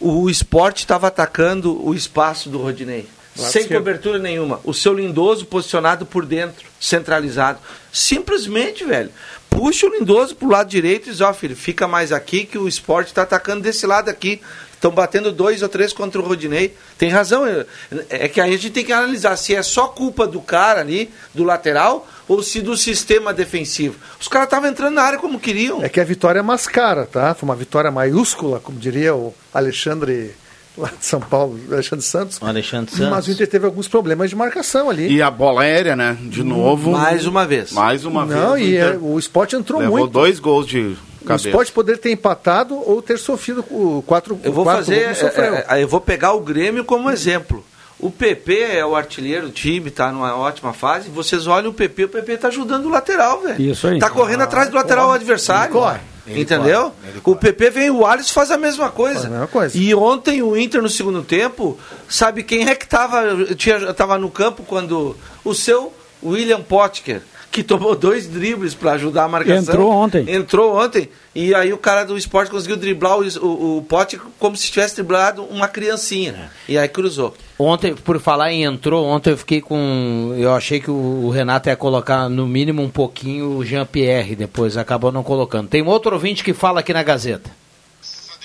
O 0.00 0.28
esporte 0.28 0.78
estava 0.80 1.06
atacando 1.06 1.86
o 1.86 1.94
espaço 1.94 2.48
do 2.48 2.58
Rodinei. 2.58 3.08
Lado 3.36 3.50
sem 3.52 3.62
esquerdo. 3.62 3.80
cobertura 3.80 4.18
nenhuma. 4.18 4.60
O 4.64 4.72
seu 4.72 4.92
Lindoso 4.94 5.44
posicionado 5.46 6.06
por 6.06 6.24
dentro, 6.24 6.64
centralizado. 6.80 7.58
Simplesmente, 7.92 8.84
velho. 8.84 9.10
Puxa 9.50 9.86
o 9.86 9.90
Lindoso 9.90 10.34
pro 10.34 10.48
lado 10.48 10.68
direito 10.68 11.08
e 11.08 11.12
diz, 11.12 11.20
ó, 11.20 11.32
filho, 11.32 11.54
fica 11.56 11.86
mais 11.88 12.10
aqui 12.12 12.44
que 12.44 12.58
o 12.58 12.66
esporte 12.68 13.08
está 13.08 13.22
atacando 13.22 13.62
desse 13.62 13.86
lado 13.86 14.08
aqui. 14.08 14.40
Estão 14.72 14.90
batendo 14.90 15.32
dois 15.32 15.62
ou 15.62 15.68
três 15.68 15.92
contra 15.94 16.20
o 16.20 16.24
Rodinei. 16.24 16.74
Tem 16.98 17.08
razão. 17.08 17.46
é- 17.46 17.64
É 18.10 18.28
que 18.28 18.40
a 18.40 18.46
gente 18.46 18.68
tem 18.70 18.84
que 18.84 18.92
analisar 18.92 19.36
se 19.36 19.54
é 19.54 19.62
só 19.62 19.86
culpa 19.86 20.26
do 20.26 20.40
cara 20.42 20.80
ali, 20.80 21.10
do 21.32 21.42
lateral, 21.44 22.06
ou 22.28 22.42
se 22.42 22.60
do 22.60 22.76
sistema 22.76 23.32
defensivo. 23.32 23.96
Os 24.20 24.28
caras 24.28 24.46
estavam 24.46 24.68
entrando 24.68 24.94
na 24.94 25.02
área 25.02 25.18
como 25.18 25.40
queriam. 25.40 25.82
É 25.82 25.88
que 25.88 26.00
a 26.00 26.04
vitória 26.04 26.40
é 26.40 26.42
mascara, 26.42 27.06
tá? 27.06 27.32
Foi 27.34 27.48
uma 27.48 27.56
vitória 27.56 27.90
maiúscula, 27.90 28.60
como 28.60 28.78
diria 28.78 29.14
o 29.14 29.32
Alexandre 29.54 30.34
lá 30.76 30.88
de 30.98 31.04
São 31.04 31.20
Paulo, 31.20 31.58
Alexandre 31.70 32.04
Santos. 32.04 32.38
O 32.40 32.46
Alexandre 32.46 32.90
Mas 32.98 33.08
Santos. 33.08 33.28
o 33.28 33.30
Inter 33.32 33.46
teve 33.48 33.66
alguns 33.66 33.88
problemas 33.88 34.30
de 34.30 34.36
marcação 34.36 34.90
ali. 34.90 35.12
E 35.12 35.22
a 35.22 35.30
bola 35.30 35.62
aérea, 35.62 35.94
né? 35.96 36.16
De 36.20 36.42
novo. 36.42 36.90
Mais 36.92 37.26
uma 37.26 37.46
vez. 37.46 37.72
Mais 37.72 38.04
uma 38.04 38.26
vez. 38.26 38.40
Não, 38.40 38.52
o 38.52 38.58
e 38.58 38.76
é, 38.76 38.86
Inter 38.88 39.04
o 39.04 39.18
esporte 39.18 39.56
entrou 39.56 39.80
levou 39.80 39.98
muito. 39.98 40.12
dois 40.12 40.38
gols 40.40 40.66
de 40.66 40.96
O 41.22 41.24
cabeça. 41.24 41.48
esporte 41.48 41.72
poderia 41.72 42.00
ter 42.00 42.10
empatado 42.10 42.74
ou 42.74 43.00
ter 43.00 43.18
sofrido 43.18 43.60
o 43.70 44.02
quatro 44.06 44.38
Eu 44.42 44.52
vou 44.52 44.62
o 44.62 44.64
quatro 44.66 44.84
fazer, 44.84 45.14
sofreu. 45.14 45.54
é, 45.54 45.66
é, 45.70 45.82
eu 45.82 45.88
vou 45.88 46.00
pegar 46.00 46.32
o 46.32 46.40
Grêmio 46.40 46.84
como 46.84 47.10
exemplo. 47.10 47.64
O 47.98 48.10
PP 48.10 48.58
é 48.72 48.84
o 48.84 48.94
artilheiro 48.96 49.46
do 49.46 49.52
time, 49.52 49.88
tá 49.90 50.10
numa 50.12 50.36
ótima 50.36 50.72
fase. 50.72 51.08
Vocês 51.08 51.46
olham 51.46 51.70
o 51.70 51.72
PP, 51.72 52.04
o 52.04 52.08
PP 52.08 52.36
tá 52.36 52.48
ajudando 52.48 52.86
o 52.86 52.90
lateral, 52.90 53.40
velho. 53.40 53.70
Isso 53.70 53.86
aí. 53.86 53.98
Tá 53.98 54.10
correndo 54.10 54.42
atrás 54.42 54.68
do 54.68 54.74
lateral 54.74 55.10
adversário. 55.12 55.72
Ele 55.72 55.72
corre. 55.72 56.00
Ele 56.26 56.40
Entendeu? 56.40 56.92
O 57.22 57.36
PP 57.36 57.70
vem 57.70 57.90
o 57.90 58.06
Alisson 58.06 58.32
faz 58.32 58.50
a 58.50 58.56
mesma 58.56 58.90
coisa. 58.90 59.20
Faz 59.20 59.26
a 59.26 59.30
mesma 59.30 59.46
coisa. 59.46 59.76
E 59.76 59.94
ontem 59.94 60.42
o 60.42 60.56
Inter 60.56 60.80
no 60.80 60.88
segundo 60.88 61.22
tempo, 61.22 61.78
sabe 62.08 62.42
quem 62.42 62.66
é 62.68 62.74
que 62.74 62.86
tava, 62.86 63.54
tinha, 63.54 63.92
tava 63.92 64.18
no 64.18 64.30
campo 64.30 64.62
quando 64.62 65.16
o 65.44 65.54
seu 65.54 65.92
William 66.22 66.62
Potker, 66.62 67.20
que 67.54 67.62
tomou 67.62 67.94
dois 67.96 68.26
dribles 68.26 68.74
para 68.74 68.92
ajudar 68.92 69.24
a 69.24 69.28
marcação. 69.28 69.74
Entrou 69.74 69.90
ontem. 69.92 70.24
Entrou 70.28 70.76
ontem. 70.76 71.08
E 71.32 71.54
aí 71.54 71.72
o 71.72 71.78
cara 71.78 72.04
do 72.04 72.18
esporte 72.18 72.50
conseguiu 72.50 72.76
driblar 72.76 73.18
o, 73.18 73.22
o, 73.38 73.78
o 73.78 73.82
Potker 73.82 74.20
como 74.38 74.56
se 74.56 74.70
tivesse 74.70 74.96
driblado 74.96 75.44
uma 75.44 75.68
criancinha. 75.68 76.50
E 76.68 76.76
aí 76.76 76.88
cruzou. 76.88 77.34
Ontem, 77.56 77.94
por 77.94 78.18
falar 78.20 78.52
em 78.52 78.64
entrou, 78.64 79.06
ontem 79.06 79.30
eu 79.30 79.36
fiquei 79.36 79.60
com. 79.60 80.34
Eu 80.36 80.52
achei 80.52 80.80
que 80.80 80.90
o 80.90 81.30
Renato 81.30 81.68
ia 81.68 81.76
colocar 81.76 82.28
no 82.28 82.46
mínimo 82.46 82.82
um 82.82 82.90
pouquinho 82.90 83.56
o 83.56 83.64
Jean-Pierre, 83.64 84.34
depois 84.34 84.76
acabou 84.76 85.12
não 85.12 85.22
colocando. 85.22 85.68
Tem 85.68 85.80
um 85.80 85.88
outro 85.88 86.12
ouvinte 86.12 86.42
que 86.42 86.52
fala 86.52 86.80
aqui 86.80 86.92
na 86.92 87.04
Gazeta. 87.04 87.50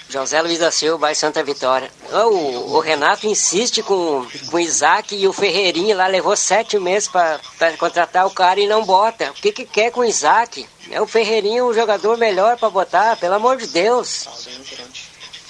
José 0.09 0.41
Luiz 0.41 0.57
da 0.57 0.71
Silva, 0.71 1.13
Santa 1.13 1.43
Vitória. 1.43 1.91
O, 2.11 2.77
o 2.77 2.79
Renato 2.79 3.27
insiste 3.27 3.83
com, 3.83 4.25
com 4.49 4.57
o 4.57 4.59
Isaac 4.59 5.15
e 5.15 5.27
o 5.27 5.31
Ferreirinha 5.31 5.95
lá 5.95 6.07
levou 6.07 6.35
sete 6.35 6.79
meses 6.79 7.07
para 7.07 7.39
contratar 7.77 8.25
o 8.25 8.31
cara 8.31 8.59
e 8.59 8.65
não 8.65 8.83
bota. 8.83 9.29
O 9.29 9.33
que, 9.35 9.51
que 9.51 9.65
quer 9.65 9.91
com 9.91 9.99
o 10.01 10.05
Isaac? 10.05 10.67
É 10.89 10.99
o 10.99 11.05
Ferreirinha 11.05 11.63
um 11.63 11.71
jogador 11.71 12.17
melhor 12.17 12.57
para 12.57 12.71
botar, 12.71 13.17
pelo 13.17 13.35
amor 13.35 13.57
de 13.57 13.67
Deus. 13.67 14.27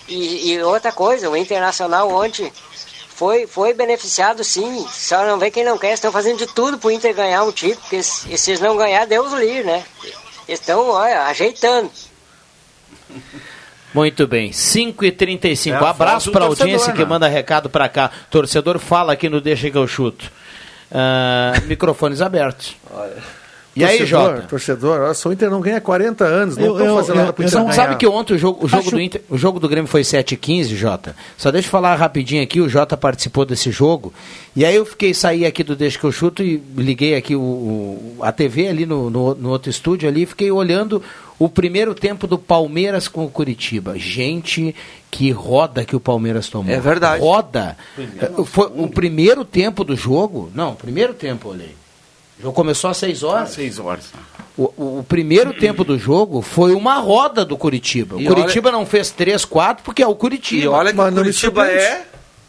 E, 0.10 0.52
e 0.52 0.62
outra 0.62 0.92
coisa, 0.92 1.30
o 1.30 1.38
Internacional 1.38 2.12
ontem 2.14 2.52
foi, 3.16 3.48
foi 3.48 3.74
beneficiado 3.74 4.44
sim. 4.44 4.86
Só 4.92 5.26
não 5.26 5.40
vê 5.40 5.50
quem 5.50 5.64
não 5.64 5.78
quer. 5.78 5.94
Estão 5.94 6.12
fazendo 6.12 6.40
de 6.40 6.48
tudo 6.48 6.78
pro 6.78 6.92
Inter 6.92 7.16
ganhar 7.16 7.44
um 7.44 7.52
título, 7.54 7.80
porque 7.80 8.04
se 8.04 8.38
se 8.38 8.52
eles 8.52 8.60
não 8.60 8.76
ganhar, 8.76 9.06
Deus 9.06 9.32
livre, 9.32 9.64
né? 9.64 9.86
Estão, 10.50 10.90
olha, 10.90 11.28
ajeitando. 11.28 11.90
Muito 13.94 14.28
bem, 14.28 14.52
5h35. 14.52 15.72
É 15.72 15.86
Abraço 15.86 16.32
para 16.32 16.46
a 16.46 16.48
audiência 16.48 16.94
que 16.94 17.00
né? 17.00 17.06
manda 17.06 17.28
recado 17.28 17.70
para 17.70 17.90
cá. 17.90 18.12
Torcedor 18.30 18.78
fala 18.80 19.14
aqui 19.14 19.30
no 19.30 19.42
Deixa 19.42 19.70
que 19.70 19.78
eu 19.78 19.88
chuto. 19.88 20.32
Ah, 20.92 21.54
microfones 21.66 22.22
abertos. 22.22 22.76
E 23.76 23.84
aí, 23.84 24.00
Torcedor, 24.00 24.08
Jota? 24.36 24.42
Torcedor, 24.48 25.02
olha 25.02 25.14
só, 25.14 25.30
o 25.30 25.34
Inter 25.34 25.50
não 25.50 25.62
ganha 25.62 25.80
40 25.80 26.26
anos, 26.26 26.58
não 26.58 26.66
Eu- 26.66 26.78
estão 26.80 26.96
fazendo 26.98 27.16
eu- 27.16 27.20
nada 27.22 27.34
pro 27.34 27.44
Inter 27.46 27.56
não- 27.58 27.66
ganhar. 27.66 27.76
Sabe 27.76 27.96
que 27.98 28.08
ontem 28.08 28.34
o 28.34 28.38
jogo, 28.38 28.66
o 28.66 28.68
jogo 28.68 28.82
Acho- 28.82 28.92
do 28.92 29.00
Inter, 29.02 29.22
o 29.30 29.38
jogo 29.38 29.60
do 29.60 29.70
Grêmio 29.70 29.88
foi 29.90 30.04
7h15, 30.04 30.76
Jota. 30.76 31.16
Só 31.38 31.52
deixa 31.52 31.68
eu 31.68 31.72
falar 31.72 31.96
rapidinho 31.96 32.42
aqui, 32.44 32.60
o 32.60 32.68
Jota 32.68 32.98
participou 32.98 33.46
desse 33.46 33.72
jogo. 33.72 34.12
E 34.56 34.66
aí 34.66 34.76
eu 34.76 34.86
fiquei, 34.86 35.14
saí 35.14 35.46
aqui 35.46 35.64
do 35.64 35.76
Deixa 35.76 35.98
que 36.00 36.04
eu 36.04 36.12
chuto 36.12 36.44
e 36.44 36.62
liguei 36.76 37.16
aqui 37.16 37.36
o, 37.36 37.40
o- 37.42 38.18
a 38.22 38.32
TV 38.32 38.68
ali 38.68 38.86
no, 38.86 39.10
no, 39.10 39.36
no 39.36 39.50
outro 39.50 39.70
estúdio 39.70 40.10
ali 40.10 40.24
e 40.24 40.26
fiquei 40.26 40.52
olhando 40.52 41.02
o 41.38 41.48
primeiro 41.48 41.94
tempo 41.94 42.28
do 42.28 42.38
Palmeiras 42.38 43.08
com 43.08 43.24
o 43.24 43.30
Curitiba. 43.30 43.98
Gente, 43.98 44.76
que 45.10 45.32
roda 45.32 45.86
que 45.86 45.96
o 45.96 46.00
Palmeiras 46.00 46.50
tomou. 46.50 46.74
É 46.74 46.80
verdade. 46.80 47.22
Roda. 47.22 47.78
Foi 48.46 48.70
o 48.76 48.88
primeiro 48.90 49.46
tempo 49.46 49.84
do 49.86 49.96
jogo. 49.96 50.50
Não, 50.54 50.76
primeiro 50.76 51.14
tempo, 51.14 51.50
olhei. 51.50 51.76
O 52.40 52.44
jogo 52.44 52.54
começou 52.56 52.90
às 52.90 52.98
6 52.98 53.24
horas. 53.24 53.50
6 53.50 53.80
horas. 53.80 54.06
O, 54.58 54.64
o- 54.78 55.00
o 55.00 55.06
primeiro 55.08 55.54
tempo 55.54 55.84
do 55.84 55.98
jogo 55.98 56.42
foi 56.42 56.74
uma 56.74 56.96
roda 56.96 57.44
do 57.46 57.58
Curitiba. 57.58 58.16
O 58.16 58.22
E 58.22 58.26
Curitiba 58.26 58.72
não 58.72 58.86
fez 58.86 59.10
3, 59.12 59.46
4 59.46 59.84
porque 59.84 60.02
é 60.04 60.08
o 60.08 60.16
Curitiba. 60.16 60.64
E 60.64 60.68
olha 60.68 60.92
que 60.92 60.98
Mas 60.98 61.14
o 61.14 61.16
Curitiba 61.18 61.68
é 61.68 62.02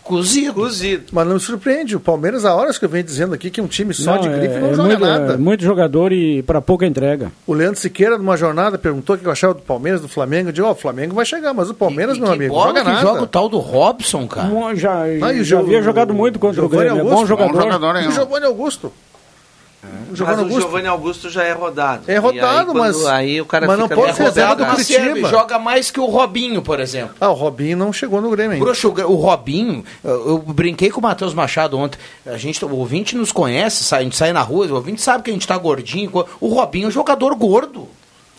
cozido. 0.03 0.55
cozido. 0.55 1.05
Mas 1.13 1.27
não 1.27 1.35
me 1.35 1.41
surpreende, 1.41 1.95
o 1.95 2.01
Palmeiras, 2.01 2.45
há 2.45 2.53
horas 2.55 2.79
que 2.79 2.85
eu 2.85 2.89
venho 2.89 3.05
dizendo 3.05 3.33
aqui 3.35 3.49
que 3.51 3.61
um 3.61 3.69
time 3.69 3.95
só 3.95 4.15
Não, 4.17 4.23
de 4.23 4.29
grife 4.29 4.55
é- 4.55 4.61
não 4.61 4.69
é 4.71 4.75
joga 4.75 4.89
muito, 4.89 5.01
nada. 5.07 5.33
é 5.35 5.37
muito 5.37 5.63
jogador 5.65 6.13
e 6.13 6.43
para 6.43 6.61
pouca 6.61 6.85
entrega. 6.87 7.31
O 7.47 7.53
Leandro 7.55 7.79
Siqueira, 7.79 8.19
numa 8.19 8.37
jornada, 8.37 8.77
perguntou 8.77 9.15
o 9.15 9.19
que 9.19 9.27
eu 9.27 9.31
achava 9.31 9.55
do 9.55 9.63
Palmeiras, 9.63 10.01
do 10.01 10.09
Flamengo. 10.09 10.49
Eu 10.49 10.53
digo, 10.53 10.67
ó, 10.67 10.73
o 10.73 10.75
Flamengo 10.75 11.15
vai 11.15 11.25
chegar, 11.25 11.53
mas 11.55 11.71
o 11.71 11.75
Palmeiras, 11.75 12.19
meu 12.19 12.27
que 12.29 12.35
amigo, 12.35 12.55
bola 12.55 12.69
joga 12.69 12.81
que 12.81 12.89
nada. 12.89 13.01
joga 13.03 13.23
o 13.23 13.27
tal 13.27 13.49
do 13.49 13.59
Robson, 13.59 14.27
cara. 14.27 14.49
Bom, 14.49 14.75
Já, 14.75 15.03
Ah, 15.03 15.09
e 15.33 15.41
o 15.41 15.45
já 15.45 15.57
Jo- 15.59 15.63
havia 15.63 15.83
jogado 15.83 16.13
muito 16.13 16.39
contra 16.41 16.61
o 16.65 16.69
Giovanni 16.69 16.89
Grêmio. 16.89 17.01
É 17.01 17.05
bom 17.05 17.11
Augusto, 17.11 17.27
jogador. 17.29 17.53
bom 17.53 17.61
jogador, 17.63 18.03
E 18.03 18.09
o 18.09 18.13
Giovanni 18.13 18.47
Augusto. 18.47 18.93
O 19.83 19.87
Mas 20.11 20.19
Giovanni 20.19 20.37
o 20.37 20.41
Augusto. 20.43 20.61
Giovanni 20.61 20.87
Augusto 20.89 21.31
já 21.31 21.43
é 21.45 21.53
rodado. 21.53 22.03
É 22.07 22.13
aí, 22.13 22.19
rodado, 22.19 22.73
quando- 22.73 22.79
mas- 22.79 23.07
Aí 23.07 23.41
o 23.41 23.47
cara 23.47 23.67
mas 23.67 23.79
não 23.79 23.89
fica 23.89 23.99
pode 24.01 24.15
ser 24.15 24.23
reserva 24.25 24.51
rodado. 24.51 24.71
do 24.71 24.85
Curitiba. 24.85 25.29
Joga 25.31 25.59
mais 25.59 25.91
que 25.91 25.99
o 26.01 26.05
Robinho, 26.05 26.61
por 26.61 26.81
exemplo. 26.81 27.15
Ah, 27.19 27.31
o 27.31 27.35
Robinho 27.35 27.79
não 27.79 27.91
chegou 27.93 28.21
no 28.21 28.29
Grêmio 28.31 28.53
ainda. 28.53 28.65
Bruxo, 28.65 28.89
o 28.89 29.15
Robinho, 29.15 29.83
eu, 30.05 30.29
eu 30.29 30.39
brinquei 30.39 30.91
com 30.91 31.01
o 31.01 31.03
Matheus 31.03 31.33
Machado 31.33 31.79
ontem. 31.79 31.99
A 32.27 32.37
gente, 32.37 32.63
o 32.63 32.77
ouvinte 32.77 33.17
nos 33.17 33.33
conhece, 33.33 33.95
a 33.95 34.03
gente 34.03 34.17
sai 34.17 34.33
na 34.35 34.43
rua, 34.43 34.67
o 34.67 34.75
ouvinte 34.75 35.01
sabe 35.01 35.23
que 35.25 35.31
a 35.31 35.33
gente 35.33 35.47
tá 35.47 35.57
gordinho. 35.57 36.11
O 36.41 36.49
Robinho 36.49 36.85
é 36.85 36.89
um 36.89 36.91
jogador 36.91 37.35
gordo. 37.35 37.89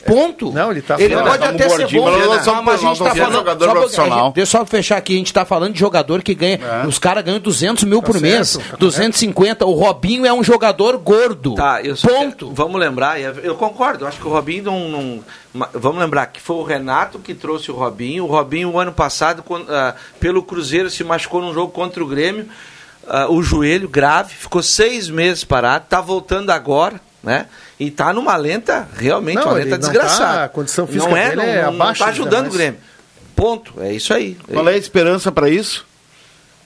Ponto. 0.06 0.52
Não, 0.52 0.72
ele 0.72 0.82
tá 0.82 0.96
Ele 1.00 1.14
fora. 1.16 1.30
pode 1.30 1.44
até 1.44 1.70
ser 1.70 1.88
bom, 1.88 2.04
mas 2.12 2.18
nós 2.20 2.28
mas, 2.28 2.44
somos- 2.44 2.64
mas 2.66 2.84
a 2.84 2.88
gente 2.88 2.98
tá 3.04 3.16
falando. 3.16 3.34
jogador 3.34 3.66
só, 3.66 3.72
profissional. 3.72 4.26
gente- 4.26 4.34
deixa 4.36 4.58
eu 4.58 4.60
só 4.62 4.66
fechar 4.66 4.98
aqui, 4.98 5.14
a 5.14 5.18
gente 5.18 5.34
tá 5.34 5.46
falando 5.46 5.74
de 5.74 5.80
jogador 5.80 6.22
que 6.22 6.34
ganha. 6.34 6.60
É. 6.84 6.88
Os 6.88 6.98
caras 7.00 7.24
ganham 7.24 7.40
200 7.40 7.84
mil 7.84 8.02
por 8.02 8.14
certo, 8.14 8.24
mês, 8.24 8.58
tá 8.58 8.78
250. 8.78 9.66
O 9.66 9.74
Robinho 9.74 10.26
é 10.26 10.34
um 10.34 10.44
jogador 10.44 10.98
gordo. 10.98 11.56
Tá, 11.56 11.82
eu 11.82 11.96
Ponto. 11.96 12.48
quero- 12.48 12.54
vamos 12.54 12.80
lembrar, 12.80 13.20
eu 13.20 13.56
concordo, 13.56 14.04
eu 14.04 14.08
acho 14.08 14.20
que 14.20 14.28
o 14.28 14.32
Robinho 14.32 14.64
não, 14.66 14.90
não- 14.90 15.24
Vamos 15.74 16.00
lembrar 16.00 16.28
que 16.28 16.40
foi 16.40 16.56
o 16.56 16.64
Renato 16.64 17.20
que 17.20 17.34
trouxe 17.34 17.70
o 17.70 17.76
Robinho. 17.76 18.24
O 18.24 18.28
Robinho, 18.28 18.70
o 18.72 18.80
ano 18.80 18.94
passado, 18.94 19.44
quando, 19.44 19.70
ah, 19.70 19.94
pelo 20.18 20.42
Cruzeiro, 20.42 20.90
se 20.90 21.04
machucou 21.04 21.42
num 21.42 21.54
jogo 21.54 21.74
contra 21.74 22.02
o 22.02 22.08
Grêmio, 22.08 22.48
ah, 23.06 23.28
o 23.30 23.44
joelho 23.44 23.90
grave, 23.90 24.34
ficou 24.34 24.64
seis 24.64 25.10
meses 25.10 25.44
parado, 25.44 25.86
tá 25.90 26.00
voltando 26.00 26.52
agora, 26.52 27.02
né? 27.24 27.48
E 27.80 27.90
tá 27.92 28.12
numa 28.14 28.36
lenta, 28.36 28.88
realmente, 28.98 29.36
Não, 29.36 29.44
uma 29.46 29.54
lenta 29.54 29.70
não 29.72 29.78
desgraçada. 29.80 30.34
tá- 30.40 30.44
a 30.46 30.50
condição 30.50 30.88
física 30.88 31.10
não 31.10 31.18
é, 31.18 31.30
dele 31.30 31.36
não, 31.38 31.44
é 31.44 31.56
não, 31.64 31.72
não 31.74 31.82
abaixo 31.82 32.00
tá 32.00 32.10
dos 32.10 32.20
ajudando 32.20 32.48
o. 32.48 32.52
Grêmio. 32.52 32.80
Ponto, 33.36 33.74
é 33.80 33.94
isso 33.94 34.14
aí. 34.14 34.38
Qual 34.52 34.68
é 34.70 34.74
a 34.74 34.78
esperança 34.78 35.32
para 35.32 35.50
isso? 35.50 35.86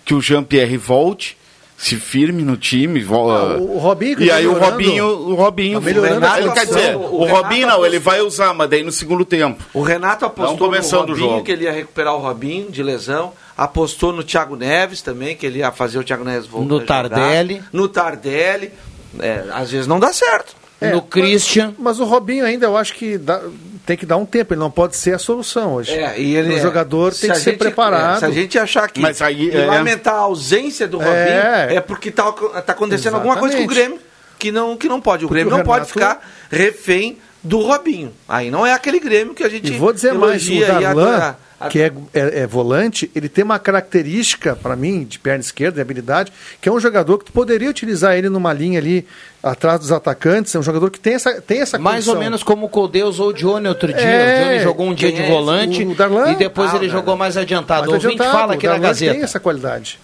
Que 0.03 0.13
o 0.13 0.21
Jean-Pierre 0.21 0.77
volte, 0.77 1.37
se 1.77 1.95
firme 1.95 2.43
no 2.43 2.57
time. 2.57 3.01
vo- 3.01 3.31
Ah, 3.31 3.57
o 3.57 3.77
Robinho 3.77 4.17
que 4.17 4.23
E 4.25 4.27
tá 4.27 4.35
aí 4.35 4.47
o. 4.47 4.53
Robinho, 4.57 5.05
o 5.05 5.35
Robinho, 5.35 5.79
Tá 5.79 5.85
melhorando 5.85 6.25
ele 6.37 6.49
a 6.49 6.51
quer 6.53 6.65
dizer, 6.65 6.95
O 6.95 6.99
o, 7.21 7.25
Robinho 7.25 7.67
não, 7.67 7.85
ele 7.85 7.97
vai 7.99 8.21
usar, 8.21 8.53
mas 8.53 8.69
daí 8.69 8.83
no 8.83 8.91
segundo 8.91 9.23
tempo. 9.25 9.63
O 9.73 9.81
Renato 9.81 10.25
apostou 10.25 10.51
Não 10.53 10.57
começando 10.57 11.07
no 11.07 11.13
o 11.13 11.15
Robinho, 11.15 11.29
jogo. 11.31 11.43
que 11.43 11.51
ele 11.51 11.63
ia 11.65 11.71
recuperar 11.71 12.13
o 12.15 12.19
Robinho 12.19 12.69
de 12.71 12.83
lesão. 12.83 13.33
Apostou 13.57 14.11
no 14.11 14.21
Thiago 14.23 14.55
Neves 14.57 15.01
também, 15.01 15.35
que 15.35 15.45
ele 15.45 15.59
ia 15.59 15.71
fazer 15.71 15.97
o 15.97 16.03
Thiago 16.03 16.25
Neves 16.25 16.45
voltar 16.47 16.67
No. 16.73 16.81
Tardelli. 16.81 17.63
No 17.71 17.87
Tardelli. 17.87 18.71
É, 19.19 19.43
às 19.51 19.71
vezes 19.71 19.88
não 19.88 19.99
dá 19.99 20.12
certo. 20.13 20.56
É, 20.82 20.91
no 20.91 21.01
Christian. 21.01 21.73
Mas 21.80 21.99
o 21.99 22.04
Robinho 22.04 22.45
ainda, 22.45 22.65
eu 22.65 22.75
acho 22.75 22.93
que 22.95 23.17
dá- 23.17 23.41
tem 23.86 23.95
que 23.95 24.06
dar 24.06 24.17
um 24.17 24.25
tempo, 24.25 24.54
ele 24.54 24.60
não 24.60 24.69
pode 24.69 24.95
ser 24.97 25.15
a 25.15 25.17
solução 25.19 25.73
hoje. 25.75 25.93
É, 25.93 26.19
e 26.19 26.36
ele 26.36 26.54
o 26.54 26.58
é- 26.58 26.62
jogador 26.62 27.13
se 27.13 27.21
tem 27.21 27.32
que 27.32 27.38
ser 27.38 27.51
gente- 27.51 27.60
preparado. 27.60 28.17
é, 28.17 28.19
se 28.19 28.25
a 28.25 28.32
gente 28.32 28.60
achar 28.60 28.89
que 28.89 28.99
Mas 28.99 29.21
aí, 29.21 29.49
e 29.49 29.56
é- 29.56 29.65
lamentar 29.67 30.15
a 30.15 30.19
ausência 30.19 30.86
do 30.88 30.97
Robinho, 30.97 31.15
É. 31.15 31.75
é, 31.75 31.82
porque 31.82 32.12
tá, 32.12 32.30
tá 32.32 32.73
acontecendo 32.73 33.15
alguma 33.15 33.38
coisa 33.38 33.56
com 33.56 33.62
o 33.62 33.65
Exatamente. 33.65 33.89
Grêmio 33.89 34.06
que 34.38 34.51
não, 34.51 34.75
que 34.75 34.89
não 34.89 34.99
pode. 34.99 35.23
O 35.23 35.28
Porque 35.30 35.41
Grêmio 35.43 35.54
o 35.54 35.58
não 35.60 35.63
pode 35.63 35.86
Renato- 35.93 35.93
ficar 36.19 36.30
refém 36.51 37.17
do 37.41 37.60
Robinho. 37.62 38.12
Aí 38.28 38.51
não 38.51 38.65
é 38.65 38.73
aquele 38.73 38.99
Grêmio 38.99 39.34
que 39.34 39.43
a 39.43 39.49
gente 39.49 39.71
E 39.71 39.78
vou 39.78 39.93
dizer 39.93 40.13
mais, 40.13 40.45
o 40.45 40.51
e 40.51 40.65
Darlan, 40.65 41.36
que 41.69 41.81
é, 41.81 41.91
é- 42.13 42.39
é 42.41 42.47
volante, 42.47 43.09
ele 43.15 43.29
tem 43.29 43.43
uma 43.43 43.57
característica, 43.57 44.55
para 44.55 44.75
mim, 44.75 45.03
de 45.03 45.17
perna 45.19 45.39
esquerda, 45.41 45.75
de 45.75 45.81
habilidade, 45.81 46.31
que 46.61 46.67
é 46.67 46.71
um 46.71 46.79
jogador 46.79 47.17
que 47.17 47.25
tu 47.25 47.31
poderia 47.31 47.69
utilizar 47.69 48.15
ele 48.15 48.29
numa 48.29 48.51
linha 48.53 48.79
ali 48.79 49.07
atrás 49.41 49.79
dos 49.79 49.91
atacantes, 49.91 50.53
é 50.55 50.59
um 50.59 50.63
jogador 50.63 50.89
que 50.89 50.99
tem 50.99 51.13
essa, 51.13 51.39
tem 51.41 51.61
essa 51.61 51.77
Mais 51.79 52.07
ou 52.07 52.17
menos 52.17 52.43
como 52.43 52.65
o 52.65 52.69
Colde 52.69 53.03
usou 53.03 53.29
o 53.29 53.33
Johnny 53.33 53.67
outro 53.67 53.87
dia. 53.93 54.01
É, 54.01 54.41
o 54.41 54.45
Johnny 54.45 54.59
jogou 54.59 54.87
um 54.87 54.93
dia 54.93 55.11
de 55.11 55.21
é 55.21 55.27
volante 55.29 55.85
Darlan? 55.95 56.31
e 56.31 56.35
depois 56.35 56.73
Ah, 56.73 56.77
ele 56.77 56.89
jogou 56.89 57.15
mais 57.15 57.37
adiantado. 57.37 57.87
Ouvinte 57.91 58.05
adiantado, 58.07 58.31
fala 58.31 58.53
aqui 58.55 58.67
o 58.67 58.71
na 58.71 58.77
Gazeta. 58.79 59.13
tem 59.13 59.23
essa 59.23 59.39
qualidade. 59.39 59.99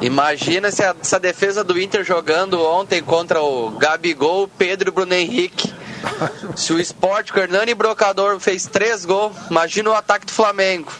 Imagina 0.00 0.70
se 0.70 0.82
a- 0.82 0.94
essa 1.00 1.18
defesa 1.18 1.64
do 1.64 1.80
Inter 1.80 2.04
jogando 2.04 2.60
ontem 2.62 3.02
contra 3.02 3.40
o 3.42 3.70
Gabigol, 3.70 4.48
Pedro 4.58 4.90
e 4.90 4.92
Bruno 4.92 5.14
Henrique. 5.14 5.72
Se 6.56 6.72
o 6.72 6.80
Sport, 6.80 7.30
com 7.32 7.38
Hernani 7.40 7.72
e 7.72 7.74
Brocador 7.74 8.38
fez 8.40 8.66
três 8.66 9.04
gols, 9.04 9.32
imagina 9.50 9.90
o 9.90 9.94
ataque 9.94 10.26
do 10.26 10.32
Flamengo. 10.32 10.92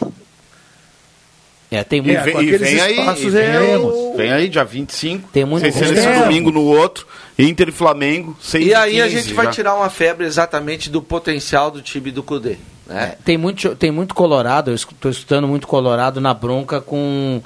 É, 1.71 1.83
tem 1.83 1.99
E 1.99 2.01
muito. 2.03 2.21
vem, 2.23 2.33
com 2.33 2.41
e 2.41 2.57
vem 2.57 2.79
aí, 2.79 2.95
e 2.97 3.01
é 3.09 3.13
vem, 3.59 3.75
o- 3.77 4.13
vem 4.15 4.31
aí, 4.31 4.47
dia 4.47 4.63
25. 4.63 5.29
Tem 5.33 5.43
muito- 5.43 5.63
Sem 5.63 5.71
ser 5.71 5.93
esse 5.93 6.07
É. 6.07 6.19
domingo 6.23 6.51
no 6.51 6.61
outro. 6.63 7.05
Inter 7.37 7.67
e 7.69 7.71
Flamengo, 7.71 8.37
6 8.39 8.65
E 8.67 8.73
aí 8.73 9.01
a 9.01 9.05
15 9.05 9.21
gente 9.23 9.33
vai 9.33 9.45
já. 9.47 9.51
tirar 9.51 9.75
uma 9.75 9.89
febre 9.89 10.25
exatamente 10.25 10.89
do 10.89 11.01
potencial 11.01 11.69
do 11.69 11.81
time 11.81 12.11
do 12.11 12.23
Cudê. 12.23 12.55
Né? 12.85 13.15
Tem 13.25 13.35
muito, 13.37 13.75
tem 13.75 13.91
muito 13.91 14.13
colorado, 14.15 14.69
eu 14.71 14.75
estou 14.75 15.09
escutando 15.11 15.47
muito 15.47 15.67
colorado 15.67 16.21
na 16.21 16.33
bronca 16.33 16.79
com 16.79 17.41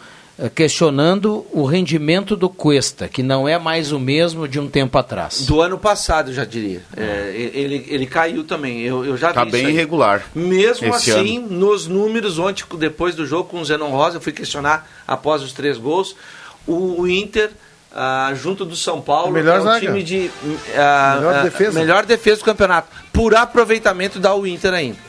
questionando 0.47 1.45
o 1.51 1.65
rendimento 1.65 2.35
do 2.35 2.47
Cuesta, 2.47 3.07
que 3.09 3.21
não 3.21 3.47
é 3.47 3.57
mais 3.59 3.91
o 3.91 3.99
mesmo 3.99 4.47
de 4.47 4.59
um 4.59 4.69
tempo 4.69 4.97
atrás. 4.97 5.45
Do 5.45 5.61
ano 5.61 5.77
passado, 5.77 6.29
eu 6.29 6.33
já 6.33 6.45
diria. 6.45 6.81
É, 6.95 7.33
ele, 7.35 7.85
ele 7.89 8.05
caiu 8.05 8.43
também. 8.43 8.81
Eu, 8.81 9.03
eu 9.03 9.17
já 9.17 9.33
Tá 9.33 9.43
vi 9.43 9.51
bem 9.51 9.69
irregular. 9.69 10.23
Mesmo 10.33 10.93
assim, 10.93 11.39
nos 11.39 11.87
números, 11.87 12.39
ontem, 12.39 12.63
depois 12.77 13.15
do 13.15 13.25
jogo 13.25 13.49
com 13.49 13.59
o 13.59 13.65
Zenon 13.65 13.89
Rosa, 13.89 14.17
eu 14.17 14.21
fui 14.21 14.31
questionar 14.31 14.87
após 15.05 15.41
os 15.41 15.51
três 15.51 15.77
gols. 15.77 16.15
O, 16.65 17.01
o 17.01 17.07
Inter, 17.07 17.49
ah, 17.93 18.31
junto 18.35 18.63
do 18.63 18.75
São 18.75 19.01
Paulo, 19.01 19.35
é 19.37 19.41
um 19.41 19.63
zaga. 19.63 19.79
time 19.79 20.03
de. 20.03 20.31
ah, 20.77 21.15
Melhor 21.17 21.35
ah, 21.35 21.43
defesa. 21.43 21.79
Melhor 21.79 22.05
defesa 22.05 22.37
do 22.39 22.45
campeonato. 22.45 22.87
Por 23.11 23.35
aproveitamento 23.35 24.19
dá 24.19 24.33
o 24.35 24.45
Inter 24.47 24.73
ainda. 24.73 25.08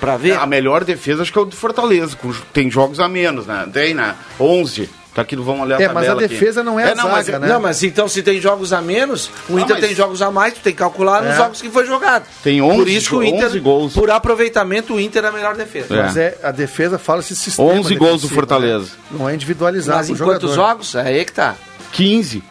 Pra 0.00 0.16
ver? 0.16 0.32
A 0.38 0.46
melhor 0.46 0.84
defesa 0.84 1.22
acho 1.22 1.32
que 1.32 1.38
é 1.38 1.42
o 1.42 1.44
do 1.44 1.56
Fortaleza. 1.56 2.16
com- 2.16 2.32
Tem 2.52 2.70
jogos 2.70 3.00
a 3.00 3.08
menos, 3.08 3.46
né? 3.46 3.66
Tem, 3.72 3.94
né? 3.94 4.14
11. 4.38 4.88
Tá 5.14 5.22
aqui, 5.22 5.36
vamos 5.36 5.62
olhar 5.62 5.78
a 5.78 5.82
É, 5.82 5.86
mas 5.86 5.96
a 5.98 6.00
tabela 6.08 6.20
aqui. 6.26 6.28
defesa 6.34 6.64
não 6.64 6.78
é, 6.80 6.90
a 6.90 6.94
não, 6.96 7.04
zaga, 7.04 7.12
mas- 7.14 7.28
né? 7.28 7.46
Não, 7.48 7.60
mas 7.60 7.82
então 7.84 8.08
se 8.08 8.20
tem 8.20 8.40
jogos 8.40 8.72
a 8.72 8.82
menos, 8.82 9.30
o 9.48 9.56
Ah, 9.56 9.60
Inter 9.60 9.76
mas- 9.76 9.86
tem 9.86 9.94
jogos 9.94 10.20
a 10.20 10.28
mais, 10.28 10.54
tu 10.54 10.60
tem 10.60 10.72
que 10.72 10.78
calcular 10.80 11.22
nos 11.22 11.34
É. 11.34 11.36
jogos 11.36 11.62
que 11.62 11.70
foi 11.70 11.86
jogado. 11.86 12.24
Tem 12.42 12.60
11 12.60 12.76
Por 12.78 12.88
isso 12.88 13.08
que 13.10 13.14
o 13.14 13.22
Inter, 13.22 13.46
11 13.46 13.60
gols. 13.60 13.92
por 13.92 14.10
aproveitamento, 14.10 14.94
o 14.94 15.00
Inter 15.00 15.24
é 15.24 15.28
a 15.28 15.32
melhor 15.32 15.54
defesa. 15.54 15.94
É. 15.94 16.02
Mas 16.02 16.16
é, 16.16 16.36
a 16.42 16.50
defesa 16.50 16.98
fala 16.98 17.20
esse 17.20 17.36
sistema. 17.36 17.68
11 17.68 17.94
gols 17.94 18.22
do 18.22 18.28
defensivo, 18.28 18.34
Fortaleza. 18.34 18.86
né? 18.86 18.90
Não 19.18 19.28
é 19.28 19.34
individualizado 19.34 19.98
Mas 19.98 20.10
em 20.10 20.16
quantos 20.16 20.52
jogos? 20.52 20.96
É 20.96 21.02
aí 21.02 21.24
que 21.24 21.32
tá. 21.32 21.54
15. 21.92 22.42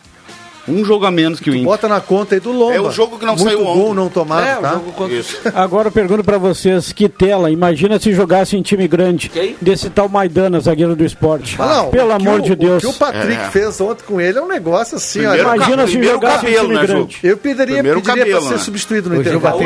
Um 0.67 0.85
jogo 0.85 1.05
a 1.05 1.11
menos 1.11 1.39
que 1.41 1.49
o 1.49 1.53
Inter. 1.53 1.65
Bota 1.65 1.87
na 1.89 1.99
conta 1.99 2.35
aí 2.35 2.39
do 2.39 2.51
Lomba. 2.51 2.73
É 2.75 2.79
o 2.79 2.89
jogo 2.89 3.19
que 3.19 3.25
não 3.25 3.35
Muito 3.35 3.43
saiu 3.49 3.63
gol 3.65 3.77
ontem. 3.87 3.93
não 3.95 4.09
tomado, 4.09 4.45
é, 4.47 4.57
o 4.57 4.61
tá? 4.61 4.71
jogo 4.73 4.91
contra 4.93 5.13
Isso. 5.15 5.37
Agora 5.53 5.89
eu 5.89 5.91
pergunto 5.91 6.23
pra 6.23 6.37
vocês, 6.37 6.93
que 6.93 7.09
tela, 7.09 7.51
imagina 7.51 7.99
se 7.99 8.13
jogasse 8.13 8.55
em 8.55 8.61
time 8.61 8.87
grande, 8.87 9.27
Quem? 9.29 9.55
desse 9.61 9.89
tal 9.89 10.07
Maidana, 10.07 10.59
zagueiro 10.61 10.95
do 10.95 11.03
esporte. 11.03 11.57
Ah, 11.59 11.67
não, 11.83 11.89
Pelo 11.89 12.11
amor 12.13 12.39
o- 12.39 12.43
de 12.43 12.55
Deus. 12.55 12.81
O 12.83 12.87
que 12.89 12.95
o 12.95 12.97
Patrick 12.97 13.41
É. 13.41 13.49
fez 13.49 13.81
ontem 13.81 14.03
com 14.05 14.21
ele 14.21 14.37
é 14.37 14.41
um 14.41 14.47
negócio 14.47 14.95
assim, 14.95 15.19
Primeiro 15.19 15.49
olha. 15.49 15.55
Imagina 15.57 15.87
se 15.87 16.03
jogasse 16.03 16.45
em 16.45 16.49
cabelo, 16.49 16.61
time 16.67 16.75
né, 16.79 16.87
grande. 16.87 17.17
Eu 17.23 17.37
pediria, 17.37 17.65
Primeiro 17.75 18.01
pediria 18.01 18.23
cabelo, 18.23 18.39
pra 18.39 18.47
ser 18.49 18.55
né? 18.55 18.61
substituído 18.63 19.09
no 19.09 19.15
intervalo. 19.19 19.59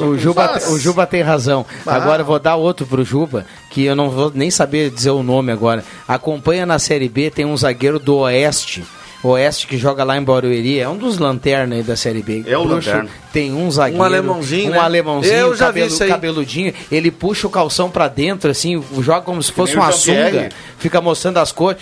o, 0.00 0.04
o 0.06 0.18
Juba, 0.18 0.50
Mas- 0.54 0.68
o 0.70 0.78
Juba 0.78 1.06
tem 1.06 1.20
razão. 1.22 1.66
Ah. 1.86 1.94
Agora 1.96 2.22
eu 2.22 2.26
vou 2.26 2.38
dar 2.38 2.56
outro 2.56 2.86
pro 2.86 3.04
Juba, 3.04 3.44
que 3.70 3.84
eu 3.84 3.94
não 3.94 4.08
vou 4.08 4.32
nem 4.34 4.50
saber 4.50 4.90
dizer 4.90 5.10
o 5.10 5.22
nome 5.22 5.52
agora. 5.52 5.84
Acompanha 6.08 6.64
na 6.64 6.78
Série 6.78 7.08
B, 7.08 7.30
tem 7.30 7.44
um 7.44 7.56
zagueiro 7.56 7.98
do 7.98 8.16
Oeste. 8.16 8.82
Oeste 9.22 9.66
que 9.66 9.76
joga 9.76 10.04
lá 10.04 10.16
em 10.16 10.22
Barueri, 10.22 10.78
é 10.78 10.88
um 10.88 10.96
dos 10.96 11.18
lanternas 11.18 11.78
aí 11.78 11.84
da 11.84 11.96
Série 11.96 12.22
B. 12.22 12.44
É 12.46 12.56
o 12.56 12.64
Bruxo, 12.64 12.88
lanterna. 12.90 13.10
Tem 13.32 13.52
um 13.52 13.70
zagueiro. 13.70 14.00
Um 14.02 14.04
alemãozinho, 14.06 14.68
Um 14.68 14.72
né? 14.74 14.78
alemãozinho, 14.78 15.34
Eu 15.34 15.56
já 15.56 15.66
vi 15.70 15.80
cabelo- 15.80 15.86
isso 15.86 16.02
aí. 16.02 16.08
cabeludinho. 16.08 16.74
Ele 16.92 17.10
puxa 17.10 17.46
o 17.46 17.50
calção 17.50 17.90
pra 17.90 18.08
dentro, 18.08 18.50
assim, 18.50 18.82
joga 19.00 19.22
como 19.22 19.42
se 19.42 19.50
fosse 19.52 19.74
uma 19.76 19.90
sunga, 19.92 20.48
fica 20.78 21.00
mostrando 21.00 21.38
as 21.38 21.50
cores. 21.52 21.80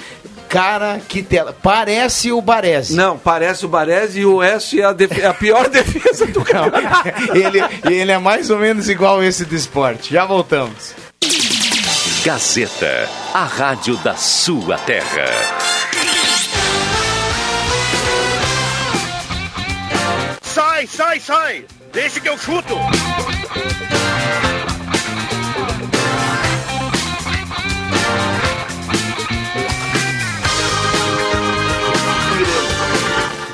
Cara, 0.48 1.00
que 1.08 1.22
tela. 1.22 1.54
Parece 1.60 2.30
o 2.30 2.40
Baresi. 2.40 2.94
Não, 2.94 3.18
parece 3.18 3.64
o 3.66 3.68
Baresi 3.68 4.20
e 4.20 4.26
o 4.26 4.36
Oeste 4.36 4.80
é 4.80 4.84
a, 4.84 4.92
def- 4.92 5.18
é 5.18 5.26
a 5.26 5.34
pior 5.34 5.68
defesa 5.70 6.26
do 6.26 6.42
campeonato. 6.44 7.08
ele, 7.34 7.60
ele 7.92 8.12
é 8.12 8.18
mais 8.18 8.50
ou 8.50 8.58
menos 8.58 8.88
igual 8.88 9.22
esse 9.22 9.44
do 9.44 9.54
esporte. 9.56 10.12
Já 10.12 10.24
voltamos. 10.24 10.94
Gazeta, 12.24 13.08
a 13.34 13.44
rádio 13.44 13.96
da 13.98 14.14
sua 14.14 14.78
terra. 14.78 15.24
Sai, 20.94 21.18
sai! 21.18 21.64
Deixa 21.92 22.20
que 22.20 22.28
eu 22.28 22.38
chuto! 22.38 22.72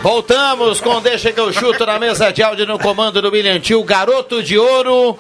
Voltamos 0.03 0.83
com 0.83 1.01
Deixa 1.01 1.33
que 1.33 1.41
eu 1.41 1.51
chuto 1.51 1.87
na 1.87 1.99
mesa 1.99 2.31
de 2.31 2.43
áudio 2.43 2.67
no 2.67 2.79
comando 2.79 3.23
do 3.23 3.31
Bilhantil, 3.31 3.83
Garoto 3.85 4.43
de 4.43 4.59
Ouro. 4.59 5.19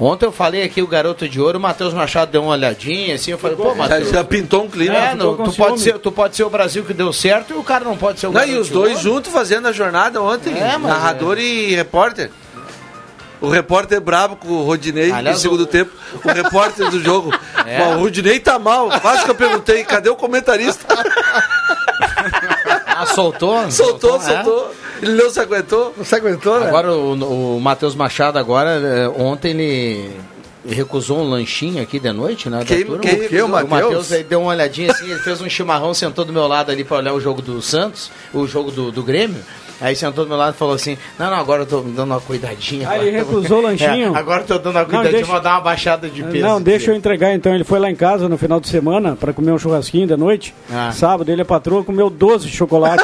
Ontem 0.00 0.24
eu 0.24 0.32
falei 0.32 0.62
aqui 0.62 0.80
o 0.80 0.86
Garoto 0.86 1.28
de 1.28 1.38
Ouro, 1.38 1.58
o 1.58 1.60
Matheus 1.60 1.92
Machado 1.92 2.30
deu 2.32 2.42
uma 2.42 2.52
olhadinha 2.52 3.14
assim, 3.16 3.32
eu 3.32 3.38
falei, 3.38 3.54
pô, 3.56 3.74
Matheus. 3.74 4.08
Já 4.08 4.24
pintou 4.24 4.64
um 4.64 4.68
clima. 4.70 4.96
É, 4.96 5.14
não, 5.14 5.36
tu, 5.36 5.52
pode 5.52 5.78
ser, 5.80 5.98
tu 5.98 6.10
pode 6.10 6.34
ser 6.34 6.42
o 6.44 6.48
Brasil 6.48 6.82
que 6.84 6.94
deu 6.94 7.12
certo 7.12 7.52
e 7.52 7.56
o 7.56 7.62
cara 7.62 7.84
não 7.84 7.96
pode 7.98 8.18
ser 8.18 8.26
o 8.28 8.32
Não, 8.32 8.40
Garoto 8.40 8.56
e 8.56 8.58
os 8.58 8.70
dois 8.70 8.92
Ouro. 8.92 9.02
juntos 9.02 9.30
fazendo 9.32 9.68
a 9.68 9.72
jornada 9.72 10.22
ontem, 10.22 10.56
É, 10.58 10.78
narrador 10.78 11.38
e 11.38 11.74
repórter. 11.74 12.30
O 13.42 13.48
repórter 13.48 14.00
brabo 14.00 14.36
com 14.36 14.48
o 14.48 14.64
Rodinei 14.64 15.10
Aliás, 15.12 15.36
no 15.36 15.42
segundo 15.42 15.60
o- 15.62 15.66
tempo. 15.66 15.90
O 16.24 16.28
repórter 16.28 16.90
do 16.90 17.00
jogo. 17.00 17.30
É. 17.66 17.82
O 17.94 18.00
Rodinei 18.00 18.40
tá 18.40 18.58
mal. 18.58 18.88
Quase 19.00 19.22
que 19.24 19.30
eu 19.30 19.34
perguntei, 19.34 19.84
cadê 19.84 20.08
o 20.08 20.16
comentarista? 20.16 20.84
Ah, 22.86 23.06
soltou? 23.06 23.68
soltou, 23.70 24.16
é? 24.16 24.20
soltou. 24.42 24.74
Ele 25.02 25.12
não 25.14 25.30
se 25.30 25.40
aguentou. 25.40 25.94
Não 25.96 26.04
se 26.04 26.14
aguentou, 26.14 26.60
né? 26.60 26.68
Agora 26.68 26.92
o, 26.92 27.56
o 27.56 27.60
Matheus 27.60 27.94
Machado 27.94 28.38
agora, 28.38 28.70
é, 28.70 29.08
ontem 29.08 29.50
ele 29.50 30.10
recusou 30.68 31.20
um 31.20 31.30
lanchinho 31.30 31.82
aqui 31.82 31.98
de 31.98 32.12
noite, 32.12 32.48
né? 32.50 32.62
Quem- 32.66 32.84
turma. 32.84 33.00
quem 33.00 33.42
o, 33.42 33.48
Matheus 33.48 34.12
aí 34.12 34.22
deu 34.22 34.42
uma 34.42 34.50
olhadinha 34.50 34.90
assim, 34.92 35.10
ele 35.10 35.20
fez 35.20 35.40
um 35.40 35.48
chimarrão, 35.48 35.94
sentou 35.94 36.24
do 36.24 36.32
meu 36.32 36.46
lado 36.46 36.70
ali 36.70 36.84
pra 36.84 36.98
olhar 36.98 37.14
o 37.14 37.20
jogo 37.20 37.40
do 37.40 37.62
Santos, 37.62 38.10
o 38.34 38.46
jogo 38.46 38.70
do, 38.70 38.92
do 38.92 39.02
Grêmio. 39.02 39.40
Aí 39.82 39.96
sentou 39.96 40.24
do 40.24 40.28
meu 40.28 40.36
lado 40.36 40.54
e 40.54 40.58
falou 40.58 40.74
assim: 40.74 40.98
Não, 41.18 41.30
não, 41.30 41.38
agora 41.38 41.62
eu 41.62 41.66
tô 41.66 41.80
dando 41.80 42.10
uma 42.10 42.20
cuidadinha. 42.20 42.86
Ah, 42.86 42.92
agora 42.92 43.08
ele 43.08 43.18
tô- 43.24 43.30
recusou 43.30 43.58
o 43.60 43.62
lanchinho? 43.62 44.12
É, 44.14 44.18
agora 44.18 44.42
eu 44.42 44.46
tô 44.46 44.58
dando 44.58 44.74
uma 44.74 44.80
Não, 44.80 44.84
cuidadinha, 44.84 45.12
deixa- 45.12 45.32
vou 45.32 45.40
dar 45.40 45.52
uma 45.54 45.60
baixada 45.62 46.06
de 46.10 46.22
peso. 46.22 46.44
Não, 46.44 46.60
deixa 46.60 46.90
eu 46.90 46.94
entregar 46.94 47.32
então. 47.32 47.54
Ele 47.54 47.64
foi 47.64 47.78
lá 47.78 47.90
em 47.90 47.96
casa 47.96 48.28
no 48.28 48.36
final 48.36 48.60
de 48.60 48.68
semana 48.68 49.16
para 49.18 49.32
comer 49.32 49.52
um 49.52 49.58
churrasquinho 49.58 50.06
da 50.06 50.18
noite. 50.18 50.54
Ah. 50.70 50.92
Sábado, 50.92 51.32
ele 51.32 51.40
é 51.40 51.44
patroa, 51.44 51.82
comeu 51.82 52.10
12 52.10 52.46
de 52.50 52.54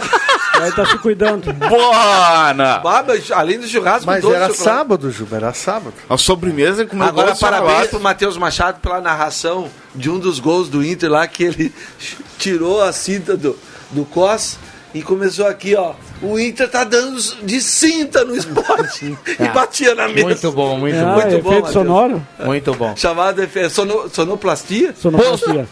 chocolate. 0.57 0.81
aí 0.81 0.85
tá 0.85 0.91
se 0.91 0.99
cuidando. 0.99 1.53
Bona! 1.53 2.81
Mas 2.83 3.31
além 3.33 3.59
do 3.59 3.67
churrasco, 3.67 4.07
Mas 4.07 4.23
doce 4.23 4.35
era 4.35 4.49
chocolate. 4.49 4.77
sábado, 4.79 5.11
Juba, 5.11 5.37
era 5.37 5.53
sábado. 5.55 5.95
A 6.09 6.17
sobremesa 6.17 6.87
com 6.87 7.03
Agora, 7.03 7.35
parabéns 7.35 7.89
pro 7.89 8.01
Matheus 8.01 8.37
Machado 8.37 8.81
pela 8.81 9.01
narração 9.01 9.69
de 9.95 10.11
um 10.11 10.19
dos 10.19 10.39
gols 10.39 10.69
do 10.69 10.85
Inter 10.85 11.11
lá, 11.11 11.27
que 11.27 11.45
ele 11.45 11.75
tirou 12.39 12.83
a 12.83 12.93
cinta 12.93 13.37
do, 13.37 13.59
do 13.91 14.05
Cos 14.05 14.59
e 14.95 15.03
começou 15.03 15.47
aqui, 15.47 15.75
ó. 15.75 15.95
O 16.23 16.39
Inter 16.39 16.69
tá 16.69 16.83
dando 16.85 17.21
de 17.43 17.61
cinta 17.61 18.25
no 18.25 18.35
esporte. 18.35 19.17
e 19.39 19.43
Ah, 19.45 19.53
batia 19.53 19.95
na 19.95 20.09
mesa. 20.09 20.27
Muito 20.27 20.53
bom, 20.53 20.79
muito 20.79 20.97
Ah, 20.99 21.05
bom. 21.05 21.13
muito 21.13 21.29
bom, 21.29 21.35
efeito 21.37 21.51
Matheus. 21.67 21.73
sonoro? 21.73 22.27
Muito 22.45 22.75
bom. 22.75 22.95
Chamada 22.97 23.47
de 23.47 23.69
sono, 23.71 24.09
sonoplastia. 24.11 24.95
Sonoplastia. 25.01 25.69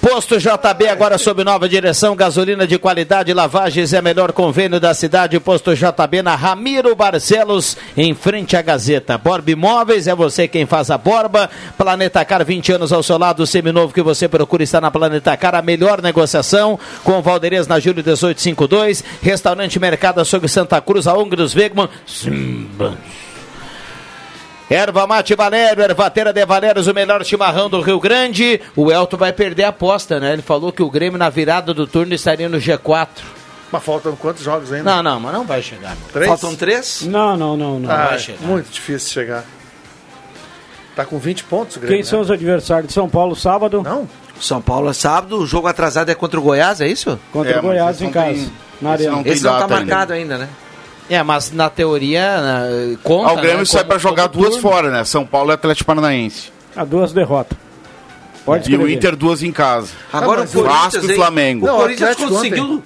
Posto 0.00 0.38
JB 0.38 0.88
agora 0.88 1.18
sob 1.18 1.44
nova 1.44 1.68
direção, 1.68 2.16
gasolina 2.16 2.66
de 2.66 2.78
qualidade, 2.78 3.32
lavagens 3.34 3.92
é 3.92 4.00
melhor 4.00 4.32
convênio 4.32 4.78
da 4.80 4.92
cidade. 4.94 5.38
Posto 5.40 5.74
JB 5.74 6.22
na 6.22 6.34
Ramiro 6.34 6.94
Barcelos, 6.94 7.76
em 7.96 8.14
frente 8.14 8.56
à 8.56 8.62
Gazeta. 8.62 9.18
Borba 9.18 9.50
Imóveis, 9.50 10.06
é 10.06 10.14
você 10.14 10.46
quem 10.48 10.66
faz 10.66 10.90
a 10.90 10.98
borba. 10.98 11.50
Planeta 11.76 12.24
Car, 12.24 12.44
20 12.44 12.72
anos 12.72 12.92
ao 12.92 13.02
seu 13.02 13.18
lado, 13.18 13.42
o 13.42 13.46
seminovo 13.46 13.92
que 13.92 14.02
você 14.02 14.28
procura 14.28 14.62
está 14.62 14.80
na 14.80 14.90
Planeta 14.90 15.36
Car, 15.36 15.54
a 15.54 15.62
melhor 15.62 16.00
negociação. 16.02 16.78
Com 17.04 17.20
Valderez 17.20 17.66
na 17.66 17.78
Júlio 17.78 18.02
1852, 18.04 19.04
Restaurante 19.22 19.77
Mercado 19.78 20.20
Açougue 20.20 20.48
Santa 20.48 20.80
Cruz, 20.80 21.06
a 21.06 21.14
Ongre 21.14 21.36
dos 21.36 21.54
Wegman. 21.54 21.88
Simba. 22.06 22.96
Erva 24.70 25.06
Mate 25.06 25.34
Valério, 25.34 25.82
Ervatera 25.82 26.30
de 26.32 26.44
Valérios, 26.44 26.86
o 26.86 26.92
melhor 26.94 27.24
chimarrão 27.24 27.70
do 27.70 27.80
Rio 27.80 27.98
Grande. 27.98 28.60
O 28.76 28.92
Elton 28.92 29.16
vai 29.16 29.32
perder 29.32 29.64
a 29.64 29.68
aposta, 29.68 30.20
né? 30.20 30.34
Ele 30.34 30.42
falou 30.42 30.70
que 30.70 30.82
o 30.82 30.90
Grêmio 30.90 31.18
na 31.18 31.30
virada 31.30 31.72
do 31.72 31.86
turno 31.86 32.12
estaria 32.12 32.48
no 32.50 32.58
G4. 32.58 33.08
Mas 33.72 33.82
faltam 33.82 34.14
quantos 34.16 34.42
jogos 34.42 34.70
ainda? 34.72 34.84
Não, 34.96 35.02
não, 35.02 35.20
mas 35.20 35.32
não 35.32 35.44
vai 35.46 35.62
chegar. 35.62 35.96
Três? 36.12 36.26
Faltam 36.28 36.54
três? 36.54 37.02
Não, 37.02 37.36
não, 37.36 37.56
não, 37.56 37.78
não. 37.80 37.90
Ah, 37.90 38.06
vai 38.08 38.14
é 38.16 38.18
chegar. 38.18 38.42
muito 38.42 38.70
difícil 38.70 39.10
chegar. 39.10 39.44
Tá 40.94 41.04
com 41.04 41.18
20 41.18 41.44
pontos 41.44 41.76
o 41.76 41.80
Quem 41.80 41.88
Grêmio, 41.88 42.04
são 42.04 42.18
né? 42.18 42.24
os 42.24 42.30
adversários 42.30 42.88
de 42.88 42.92
São 42.94 43.08
Paulo 43.08 43.34
sábado? 43.36 43.82
Não? 43.82 44.08
São 44.40 44.60
Paulo 44.60 44.90
é 44.90 44.92
sábado, 44.92 45.38
o 45.38 45.46
jogo 45.46 45.66
atrasado 45.66 46.10
é 46.10 46.14
contra 46.14 46.38
o 46.38 46.42
Goiás, 46.42 46.80
é 46.80 46.88
isso? 46.88 47.18
Contra 47.32 47.52
É, 47.52 47.58
o 47.58 47.62
Goiás 47.62 48.00
em 48.02 48.10
casa. 48.10 48.34
tem- 48.34 48.52
na 48.80 48.94
esse 48.94 49.08
não 49.08 49.22
tem 49.22 49.32
Esse 49.32 49.44
não 49.44 49.52
tá 49.52 49.58
data 49.60 49.74
ainda. 49.74 49.86
marcado 49.86 50.12
ainda, 50.12 50.38
né? 50.38 50.48
É, 51.10 51.22
mas 51.22 51.50
na 51.52 51.70
teoria, 51.70 52.40
na, 52.40 52.62
conta. 53.02 53.30
Ah, 53.30 53.32
o 53.32 53.36
Grêmio 53.36 53.58
né, 53.58 53.64
sai 53.64 53.82
pra 53.84 53.96
jogar 53.98 54.26
duas 54.26 54.56
turno. 54.56 54.62
fora, 54.62 54.90
né? 54.90 55.04
São 55.04 55.24
Paulo 55.24 55.50
e 55.50 55.54
Atlético 55.54 55.86
Paranaense. 55.86 56.52
A 56.76 56.84
duas 56.84 57.12
derrotas. 57.12 57.56
Pode 58.44 58.70
E 58.70 58.76
o. 58.76 58.88
Inter 58.88 59.16
duas 59.16 59.42
em 59.42 59.50
casa. 59.52 59.88
Agora 60.12 60.42
mas 60.42 60.54
o 60.54 60.60
o 60.60 60.64
Vasco 60.64 61.10
e? 61.10 61.14
Flamengo. 61.14 61.64
O 61.64 61.68
Não, 61.68 61.76
o 61.76 61.80
Corinthians 61.80 62.16
conseguiu. 62.16 62.82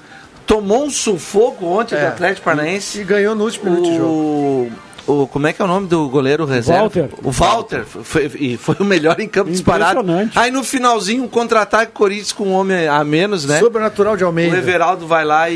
Tomou 0.47 0.85
um 0.85 0.91
sufoco 0.91 1.67
ontem 1.67 1.95
do 1.97 2.01
É. 2.01 2.09
Atlético 2.09 2.45
Paranaense. 2.45 3.01
E 3.01 3.05
ganhou 3.05 3.35
no 3.35 3.45
último 3.45 3.71
minuto 3.71 3.91
de 3.91 3.97
jogo. 3.97 4.73
O, 5.07 5.23
o, 5.23 5.27
como 5.27 5.47
é 5.47 5.53
que 5.53 5.61
é 5.61 5.65
o 5.65 5.69
nome 5.69 5.87
do 5.89 6.09
goleiro 6.09 6.45
reserva? 6.45 6.83
Walter. 6.83 7.09
O 7.23 7.31
Walter. 7.31 7.85
Foi, 7.85 8.31
e 8.39 8.57
foi 8.57 8.77
o 8.79 8.85
melhor 8.85 9.19
em 9.21 9.29
campo 9.29 9.51
disparado. 9.51 10.01
Impressionante. 10.01 10.39
Aí 10.39 10.51
no 10.51 10.63
finalzinho, 10.63 11.25
um 11.25 11.29
contra-ataque, 11.29 11.93
Corinthians 11.93 12.33
com 12.33 12.45
um 12.49 12.53
homem 12.53 12.87
a 12.89 13.03
menos, 13.05 13.45
né? 13.45 13.59
Sobrenatural 13.59 14.17
de 14.17 14.25
O 14.25 14.29
Almeida. 14.29 14.57
Everaldo 14.57 15.07
vai 15.07 15.25
lá 15.25 15.51
e, 15.51 15.55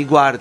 e 0.00 0.06
guarda. 0.08 0.40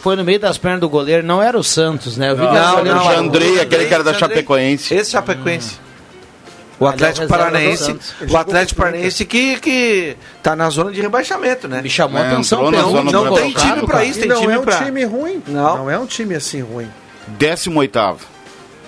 Foi 0.00 0.16
no 0.16 0.24
meio 0.24 0.40
das 0.40 0.56
pernas 0.56 0.80
do 0.80 0.88
goleiro, 0.88 1.26
não 1.26 1.42
era 1.42 1.58
o 1.58 1.62
Santos, 1.62 2.16
né? 2.16 2.30
Eu 2.30 2.36
vi 2.36 2.42
que 2.48 2.56
era 2.56 2.72
o 2.80 2.84
Não, 2.84 2.94
não, 2.94 3.04
Jandrei. 3.04 3.16
Jandrei, 3.48 3.60
aquele 3.60 3.86
cara 3.86 4.02
da. 4.02 4.14
Chapecoense. 4.14 4.94
Esse 4.94 5.10
Chapecoense. 5.10 5.76
O 6.78 6.86
Aliás, 6.86 7.18
Atlético 7.18 7.26
Paranaense, 7.28 7.96
o 8.30 8.36
Atlético 8.38 8.80
Paranaense 8.80 9.26
que, 9.26 9.58
que 9.60 10.16
tá 10.42 10.56
na 10.56 10.70
zona 10.70 10.90
de 10.90 11.02
rebaixamento, 11.02 11.68
né? 11.68 11.82
Me 11.82 11.90
chamou 11.90 12.18
a 12.18 12.24
É, 12.24 12.32
atenção. 12.32 12.70
pelo- 12.70 12.90
zona 12.90 13.12
Não, 13.12 13.24
não 13.26 13.34
tem 13.34 13.52
time 13.52 13.80
pra 13.82 13.86
cara. 13.86 14.04
isso, 14.06 14.20
tem 14.20 14.28
não 14.30 14.40
time 14.40 14.52
é 14.54 14.58
um 14.58 14.62
pra... 14.62 14.84
time 14.86 15.04
ruim. 15.04 15.42
Não. 15.46 15.76
Não 15.76 15.90
é 15.90 15.98
um 15.98 16.06
time 16.06 16.34
assim 16.34 16.62
ruim. 16.62 16.88
Décimo 17.38 17.80
oitavo. 17.80 18.26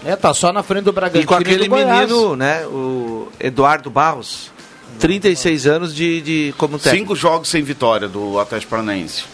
É, 0.05 0.17
tá 0.17 0.35
só 0.35 0.53
na 0.53 0.63
frente 0.63 0.85
do 0.85 0.93
Bragantino 0.93 1.23
E 1.23 1.27
com 1.27 1.35
aquele 1.35 1.65
do 1.65 1.71
Goiás. 1.71 2.11
menino, 2.11 2.35
né, 2.37 2.67
o 2.67 3.29
Eduardo 3.39 3.89
Barros, 3.89 4.51
36 4.99 5.67
anos 5.67 5.95
de, 5.95 6.21
de 6.21 6.55
como 6.59 6.77
técnico. 6.79 6.97
Cinco 7.05 7.17
jogos 7.17 7.49
sem 7.49 7.63
vitória 7.63 8.09
do 8.09 8.39
Atlético 8.41 8.71
Paranaense. 8.71 9.25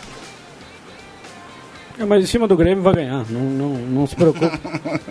É, 1.98 2.04
mas 2.04 2.22
em 2.22 2.26
cima 2.26 2.46
do 2.46 2.56
Grêmio 2.56 2.80
vai 2.82 2.94
ganhar. 2.94 3.24
Não, 3.28 3.40
não, 3.40 3.68
não 3.70 4.06
se 4.06 4.14
preocupe. 4.14 4.56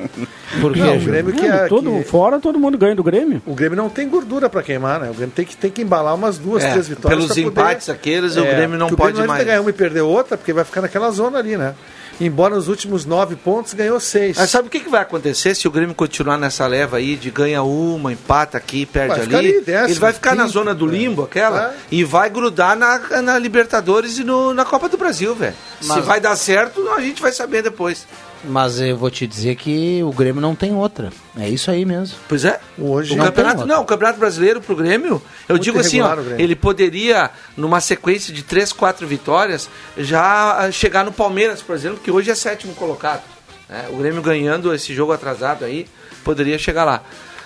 Por 0.62 0.72
quê, 0.74 0.80
Não, 0.80 0.96
o? 0.96 1.00
Grêmio 1.02 1.34
que 1.34 1.46
é. 1.46 1.68
todo, 1.68 1.92
que- 1.98 2.04
Fora 2.06 2.40
todo 2.40 2.58
mundo 2.58 2.78
ganha 2.78 2.96
do 2.96 3.04
Grêmio. 3.04 3.42
O 3.46 3.54
Grêmio 3.54 3.76
não 3.76 3.90
tem 3.90 4.08
gordura 4.08 4.50
pra 4.50 4.64
queimar, 4.64 5.02
né? 5.02 5.10
O 5.10 5.14
Grêmio 5.14 5.34
tem 5.36 5.44
que, 5.46 5.58
tem 5.58 5.70
que 5.70 5.82
embalar 5.82 6.16
umas 6.16 6.38
duas, 6.38 6.64
É, 6.64 6.70
três 6.72 6.88
vitórias. 6.88 7.10
pelos 7.20 7.26
pra 7.26 7.44
poder- 7.44 7.62
empates 7.62 7.90
aqueles, 7.90 8.38
o 8.38 8.42
Grêmio 8.44 8.78
não 8.78 8.88
pode 8.88 9.02
o 9.12 9.16
Grêmio 9.16 9.28
mais. 9.28 9.40
vai 9.40 9.46
ganhar 9.46 9.60
uma 9.62 9.70
e 9.70 9.74
perder 9.74 10.00
outra, 10.02 10.38
porque 10.38 10.54
vai 10.54 10.64
ficar 10.64 10.80
naquela 10.82 11.12
zona 11.12 11.40
ali, 11.40 11.58
né? 11.58 11.76
Embora 12.20 12.56
nos 12.56 12.68
últimos 12.68 13.06
nove 13.06 13.36
pontos 13.36 13.74
ganhou 13.74 14.00
seis. 14.00 14.38
Mas 14.38 14.50
sabe 14.50 14.68
o 14.68 14.72
que, 14.72 14.80
que 14.80 14.90
vai 14.90 15.02
acontecer 15.02 15.54
se 15.56 15.68
o 15.68 15.72
Grêmio 15.72 15.94
continuar 15.94 16.38
nessa 16.38 16.66
leva 16.66 16.98
aí 16.98 17.16
de 17.16 17.30
ganha 17.30 17.62
uma, 17.62 18.12
empata 18.12 18.58
aqui, 18.58 18.86
perde 18.86 19.26
Vai 19.28 19.40
ali? 19.40 19.62
décimo, 19.62 19.90
ele 19.92 20.00
vai 20.00 20.14
ficar 20.14 20.36
na 20.36 20.44
quinto, 20.44 20.54
zona 20.54 20.74
do 20.74 20.88
é. 20.88 20.92
limbo, 20.92 21.24
aquela, 21.24 21.72
É. 21.72 21.76
e 21.92 22.04
vai 22.04 22.30
grudar 22.30 22.76
na, 22.76 23.22
na 23.22 23.38
Libertadores 23.38 24.18
e 24.18 24.24
no- 24.24 24.54
na 24.54 24.66
Copa 24.66 24.90
do 24.90 24.98
Brasil, 24.98 25.36
velho. 25.36 25.54
Se 25.80 26.02
vai 26.02 26.20
dar 26.20 26.36
certo, 26.36 26.90
a 26.90 27.00
gente 27.02 27.22
vai 27.22 27.32
saber 27.32 27.62
depois. 27.62 28.08
Mas 28.44 28.80
eu 28.80 28.96
vou 28.96 29.10
te 29.10 29.26
dizer 29.28 29.56
que 29.56 30.02
o 30.04 30.12
Grêmio 30.12 30.42
não 30.42 30.56
tem 30.56 30.74
outra. 30.74 31.12
É 31.38 31.50
isso 31.50 31.70
aí 31.72 31.86
mesmo. 31.86 32.18
Pois 32.30 32.46
é. 32.46 32.60
Hoje 32.78 33.14
O 33.14 33.18
Não 33.18 33.26
campeonato, 33.26 33.58
tem 33.60 33.68
não, 33.68 33.82
o 33.82 33.86
campeonato 33.86 34.20
brasileiro 34.20 34.62
pro 34.62 34.76
Grêmio, 34.76 35.22
eu 35.50 35.56
Muito 35.56 35.64
digo 35.64 35.80
assim, 35.80 36.02
ó, 36.02 36.16
o 36.16 36.40
ele 36.40 36.56
poderia, 36.56 37.32
numa 37.56 37.82
sequência 37.82 38.34
de 38.34 38.44
três, 38.44 38.72
quatro 38.72 39.08
vitórias, 39.08 39.70
já 39.98 40.58
ah, 40.60 40.72
chegar 40.72 41.04
no 41.04 41.12
Palmeiras, 41.12 41.62
por 41.62 41.76
exemplo, 41.76 42.00
que 42.04 42.12
hoje 42.12 42.30
é 42.30 42.36
sétimo 42.36 42.74
colocado. 42.74 43.24
né? 43.68 43.88
O 43.90 43.98
Grêmio 43.98 44.22
ganhando 44.22 44.74
esse 44.74 44.94
jogo 44.94 45.12
atrasado 45.12 45.66
aí, 45.66 45.88
poderia 46.24 46.58
chegar 46.58 46.84
lá. 46.86 47.04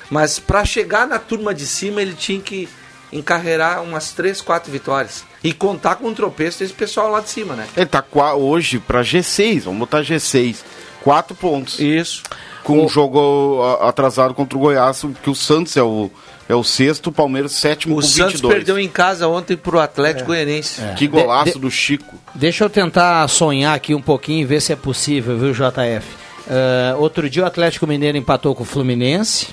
Mas 0.09 0.39
para 0.39 0.65
chegar 0.65 1.07
na 1.07 1.17
turma 1.17 1.53
de 1.53 1.65
cima, 1.65 2.01
ele 2.01 2.13
tinha 2.13 2.41
que 2.41 2.67
encarreirar 3.13 3.81
umas 3.81 4.11
três, 4.11 4.41
quatro 4.41 4.71
vitórias. 4.71 5.23
E 5.43 5.51
contar 5.53 5.95
com 5.95 6.07
o 6.09 6.13
tropeço 6.13 6.59
desse 6.59 6.73
pessoal 6.73 7.09
lá 7.09 7.19
de 7.19 7.29
cima, 7.29 7.55
né? 7.55 7.67
Ele 7.75 7.85
tá 7.87 8.03
hoje 8.35 8.77
pra 8.79 9.01
G6, 9.01 9.61
vamos 9.63 9.79
botar 9.79 10.01
G6. 10.03 10.57
Quatro 11.03 11.35
pontos. 11.35 11.79
Isso. 11.79 12.21
Com 12.63 12.85
um 12.85 12.87
jogo 12.87 13.59
atrasado 13.81 14.35
contra 14.35 14.55
o 14.55 14.61
Goiás, 14.61 15.03
que 15.23 15.31
o 15.31 15.33
Santos 15.35 15.75
é 15.75 15.81
o, 15.81 16.11
é 16.47 16.53
o 16.53 16.63
sexto, 16.63 17.07
o 17.07 17.11
Palmeiras 17.11 17.53
sétimo 17.53 17.95
O 17.95 18.01
com 18.01 18.01
Santos 18.03 18.33
22. 18.33 18.53
perdeu 18.53 18.77
em 18.77 18.87
casa 18.87 19.27
ontem 19.27 19.57
pro 19.57 19.79
Atlético 19.79 20.27
Goianiense. 20.27 20.79
Que 20.95 21.07
golaço 21.07 21.45
De- 21.45 21.53
de- 21.53 21.59
do 21.59 21.71
Chico. 21.71 22.15
Deixa 22.35 22.63
eu 22.63 22.69
tentar 22.69 23.27
sonhar 23.27 23.75
aqui 23.75 23.95
um 23.95 24.01
pouquinho 24.01 24.41
e 24.41 24.45
ver 24.45 24.61
se 24.61 24.71
é 24.71 24.75
possível, 24.75 25.35
viu, 25.39 25.53
JF? 25.53 26.05
Ah, 26.47 26.95
outro 26.99 27.27
dia 27.27 27.41
o 27.41 27.45
Atlético 27.47 27.87
Mineiro 27.87 28.15
empatou 28.17 28.53
com 28.53 28.61
o 28.61 28.65
Fluminense. 28.65 29.47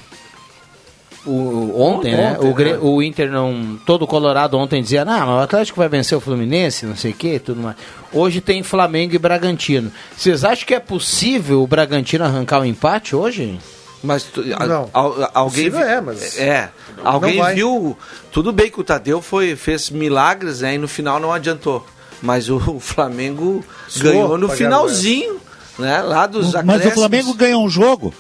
O, 1.31 1.81
ontem, 1.81 2.17
né? 2.17 2.37
Ontem, 2.39 2.51
o, 2.51 2.55
Gre- 2.55 2.73
né? 2.73 2.79
o 2.81 3.03
Inter 3.03 3.31
não. 3.31 3.79
Todo 3.85 4.03
o 4.03 4.07
Colorado 4.07 4.57
ontem 4.57 4.83
dizia, 4.83 5.05
não, 5.05 5.19
mas 5.27 5.29
o 5.29 5.43
Atlético 5.43 5.79
vai 5.79 5.89
vencer 5.89 6.17
o 6.17 6.21
Fluminense, 6.21 6.87
não 6.87 6.97
sei 6.97 7.11
o 7.11 7.15
que, 7.15 7.39
tudo 7.39 7.61
mais. 7.63 7.77
Hoje 8.13 8.41
tem 8.41 8.63
Flamengo 8.63 9.15
e 9.15 9.19
Bragantino. 9.19 9.93
Vocês 10.17 10.45
acham 10.45 10.67
que 10.67 10.75
é 10.75 10.81
possível 10.81 11.63
o 11.63 11.67
Bragantino 11.67 12.25
arrancar 12.25 12.61
o 12.61 12.65
empate 12.65 13.15
hoje? 13.15 13.59
Mas 14.03 14.23
tu- 14.23 14.45
a- 14.57 14.67
Não. 14.67 14.89
al- 14.93 15.31
alguém 15.35 15.71
Possível 15.71 15.81
vi- 15.87 15.93
é, 15.93 16.01
mas 16.01 16.39
é, 16.39 16.71
não 16.97 17.07
alguém 17.13 17.43
viu 17.55 17.99
tudo 18.31 18.53
bem 18.53 18.71
que 18.71 18.81
o 18.81 18.85
Tadeu 18.85 19.21
foi 19.21 19.57
fez 19.57 19.91
milagres 19.91 20.61
né, 20.61 20.75
e 20.75 20.79
no 20.79 20.87
final 20.87 21.19
não 21.19 21.33
adiantou 21.33 21.85
mas 22.23 22.49
o, 22.49 22.57
o 22.77 22.79
Flamengo 22.81 23.65
Suou 23.89 24.05
ganhou 24.13 24.39
no 24.39 24.49
finalzinho 24.49 25.39
né 25.81 26.01
lá 26.01 26.27
dos 26.29 26.53
Mas 26.65 26.87
o. 26.87 26.91
Flamengo 26.93 27.35
ganhou 27.35 27.65
um 27.65 27.69
jogo. 27.69 28.15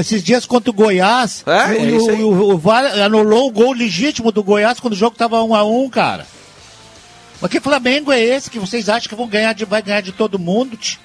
Esses 0.00 0.22
dias 0.22 0.44
contra 0.46 0.70
o 0.70 0.72
Goiás, 0.74 1.42
É, 1.46 1.76
é 1.76 1.92
o, 1.92 2.26
o, 2.26 2.32
o, 2.50 2.54
o 2.54 2.58
VAR 2.58 2.84
anulou 3.00 3.48
o 3.48 3.52
gol 3.52 3.72
legítimo 3.72 4.30
do 4.32 4.42
Goiás 4.42 4.78
quando 4.80 4.92
o 4.94 4.96
jogo 4.96 5.12
estava 5.14 5.42
1 5.42 5.54
a 5.54 5.64
1 5.64 5.88
cara. 5.90 6.26
Mas 7.40 7.50
que 7.50 7.60
Flamengo 7.60 8.10
é 8.12 8.20
esse 8.20 8.50
que 8.50 8.58
vocês 8.58 8.88
acham 8.88 9.08
que 9.08 9.14
vão 9.14 9.28
ganhar 9.28 9.52
de, 9.52 9.64
vai 9.64 9.82
ganhar 9.82 10.00
de 10.00 10.12
todo 10.12 10.38
mundo? 10.38 10.76
tch? 10.76 10.98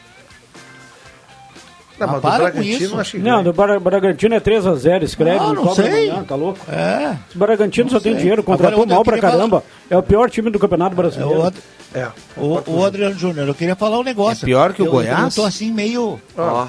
Não, 1.99 2.07
Ah, 2.07 2.11
mas 2.13 2.21
do 2.21 2.27
para 2.27 2.51
com 2.51 2.61
isso. 2.63 2.99
acho 2.99 3.11
que 3.11 3.19
Não, 3.19 3.43
do 3.43 3.53
Bra- 3.53 3.79
Bragantino 3.79 4.33
é 4.33 4.39
3x0, 4.39 5.03
escreve. 5.03 5.37
Ah, 5.39 5.53
no 5.53 5.65
não 5.65 5.75
sei. 5.75 6.09
amanhã, 6.09 6.23
tá 6.23 6.33
louco? 6.35 6.59
É. 6.71 7.15
Esse 7.29 7.37
Bragantino 7.37 7.83
Não 7.85 7.91
só 7.91 7.99
tem 7.99 8.13
sei. 8.13 8.21
dinheiro, 8.21 8.41
contratou 8.41 8.81
Agora, 8.81 8.95
mal 8.95 9.03
pra 9.03 9.19
caramba. 9.19 9.63
É 9.89 9.95
o 9.95 10.01
pior 10.01 10.27
time 10.29 10.49
do 10.49 10.57
Campeonato 10.57 10.93
É, 10.93 10.95
Brasileiro. 10.95 11.41
o, 11.43 11.53
É. 11.97 12.07
o, 12.37 12.63
o 12.79 12.85
Adriano 12.85 13.13
Júnior, 13.19 13.47
eu 13.47 13.53
queria 13.53 13.75
falar 13.75 13.99
um 13.99 14.03
negócio. 14.03 14.43
É 14.43 14.47
pior 14.47 14.73
que 14.73 14.81
o 14.81 14.85
Eu- 14.85 14.91
Goiás? 14.91 15.37
Eu 15.37 15.43
tô 15.43 15.47
assim 15.47 15.71
meio. 15.71 16.19
Ó. 16.35 16.65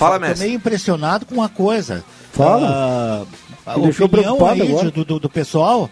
fala 0.00 0.14
Tô 0.18 0.26
mestre 0.26 0.46
meio 0.46 0.56
impressionado 0.56 1.24
com 1.26 1.34
uma 1.36 1.48
coisa. 1.48 2.04
Fala. 2.32 3.26
Ah, 3.66 3.72
a 3.72 3.76
Me 3.76 3.84
deixou 3.84 4.06
opinião 4.06 4.36
preocupado 4.36 4.62
aí 4.62 4.68
agora. 4.70 4.90
do, 4.90 5.04
do, 5.04 5.20
do 5.20 5.28
pessoal. 5.30 5.88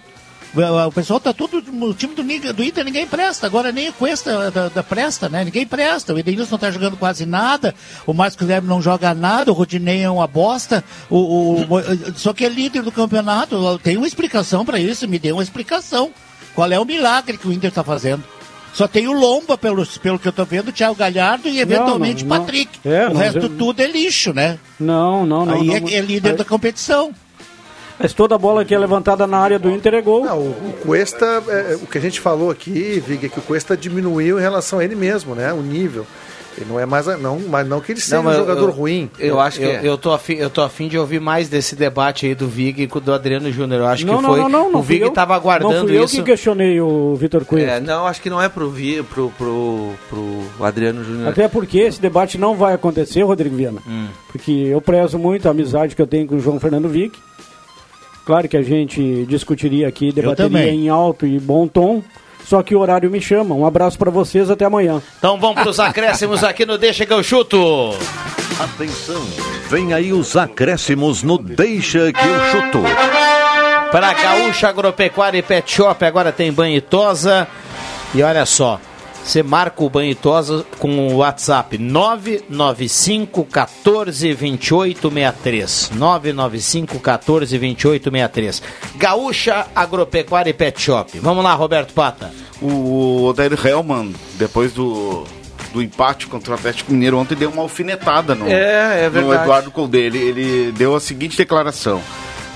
O 0.86 0.92
pessoal 0.92 1.20
tá 1.20 1.32
tudo. 1.32 1.58
O 1.84 1.92
time 1.94 2.14
do, 2.14 2.52
do 2.54 2.64
Inter 2.64 2.82
ninguém 2.82 3.06
presta. 3.06 3.46
Agora 3.46 3.70
nem 3.70 3.90
o 3.90 3.92
Cuesta 3.92 4.50
da, 4.50 4.68
da 4.70 4.82
presta, 4.82 5.28
né? 5.28 5.44
Ninguém 5.44 5.66
presta. 5.66 6.14
O 6.14 6.18
Edenilson 6.18 6.52
não 6.52 6.58
tá 6.58 6.70
jogando 6.70 6.96
quase 6.96 7.26
nada. 7.26 7.74
O 8.06 8.14
Márcio 8.14 8.40
Guilherme 8.40 8.66
não 8.66 8.80
joga 8.80 9.12
nada. 9.14 9.50
O 9.50 9.54
Rodinei 9.54 10.02
é 10.02 10.10
uma 10.10 10.26
bosta. 10.26 10.82
O, 11.10 11.16
o- 11.18 11.62
o- 11.62 12.14
só 12.16 12.32
que 12.32 12.46
é 12.46 12.48
líder 12.48 12.82
do 12.82 12.90
campeonato. 12.90 13.78
Tem 13.82 13.98
uma 13.98 14.06
explicação 14.06 14.64
para 14.64 14.80
isso. 14.80 15.06
Me 15.06 15.18
dê 15.18 15.32
uma 15.32 15.42
explicação. 15.42 16.10
Qual 16.54 16.72
é 16.72 16.80
o 16.80 16.84
milagre 16.84 17.36
que 17.36 17.46
o 17.46 17.52
Inter 17.52 17.70
tá 17.70 17.84
fazendo? 17.84 18.24
Só 18.72 18.86
tem 18.86 19.08
o 19.08 19.12
Lomba, 19.12 19.58
pelo, 19.58 19.84
pelo 20.00 20.18
que 20.18 20.28
eu 20.28 20.32
tô 20.32 20.44
vendo, 20.44 20.68
o 20.68 20.72
Thiago 20.72 20.94
Galhardo 20.94 21.48
e 21.48 21.58
eventualmente 21.60 22.24
não, 22.24 22.36
o 22.36 22.38
não. 22.38 22.46
Patrick. 22.46 22.78
É, 22.84 23.06
o 23.08 23.14
não, 23.14 23.20
resto 23.20 23.38
eu- 23.40 23.48
tudo 23.48 23.80
é 23.80 23.86
lixo, 23.86 24.32
né? 24.32 24.58
Não, 24.78 25.26
não, 25.26 25.44
não. 25.44 25.54
Aí 25.54 25.66
não, 25.80 25.88
é, 25.88 25.94
é 25.94 26.00
líder 26.00 26.36
da 26.36 26.44
competição. 26.44 27.12
Mas 27.98 28.12
toda 28.12 28.38
bola 28.38 28.64
que 28.64 28.72
é 28.72 28.78
levantada 28.78 29.26
na 29.26 29.38
área 29.38 29.58
do 29.58 29.68
Inter 29.68 29.94
é 29.94 30.00
gol. 30.00 30.24
Não, 30.24 30.38
o, 30.38 30.50
o 30.50 30.72
Cuesta, 30.84 31.42
é, 31.48 31.74
o 31.82 31.86
que 31.86 31.98
a 31.98 32.00
gente 32.00 32.20
falou 32.20 32.48
aqui, 32.48 33.02
Vig, 33.04 33.26
é 33.26 33.28
que 33.28 33.40
o 33.40 33.42
Cuesta 33.42 33.76
diminuiu 33.76 34.38
em 34.38 34.42
relação 34.42 34.78
a 34.78 34.84
ele 34.84 34.94
mesmo, 34.94 35.34
né? 35.34 35.52
O 35.52 35.60
nível. 35.60 36.06
Ele 36.60 36.66
não 36.68 36.80
é 36.80 36.84
mais. 36.84 37.06
Não, 37.20 37.38
mas 37.48 37.66
não 37.68 37.80
que 37.80 37.92
ele 37.92 38.00
seja 38.00 38.18
um 38.20 38.24
mas 38.24 38.34
eu- 38.34 38.40
jogador 38.40 38.68
eu- 38.68 38.70
ruim. 38.74 39.08
eu 39.18 39.38
acho 39.38 39.58
que 39.60 39.64
eu, 39.64 39.70
é. 39.70 39.80
eu 39.84 39.96
tô 39.96 40.12
afim, 40.12 40.34
eu 40.34 40.50
tô 40.50 40.60
afim 40.60 40.88
de 40.88 40.98
ouvir 40.98 41.20
mais 41.20 41.48
desse 41.48 41.76
debate 41.76 42.26
aí 42.26 42.34
do 42.34 42.48
Vig 42.48 42.82
e 42.82 42.86
com 42.88 42.98
do 43.00 43.12
Adriano 43.12 43.50
Júnior. 43.52 43.80
Eu 43.82 43.86
acho 43.86 44.04
não, 44.06 44.16
que 44.16 44.22
não, 44.22 44.30
foi. 44.30 44.38
não, 44.40 44.48
não, 44.48 44.72
não 44.72 44.80
o 44.80 44.82
Vig 44.82 45.02
eu. 45.02 45.10
tava 45.10 45.34
aguardando 45.36 45.72
Não 45.74 45.86
fui 45.86 45.96
eu 45.96 46.04
isso. 46.04 46.16
que 46.16 46.22
questionei 46.22 46.80
o 46.80 47.14
Vitor 47.14 47.44
Cunha. 47.44 47.64
é, 47.64 47.80
não 47.80 48.06
acho 48.06 48.20
que 48.20 48.28
não 48.28 48.42
é 48.42 48.48
pro 48.48 48.68
Vi- 48.68 49.02
pro 49.04 49.30
pro, 49.38 49.92
pro 50.08 50.64
Adriano 50.66 51.04
Júnior 51.04 51.28
Até 51.28 51.46
porque 51.46 51.78
esse 51.78 52.00
debate 52.00 52.36
não 52.36 52.56
vai 52.56 52.74
acontecer, 52.74 53.22
Rodrigo 53.22 53.54
Viana. 53.54 53.80
Hum. 53.86 54.08
Porque 54.32 54.50
eu 54.50 54.80
prezo 54.80 55.18
muito 55.18 55.46
a 55.46 55.52
amizade 55.52 55.94
que 55.94 56.02
eu 56.02 56.06
tenho 56.06 56.26
com 56.26 56.34
o 56.36 56.40
João 56.40 56.58
Fernando 56.58 56.88
Vick. 56.88 57.18
Claro 58.26 58.48
que 58.48 58.56
a 58.56 58.62
gente 58.62 59.24
discutiria 59.26 59.88
aqui, 59.88 60.12
debateria 60.12 60.70
em 60.70 60.88
alto 60.88 61.26
e 61.26 61.38
bom 61.38 61.66
tom. 61.66 62.02
Só 62.44 62.62
que 62.62 62.74
o 62.74 62.80
horário 62.80 63.10
me 63.10 63.20
chama. 63.20 63.54
Um 63.54 63.66
abraço 63.66 63.98
para 63.98 64.10
vocês, 64.10 64.50
até 64.50 64.64
amanhã. 64.64 65.02
Então 65.18 65.38
vamos 65.38 65.62
pros 65.62 65.78
acréscimos 65.78 66.42
aqui 66.42 66.64
no 66.64 66.78
Deixa 66.78 67.04
que 67.04 67.12
eu 67.12 67.22
chuto. 67.22 67.94
Atenção, 68.58 69.22
vem 69.68 69.92
aí 69.92 70.12
os 70.12 70.36
acréscimos 70.36 71.22
no 71.22 71.38
Deixa 71.38 72.12
que 72.12 72.26
eu 72.26 72.50
chuto. 72.50 72.82
Para 73.92 74.12
Gaúcha 74.12 74.68
Agropecuária 74.68 75.38
e 75.38 75.42
Pet 75.42 75.70
Shop, 75.70 76.04
agora 76.04 76.32
tem 76.32 76.52
banho 76.52 76.76
e 76.76 76.80
tosa. 76.80 77.46
E 78.14 78.22
olha 78.22 78.44
só, 78.46 78.80
você 79.28 79.42
marca 79.42 79.84
o 79.84 79.90
banho 79.90 80.10
e 80.10 80.14
tosa 80.14 80.64
com 80.78 81.08
o 81.08 81.16
WhatsApp 81.16 81.76
995 81.76 83.44
14 83.44 84.32
28 84.32 85.10
63. 85.10 85.90
995 85.94 86.98
14 86.98 87.58
28 87.58 88.10
63. 88.10 88.62
Gaúcha 88.96 89.66
Agropecuária 89.74 90.48
e 90.48 90.54
Pet 90.54 90.80
Shop. 90.80 91.18
Vamos 91.18 91.44
lá, 91.44 91.52
Roberto 91.52 91.92
Pata. 91.92 92.32
O 92.62 93.24
Odair 93.24 93.52
Hellman, 93.66 94.14
depois 94.38 94.72
do, 94.72 95.26
do 95.74 95.82
empate 95.82 96.26
contra 96.26 96.52
o 96.52 96.54
Atlético 96.54 96.90
Mineiro 96.90 97.18
ontem, 97.18 97.34
deu 97.34 97.50
uma 97.50 97.60
alfinetada 97.60 98.34
no, 98.34 98.48
É, 98.48 99.04
é 99.04 99.10
no. 99.10 99.34
Eduardo 99.34 99.70
Colde. 99.70 99.98
Ele, 99.98 100.18
ele 100.18 100.72
deu 100.72 100.96
a 100.96 101.00
seguinte 101.00 101.36
declaração. 101.36 102.00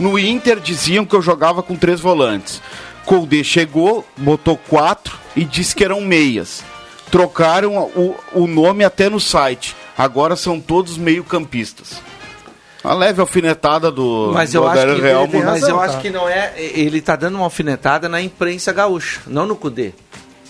No 0.00 0.18
Inter 0.18 0.58
diziam 0.58 1.04
que 1.04 1.14
eu 1.14 1.20
jogava 1.20 1.62
com 1.62 1.76
três 1.76 2.00
volantes. 2.00 2.62
Colde 3.04 3.44
chegou, 3.44 4.06
botou 4.16 4.56
quatro 4.56 5.20
e 5.36 5.44
disse 5.44 5.74
que 5.74 5.84
eram 5.84 6.00
meias. 6.00 6.62
Trocaram 7.10 7.76
o, 7.76 8.16
o 8.32 8.46
nome 8.46 8.84
até 8.84 9.08
no 9.08 9.20
site. 9.20 9.76
Agora 9.96 10.34
são 10.36 10.58
todos 10.60 10.96
meio-campistas. 10.96 12.00
A 12.82 12.94
leve 12.94 13.20
alfinetada 13.20 13.90
do, 13.92 14.32
Mas 14.34 14.52
do 14.52 14.58
eu, 14.58 14.66
acho 14.68 14.96
que, 14.96 15.06
Hellman. 15.06 15.44
mas 15.44 15.62
eu 15.62 15.76
tá. 15.76 15.84
acho 15.84 16.00
que 16.00 16.10
não 16.10 16.28
é. 16.28 16.52
Ele 16.56 17.00
tá 17.00 17.14
dando 17.14 17.36
uma 17.36 17.44
alfinetada 17.44 18.08
na 18.08 18.20
imprensa 18.20 18.72
gaúcha, 18.72 19.20
não 19.26 19.46
no 19.46 19.54
Cudê. 19.54 19.92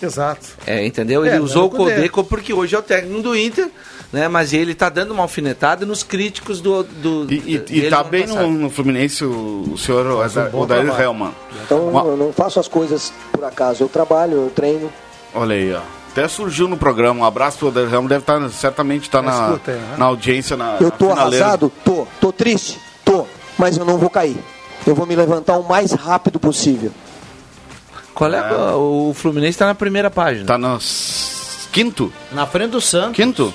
Exato. 0.01 0.47
É, 0.65 0.85
entendeu? 0.85 1.23
É, 1.23 1.27
Ele 1.27 1.37
não 1.37 1.45
usou 1.45 1.67
o 1.67 1.69
Codê 1.69 2.09
Cudê. 2.09 2.27
porque 2.29 2.53
hoje 2.53 2.75
é 2.75 2.79
o 2.79 2.81
técnico 2.81 3.21
do 3.21 3.37
Inter, 3.37 3.69
né? 4.13 4.27
Mas 4.29 4.53
ele 4.53 4.73
tá 4.75 4.87
dando 4.87 5.11
uma 5.11 5.23
alfinetada 5.23 5.85
nos 5.85 6.03
críticos 6.03 6.61
do. 6.61 6.83
do 6.83 7.27
E, 7.29 7.61
e, 7.69 7.77
e 7.79 7.89
tá 7.89 7.99
ano 8.01 8.09
bem 8.09 8.25
no, 8.27 8.47
no 8.49 8.69
Fluminense 8.69 9.25
o, 9.25 9.71
o 9.73 9.77
senhor 9.77 10.05
Odair 10.05 10.49
bom 10.51 10.61
Odair 10.61 10.83
trabalho. 10.85 11.03
Hellman. 11.03 11.31
Então 11.65 11.89
Uma- 11.89 12.03
eu 12.03 12.15
não 12.15 12.31
faço 12.31 12.59
as 12.59 12.67
coisas 12.69 13.11
por 13.31 13.43
acaso. 13.43 13.83
Eu 13.83 13.89
trabalho, 13.89 14.33
eu 14.33 14.51
treino. 14.55 14.89
Olha 15.33 15.55
aí, 15.55 15.73
ó. 15.73 15.81
Até 16.11 16.27
surgiu 16.27 16.67
no 16.67 16.77
programa. 16.77 17.21
Um 17.21 17.25
abraço 17.25 17.57
pro 17.57 17.69
Odair 17.69 17.91
Hellman. 17.91 18.07
Deve 18.07 18.21
estar, 18.21 18.49
certamente 18.51 19.01
estar 19.03 19.21
Na 19.23 19.31
na, 19.31 19.45
escuta 19.47 19.71
né? 19.71 19.95
na 19.97 20.05
audiência, 20.05 20.55
na 20.55 20.77
Eu 20.79 20.91
tô 20.91 21.09
finaleira. 21.09 21.43
arrasado? 21.45 21.71
Tô. 21.83 22.07
Tô 22.21 22.31
triste? 22.31 22.79
Tô. 23.03 23.25
Mas 23.57 23.77
eu 23.77 23.83
não 23.83 23.97
vou 23.97 24.09
cair. 24.11 24.37
Eu 24.85 24.93
vou 24.93 25.05
me 25.07 25.15
levantar 25.15 25.57
o 25.57 25.63
mais 25.67 25.91
rápido 25.91 26.39
possível. 26.39 26.91
Qual 28.13 28.31
é, 28.31 28.37
a- 28.37 28.75
o 28.75 29.11
Fluminense 29.15 29.57
tá 29.57 29.65
na 29.65 29.73
primeira 29.73 30.11
página. 30.11 30.45
Tá 30.45 30.55
no 30.57 30.77
quinto? 31.71 32.13
Na 32.31 32.45
frente 32.45 32.71
do 32.71 32.81
Santos. 32.81 33.15
Quinto? 33.15 33.51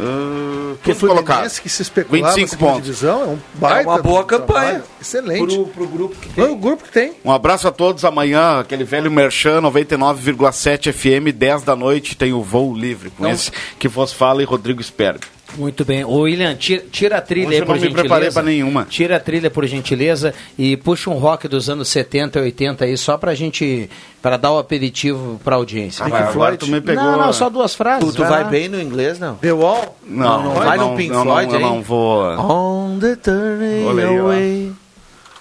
Uh, 0.00 0.76
Que 0.82 0.94
colocado. 0.94 1.26
Fluminense 1.26 1.60
que 1.60 1.68
se 1.68 1.82
especulava 1.82 2.34
25 2.34 2.40
na 2.40 2.48
segunda 2.58 2.72
pontos. 2.72 2.84
divisão 2.86 3.22
é 3.22 3.26
um 3.26 3.38
baita 3.54 3.88
uma 3.90 4.02
boa 4.02 4.24
trabalho. 4.24 4.46
campanha. 4.46 4.82
Excelente. 5.00 5.54
Pro, 5.54 5.66
pro 5.66 5.86
grupo 5.88 6.16
que 6.16 6.28
Foi 6.30 6.50
o 6.50 6.56
grupo 6.56 6.84
que 6.84 6.90
tem. 6.92 7.12
Um 7.24 7.30
abraço 7.32 7.68
a 7.68 7.70
todos. 7.72 8.04
Amanhã, 8.04 8.60
aquele 8.60 8.84
velho 8.84 9.10
Merchan 9.10 9.60
99,7 9.62 10.92
FM, 10.92 11.32
10 11.36 11.62
da 11.62 11.76
noite, 11.76 12.16
tem 12.16 12.32
o 12.32 12.42
voo 12.42 12.74
livre. 12.74 13.10
Com 13.10 13.24
Não. 13.24 13.30
esse 13.30 13.50
que 13.78 13.88
vos 13.88 14.12
fala 14.12 14.42
e 14.42 14.44
Rodrigo 14.44 14.82
Sperg. 14.82 15.20
Muito 15.56 15.84
bem. 15.84 16.04
Ô, 16.04 16.20
William, 16.20 16.54
tira, 16.54 16.84
tira 16.90 17.16
a 17.18 17.20
trilha 17.20 17.48
Hoje 17.48 17.54
aí, 17.56 17.60
eu 17.60 17.66
por 17.66 17.72
não 17.72 17.80
me 17.80 17.80
gentileza. 17.88 18.02
preparei 18.08 18.30
pra 18.30 18.42
nenhuma. 18.42 18.86
Tira 18.88 19.16
a 19.16 19.20
trilha, 19.20 19.50
por 19.50 19.66
gentileza, 19.66 20.32
e 20.58 20.76
puxa 20.76 21.10
um 21.10 21.14
rock 21.14 21.48
dos 21.48 21.68
anos 21.68 21.88
70 21.88 22.38
e 22.38 22.42
80 22.42 22.84
aí, 22.84 22.96
só 22.96 23.16
pra 23.18 23.34
gente, 23.34 23.90
pra 24.22 24.36
dar 24.36 24.52
o 24.52 24.58
aperitivo 24.58 25.40
pra 25.42 25.56
audiência. 25.56 26.04
Ah, 26.04 26.08
Vai. 26.08 26.20
mas 26.22 26.30
agora 26.30 26.56
tu 26.56 26.66
me 26.66 26.80
pegou. 26.80 27.02
Não, 27.02 27.18
não, 27.18 27.32
só 27.32 27.48
duas 27.50 27.74
frases. 27.74 28.08
Tu, 28.08 28.14
tu 28.16 28.24
vai 28.24 28.44
bem 28.44 28.68
no 28.68 28.80
inglês, 28.80 29.18
não? 29.18 29.34
The 29.36 29.52
Wall. 29.52 29.96
Não, 30.06 30.42
não 30.44 30.54
vai 30.54 30.78
no 30.78 30.96
Pink 30.96 31.10
não, 31.12 31.22
Floyd, 31.22 31.52
não, 31.52 31.60
eu 31.60 31.66
não 31.66 31.82
vou. 31.82 32.22
On 32.38 32.98
the 32.98 33.16
turning 33.16 33.84
away. 34.18 34.72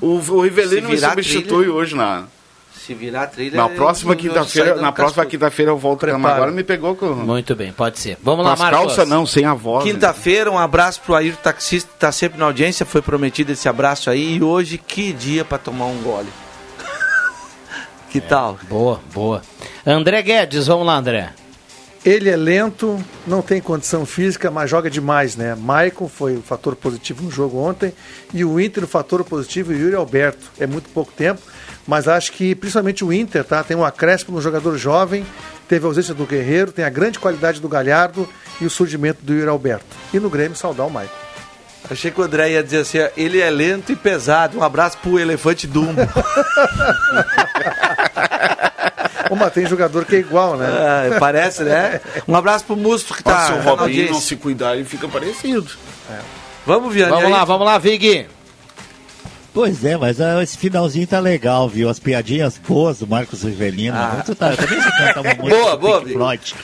O, 0.01 0.15
o 0.15 0.41
Rivelino 0.41 0.89
me 0.89 0.97
substitui 0.97 1.43
trilha- 1.65 1.73
hoje 1.73 1.95
na, 1.95 2.23
Se 2.73 2.93
virar 2.93 3.23
a 3.23 3.27
trilha. 3.27 3.57
na 3.57 3.69
próxima 3.69 4.15
quinta-feira. 4.15 4.75
Na 4.75 4.91
próxima 4.91 5.25
quinta-feira 5.25 5.71
eu 5.71 5.77
volto. 5.77 6.05
Mas 6.07 6.13
Prepara. 6.15 6.35
agora 6.35 6.51
me 6.51 6.63
pegou 6.63 6.95
com, 6.95 7.07
Muito 7.07 7.55
bem, 7.55 7.71
pode 7.71 7.99
ser. 7.99 8.17
Vamos 8.23 8.43
lá, 8.45 8.55
Marcos. 8.55 8.79
calças, 8.79 9.07
não, 9.07 9.25
sem 9.25 9.45
a 9.45 9.53
voz. 9.53 9.83
Quinta-feira, 9.83 10.49
um 10.49 10.57
abraço 10.57 11.01
pro 11.01 11.13
Ayrton 11.15 11.41
Taxista, 11.41 11.89
que 11.91 11.99
tá 11.99 12.11
sempre 12.11 12.39
na 12.39 12.45
audiência. 12.45 12.85
Foi 12.85 13.01
prometido 13.01 13.51
esse 13.51 13.67
abraço 13.69 14.09
aí. 14.09 14.37
E 14.37 14.43
hoje, 14.43 14.77
que 14.77 15.13
dia 15.13 15.45
pra 15.45 15.57
tomar 15.57 15.85
um 15.85 16.01
gole. 16.01 16.29
que 18.09 18.19
tal? 18.21 18.57
Boa, 18.67 18.99
boa. 19.13 19.41
André 19.85 20.21
Guedes, 20.21 20.67
vamos 20.67 20.85
lá, 20.87 20.95
André. 20.95 21.29
Ele 22.05 22.29
é 22.29 22.35
lento, 22.35 22.97
não 23.27 23.41
tem 23.41 23.59
condição 23.59 24.05
física, 24.05 24.49
mas 24.49 24.69
joga 24.69 24.89
demais, 24.89 25.35
né? 25.35 25.53
Maicon 25.53 26.07
foi 26.07 26.37
o 26.37 26.41
fator 26.41 26.73
positivo 26.75 27.23
no 27.23 27.31
jogo 27.31 27.57
ontem 27.57 27.93
e 28.33 28.45
o 28.45 28.57
Inter 28.59 28.85
o 28.85 28.87
fator 28.87 29.23
positivo 29.25 29.73
e 29.73 29.77
Yuri 29.77 29.95
Alberto. 29.95 30.49
É 30.57 30.65
muito 30.65 30.89
pouco 30.89 31.11
tempo, 31.11 31.41
mas 31.85 32.07
acho 32.07 32.31
que 32.31 32.55
principalmente 32.55 33.03
o 33.03 33.11
Inter, 33.11 33.43
tá? 33.43 33.61
Tem 33.63 33.75
um 33.75 33.83
acréscimo 33.83 34.37
no 34.37 34.41
jogador 34.41 34.77
jovem, 34.77 35.25
teve 35.67 35.85
a 35.85 35.89
ausência 35.89 36.13
do 36.13 36.25
Guerreiro, 36.25 36.71
tem 36.71 36.85
a 36.85 36.89
grande 36.89 37.19
qualidade 37.19 37.59
do 37.59 37.67
Galhardo 37.67 38.27
e 38.61 38.65
o 38.65 38.69
surgimento 38.69 39.19
do 39.21 39.33
Yuri 39.33 39.49
Alberto. 39.49 39.85
E 40.13 40.19
no 40.19 40.29
Grêmio 40.29 40.55
saudar 40.55 40.85
o 40.85 40.89
Maicon. 40.89 41.13
Achei 41.91 42.11
que 42.11 42.21
o 42.21 42.23
André 42.23 42.51
ia 42.51 42.63
dizer 42.63 42.77
assim, 42.79 42.99
ó, 42.99 43.09
ele 43.17 43.39
é 43.39 43.49
lento 43.49 43.91
e 43.91 43.95
pesado. 43.95 44.59
Um 44.59 44.63
abraço 44.63 44.97
pro 44.99 45.19
elefante 45.19 45.67
Dumbo. 45.67 46.01
Ô, 49.29 49.35
mas 49.35 49.53
tem 49.53 49.65
jogador 49.65 50.05
que 50.05 50.15
é 50.15 50.19
igual, 50.19 50.57
né? 50.57 50.67
Ah, 50.67 51.19
parece, 51.19 51.63
né? 51.63 52.01
Um 52.27 52.35
abraço 52.35 52.65
pro 52.65 52.75
Musto 52.75 53.13
que 53.13 53.23
tá 53.23 53.33
Mas 53.33 53.45
se 53.47 53.53
o 53.53 53.75
Robinho 53.75 54.11
não 54.11 54.21
se 54.21 54.35
cuidar, 54.35 54.75
ele 54.75 54.85
fica 54.85 55.07
parecido. 55.07 55.69
Vamos, 56.65 56.93
Vianney. 56.93 57.15
Vamos 57.15 57.31
lá, 57.31 57.45
vamos 57.45 57.65
lá, 57.65 57.77
Vig. 57.77 58.27
Pois 59.53 59.83
é, 59.83 59.97
mas 59.97 60.21
ah, 60.21 60.41
esse 60.41 60.57
finalzinho 60.57 61.07
tá 61.07 61.19
legal, 61.19 61.67
viu? 61.67 61.89
As 61.89 61.99
piadinhas 61.99 62.57
boas 62.57 62.99
do 62.99 63.07
Marcos 63.07 63.43
Rivelino. 63.43 63.97
Ah. 63.97 64.11
Muito 64.13 64.35
tá, 64.35 64.51
eu 64.51 64.57
também 64.57 64.81
sei 64.81 64.91
cantar 64.91 65.21
uma 65.21 65.33
música 65.35 65.57
Boa, 65.57 65.71
do 65.71 65.79
boa, 65.79 66.01
Pink. 66.01 66.13
Floyd. 66.13 66.55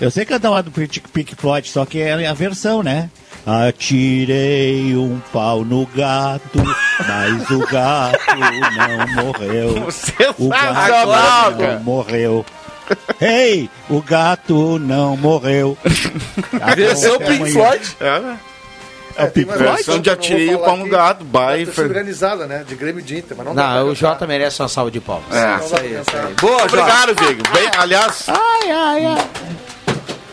Eu 0.00 0.10
sei 0.10 0.24
cantar 0.24 0.50
uma 0.50 0.62
do 0.62 0.70
Pink 0.70 1.34
Floyd, 1.36 1.68
só 1.68 1.86
que 1.86 2.00
é 2.00 2.26
a 2.26 2.34
versão, 2.34 2.82
né? 2.82 3.08
Atirei 3.44 4.94
um 4.96 5.20
pau 5.32 5.64
no 5.64 5.84
gato, 5.86 6.62
mas 7.06 7.50
o 7.50 7.58
gato 7.66 8.36
não 8.36 9.24
morreu. 9.24 9.88
O 10.38 10.48
gato 10.48 11.62
não 11.62 11.80
morreu. 11.80 12.46
Ei, 13.20 13.68
o 13.88 14.00
gato 14.02 14.78
não 14.78 15.16
morreu. 15.16 15.76
Tá 16.58 16.74
Versão 16.74 17.18
Pink. 17.18 17.50
Floyd. 17.52 17.96
É, 18.00 18.36
É 19.16 19.24
o 19.24 19.30
Pink 19.30 19.46
Mas 19.48 19.56
Floyd? 19.58 19.74
versão 19.74 19.98
de 20.00 20.08
eu 20.10 20.14
vou 20.16 20.24
atirei 20.24 20.54
o 20.54 20.58
pau 20.60 20.76
no 20.76 20.88
gato, 20.88 21.24
vai. 21.30 21.64
torcida 21.64 21.86
organizada, 21.86 22.46
né? 22.46 22.64
De 22.66 22.74
Grêmio 22.76 23.02
de 23.02 23.18
Inter, 23.18 23.36
mas 23.36 23.46
não, 23.46 23.54
Não, 23.54 23.88
o. 23.88 23.94
Jota 23.94 24.26
merece 24.26 24.62
uma 24.62 24.68
salva 24.68 24.90
de 24.90 25.00
palmas. 25.00 25.34
É. 25.34 25.56
Isso 25.64 25.76
aí, 25.76 25.92
isso 26.00 26.16
aí. 26.16 26.34
Boa, 26.40 26.58
Jota. 26.60 26.64
Obrigado, 26.76 27.14
Vigo. 27.26 27.42
Bem, 27.52 27.70
aliás, 27.76 28.26
Ai, 28.28 28.70
ai, 28.70 29.04
ai. 29.06 29.26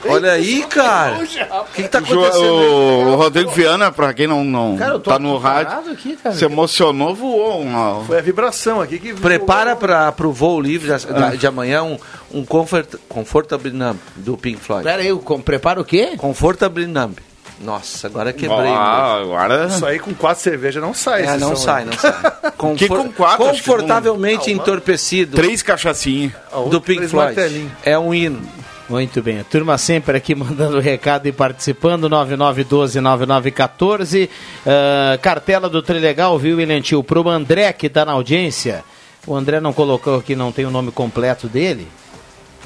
Olha 0.08 0.32
aí, 0.34 0.64
cara. 0.68 1.18
O 1.20 1.74
que, 1.74 1.84
que 1.84 1.90
tá 1.90 2.00
acontecendo? 2.00 2.44
o, 2.54 3.08
o 3.12 3.16
Rodrigo 3.16 3.52
Viana, 3.52 3.92
pra 3.92 4.14
quem 4.14 4.28
não, 4.28 4.44
não 4.44 4.78
Cara, 4.78 4.94
eu 4.94 5.00
tô 5.00 5.10
tá 5.12 5.20
no 5.20 5.38
rádio, 5.38 5.92
aqui, 5.92 6.16
cara. 6.16 6.36
se 6.36 6.46
emocionou, 6.46 7.14
voou. 7.16 7.62
Uma... 7.62 8.04
Foi 8.06 8.18
a 8.18 8.22
vibração 8.22 8.82
aqui 8.82 8.98
que. 9.00 9.14
Prepara 9.14 9.76
para 9.76 10.14
o 10.28 10.32
voo 10.32 10.60
livre 10.62 10.90
da- 10.90 11.36
de 11.36 11.46
amanhã 11.48 11.84
um, 11.84 11.98
um 12.32 12.46
comfort, 12.46 12.96
Comfortable 13.10 13.72
Numb 13.72 14.00
do 14.16 14.38
Pink 14.38 14.60
Floyd. 14.62 14.84
Pera 14.84 15.02
aí, 15.02 15.14
com- 15.16 15.42
prepara 15.42 15.80
o 15.82 15.86
quê? 15.86 16.14
Comfortable 16.18 16.86
Numb. 16.88 17.16
Nossa, 17.62 18.08
agora 18.08 18.32
quebrei. 18.32 18.72
Ah, 18.72 19.18
agora. 19.22 19.66
Isso 19.66 19.86
aí 19.86 20.00
com 20.00 20.14
quatro 20.14 20.42
cervejas 20.42 20.82
não 20.82 20.94
sai. 20.94 21.26
É, 21.26 21.38
não 21.38 21.58
sai, 21.58 21.82
aí. 21.84 21.90
não 21.90 21.94
sai. 21.94 22.14
Confor- 22.58 22.78
Que 22.80 22.88
com 22.88 23.12
quatro, 23.12 23.48
Confortavelmente 23.48 24.46
com- 24.46 24.50
Ah, 24.52 24.54
entorpecido 24.54 25.36
Três 25.36 25.62
cachaçinhas. 25.62 26.32
do 26.72 26.80
Pink 26.80 27.06
Floyd. 27.08 27.36
martelinhos. 27.36 27.72
É 27.84 28.00
um 28.00 28.14
hino. 28.14 28.42
Muito 28.90 29.22
bem, 29.22 29.40
a 29.40 29.44
turma 29.44 29.78
sempre 29.78 30.18
aqui 30.18 30.34
mandando 30.34 30.80
recado 30.80 31.28
e 31.28 31.32
participando, 31.32 32.10
9912-9914. 32.10 34.28
Ah, 34.66 35.16
cartela 35.22 35.70
do 35.70 35.84
Trilegal, 35.84 36.40
viu, 36.40 36.58
William 36.58 36.82
Tio? 36.82 37.04
Pro 37.04 37.30
André, 37.30 37.72
que 37.72 37.88
tá 37.88 38.04
na 38.04 38.14
audiência. 38.14 38.84
O 39.28 39.36
André 39.36 39.60
não 39.60 39.74
colocou 39.74 40.18
aqui, 40.18 40.36
não 40.36 40.52
tem 40.52 40.66
o 40.66 40.72
nome 40.72 40.92
completo 40.92 41.48
dele. 41.48 41.88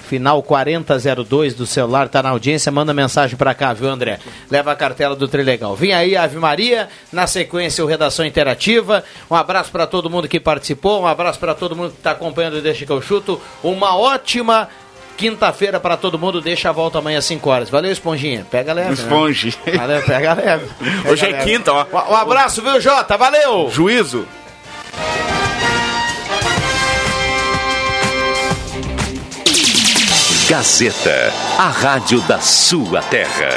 Final 0.07 0.41
4002 0.43 1.55
do 1.55 1.65
celular, 1.65 2.07
tá 2.07 2.23
na 2.23 2.29
audiência, 2.29 2.71
manda 2.71 2.93
mensagem 2.93 3.35
pra 3.35 3.53
cá, 3.53 3.73
viu, 3.73 3.89
André? 3.89 4.17
Leva 4.49 4.71
a 4.71 4.75
cartela 4.75 5.17
do 5.17 5.27
Trilegal. 5.27 5.75
Vem 5.75 5.91
aí, 5.91 6.15
Ave 6.15 6.37
Maria, 6.37 6.87
na 7.11 7.27
sequência 7.27 7.83
o 7.83 7.87
Redação 7.87 8.25
Interativa. 8.25 9.03
Um 9.29 9.35
abraço 9.35 9.71
pra 9.71 9.85
todo 9.87 10.09
mundo 10.09 10.29
que 10.29 10.39
participou, 10.39 11.01
um 11.01 11.07
abraço 11.07 11.37
pra 11.39 11.53
todo 11.53 11.75
mundo 11.75 11.91
que 11.91 12.01
tá 12.01 12.11
acompanhando 12.11 12.55
o 12.55 12.61
Deixa 12.61 12.85
que 12.85 12.91
eu 12.91 13.01
chuto. 13.01 13.41
Uma 13.63 13.97
ótima 13.97 14.69
quinta-feira 15.17 15.79
pra 15.79 15.95
todo 15.97 16.17
mundo, 16.19 16.41
deixa 16.41 16.69
a 16.69 16.71
volta 16.71 16.97
amanhã 16.99 17.19
às 17.19 17.25
5 17.25 17.49
horas. 17.49 17.69
Valeu, 17.69 17.91
Esponjinha. 17.91 18.45
Pega 18.49 18.73
leve. 18.73 18.89
né? 18.89 18.93
Esponge. 18.93 19.55
Valeu, 19.75 20.01
pega 20.03 20.33
leve. 20.33 20.65
Hoje 21.09 21.21
Pega 21.25 21.37
é 21.37 21.39
leve. 21.39 21.51
quinta, 21.51 21.71
ó. 21.73 21.85
Um 22.11 22.15
abraço, 22.15 22.61
viu, 22.61 22.79
Jota? 22.81 23.17
Valeu! 23.17 23.69
Juízo. 23.71 24.27
Gazeta, 30.49 31.31
a 31.57 31.67
rádio 31.69 32.21
da 32.21 32.39
sua 32.39 33.01
terra. 33.03 33.49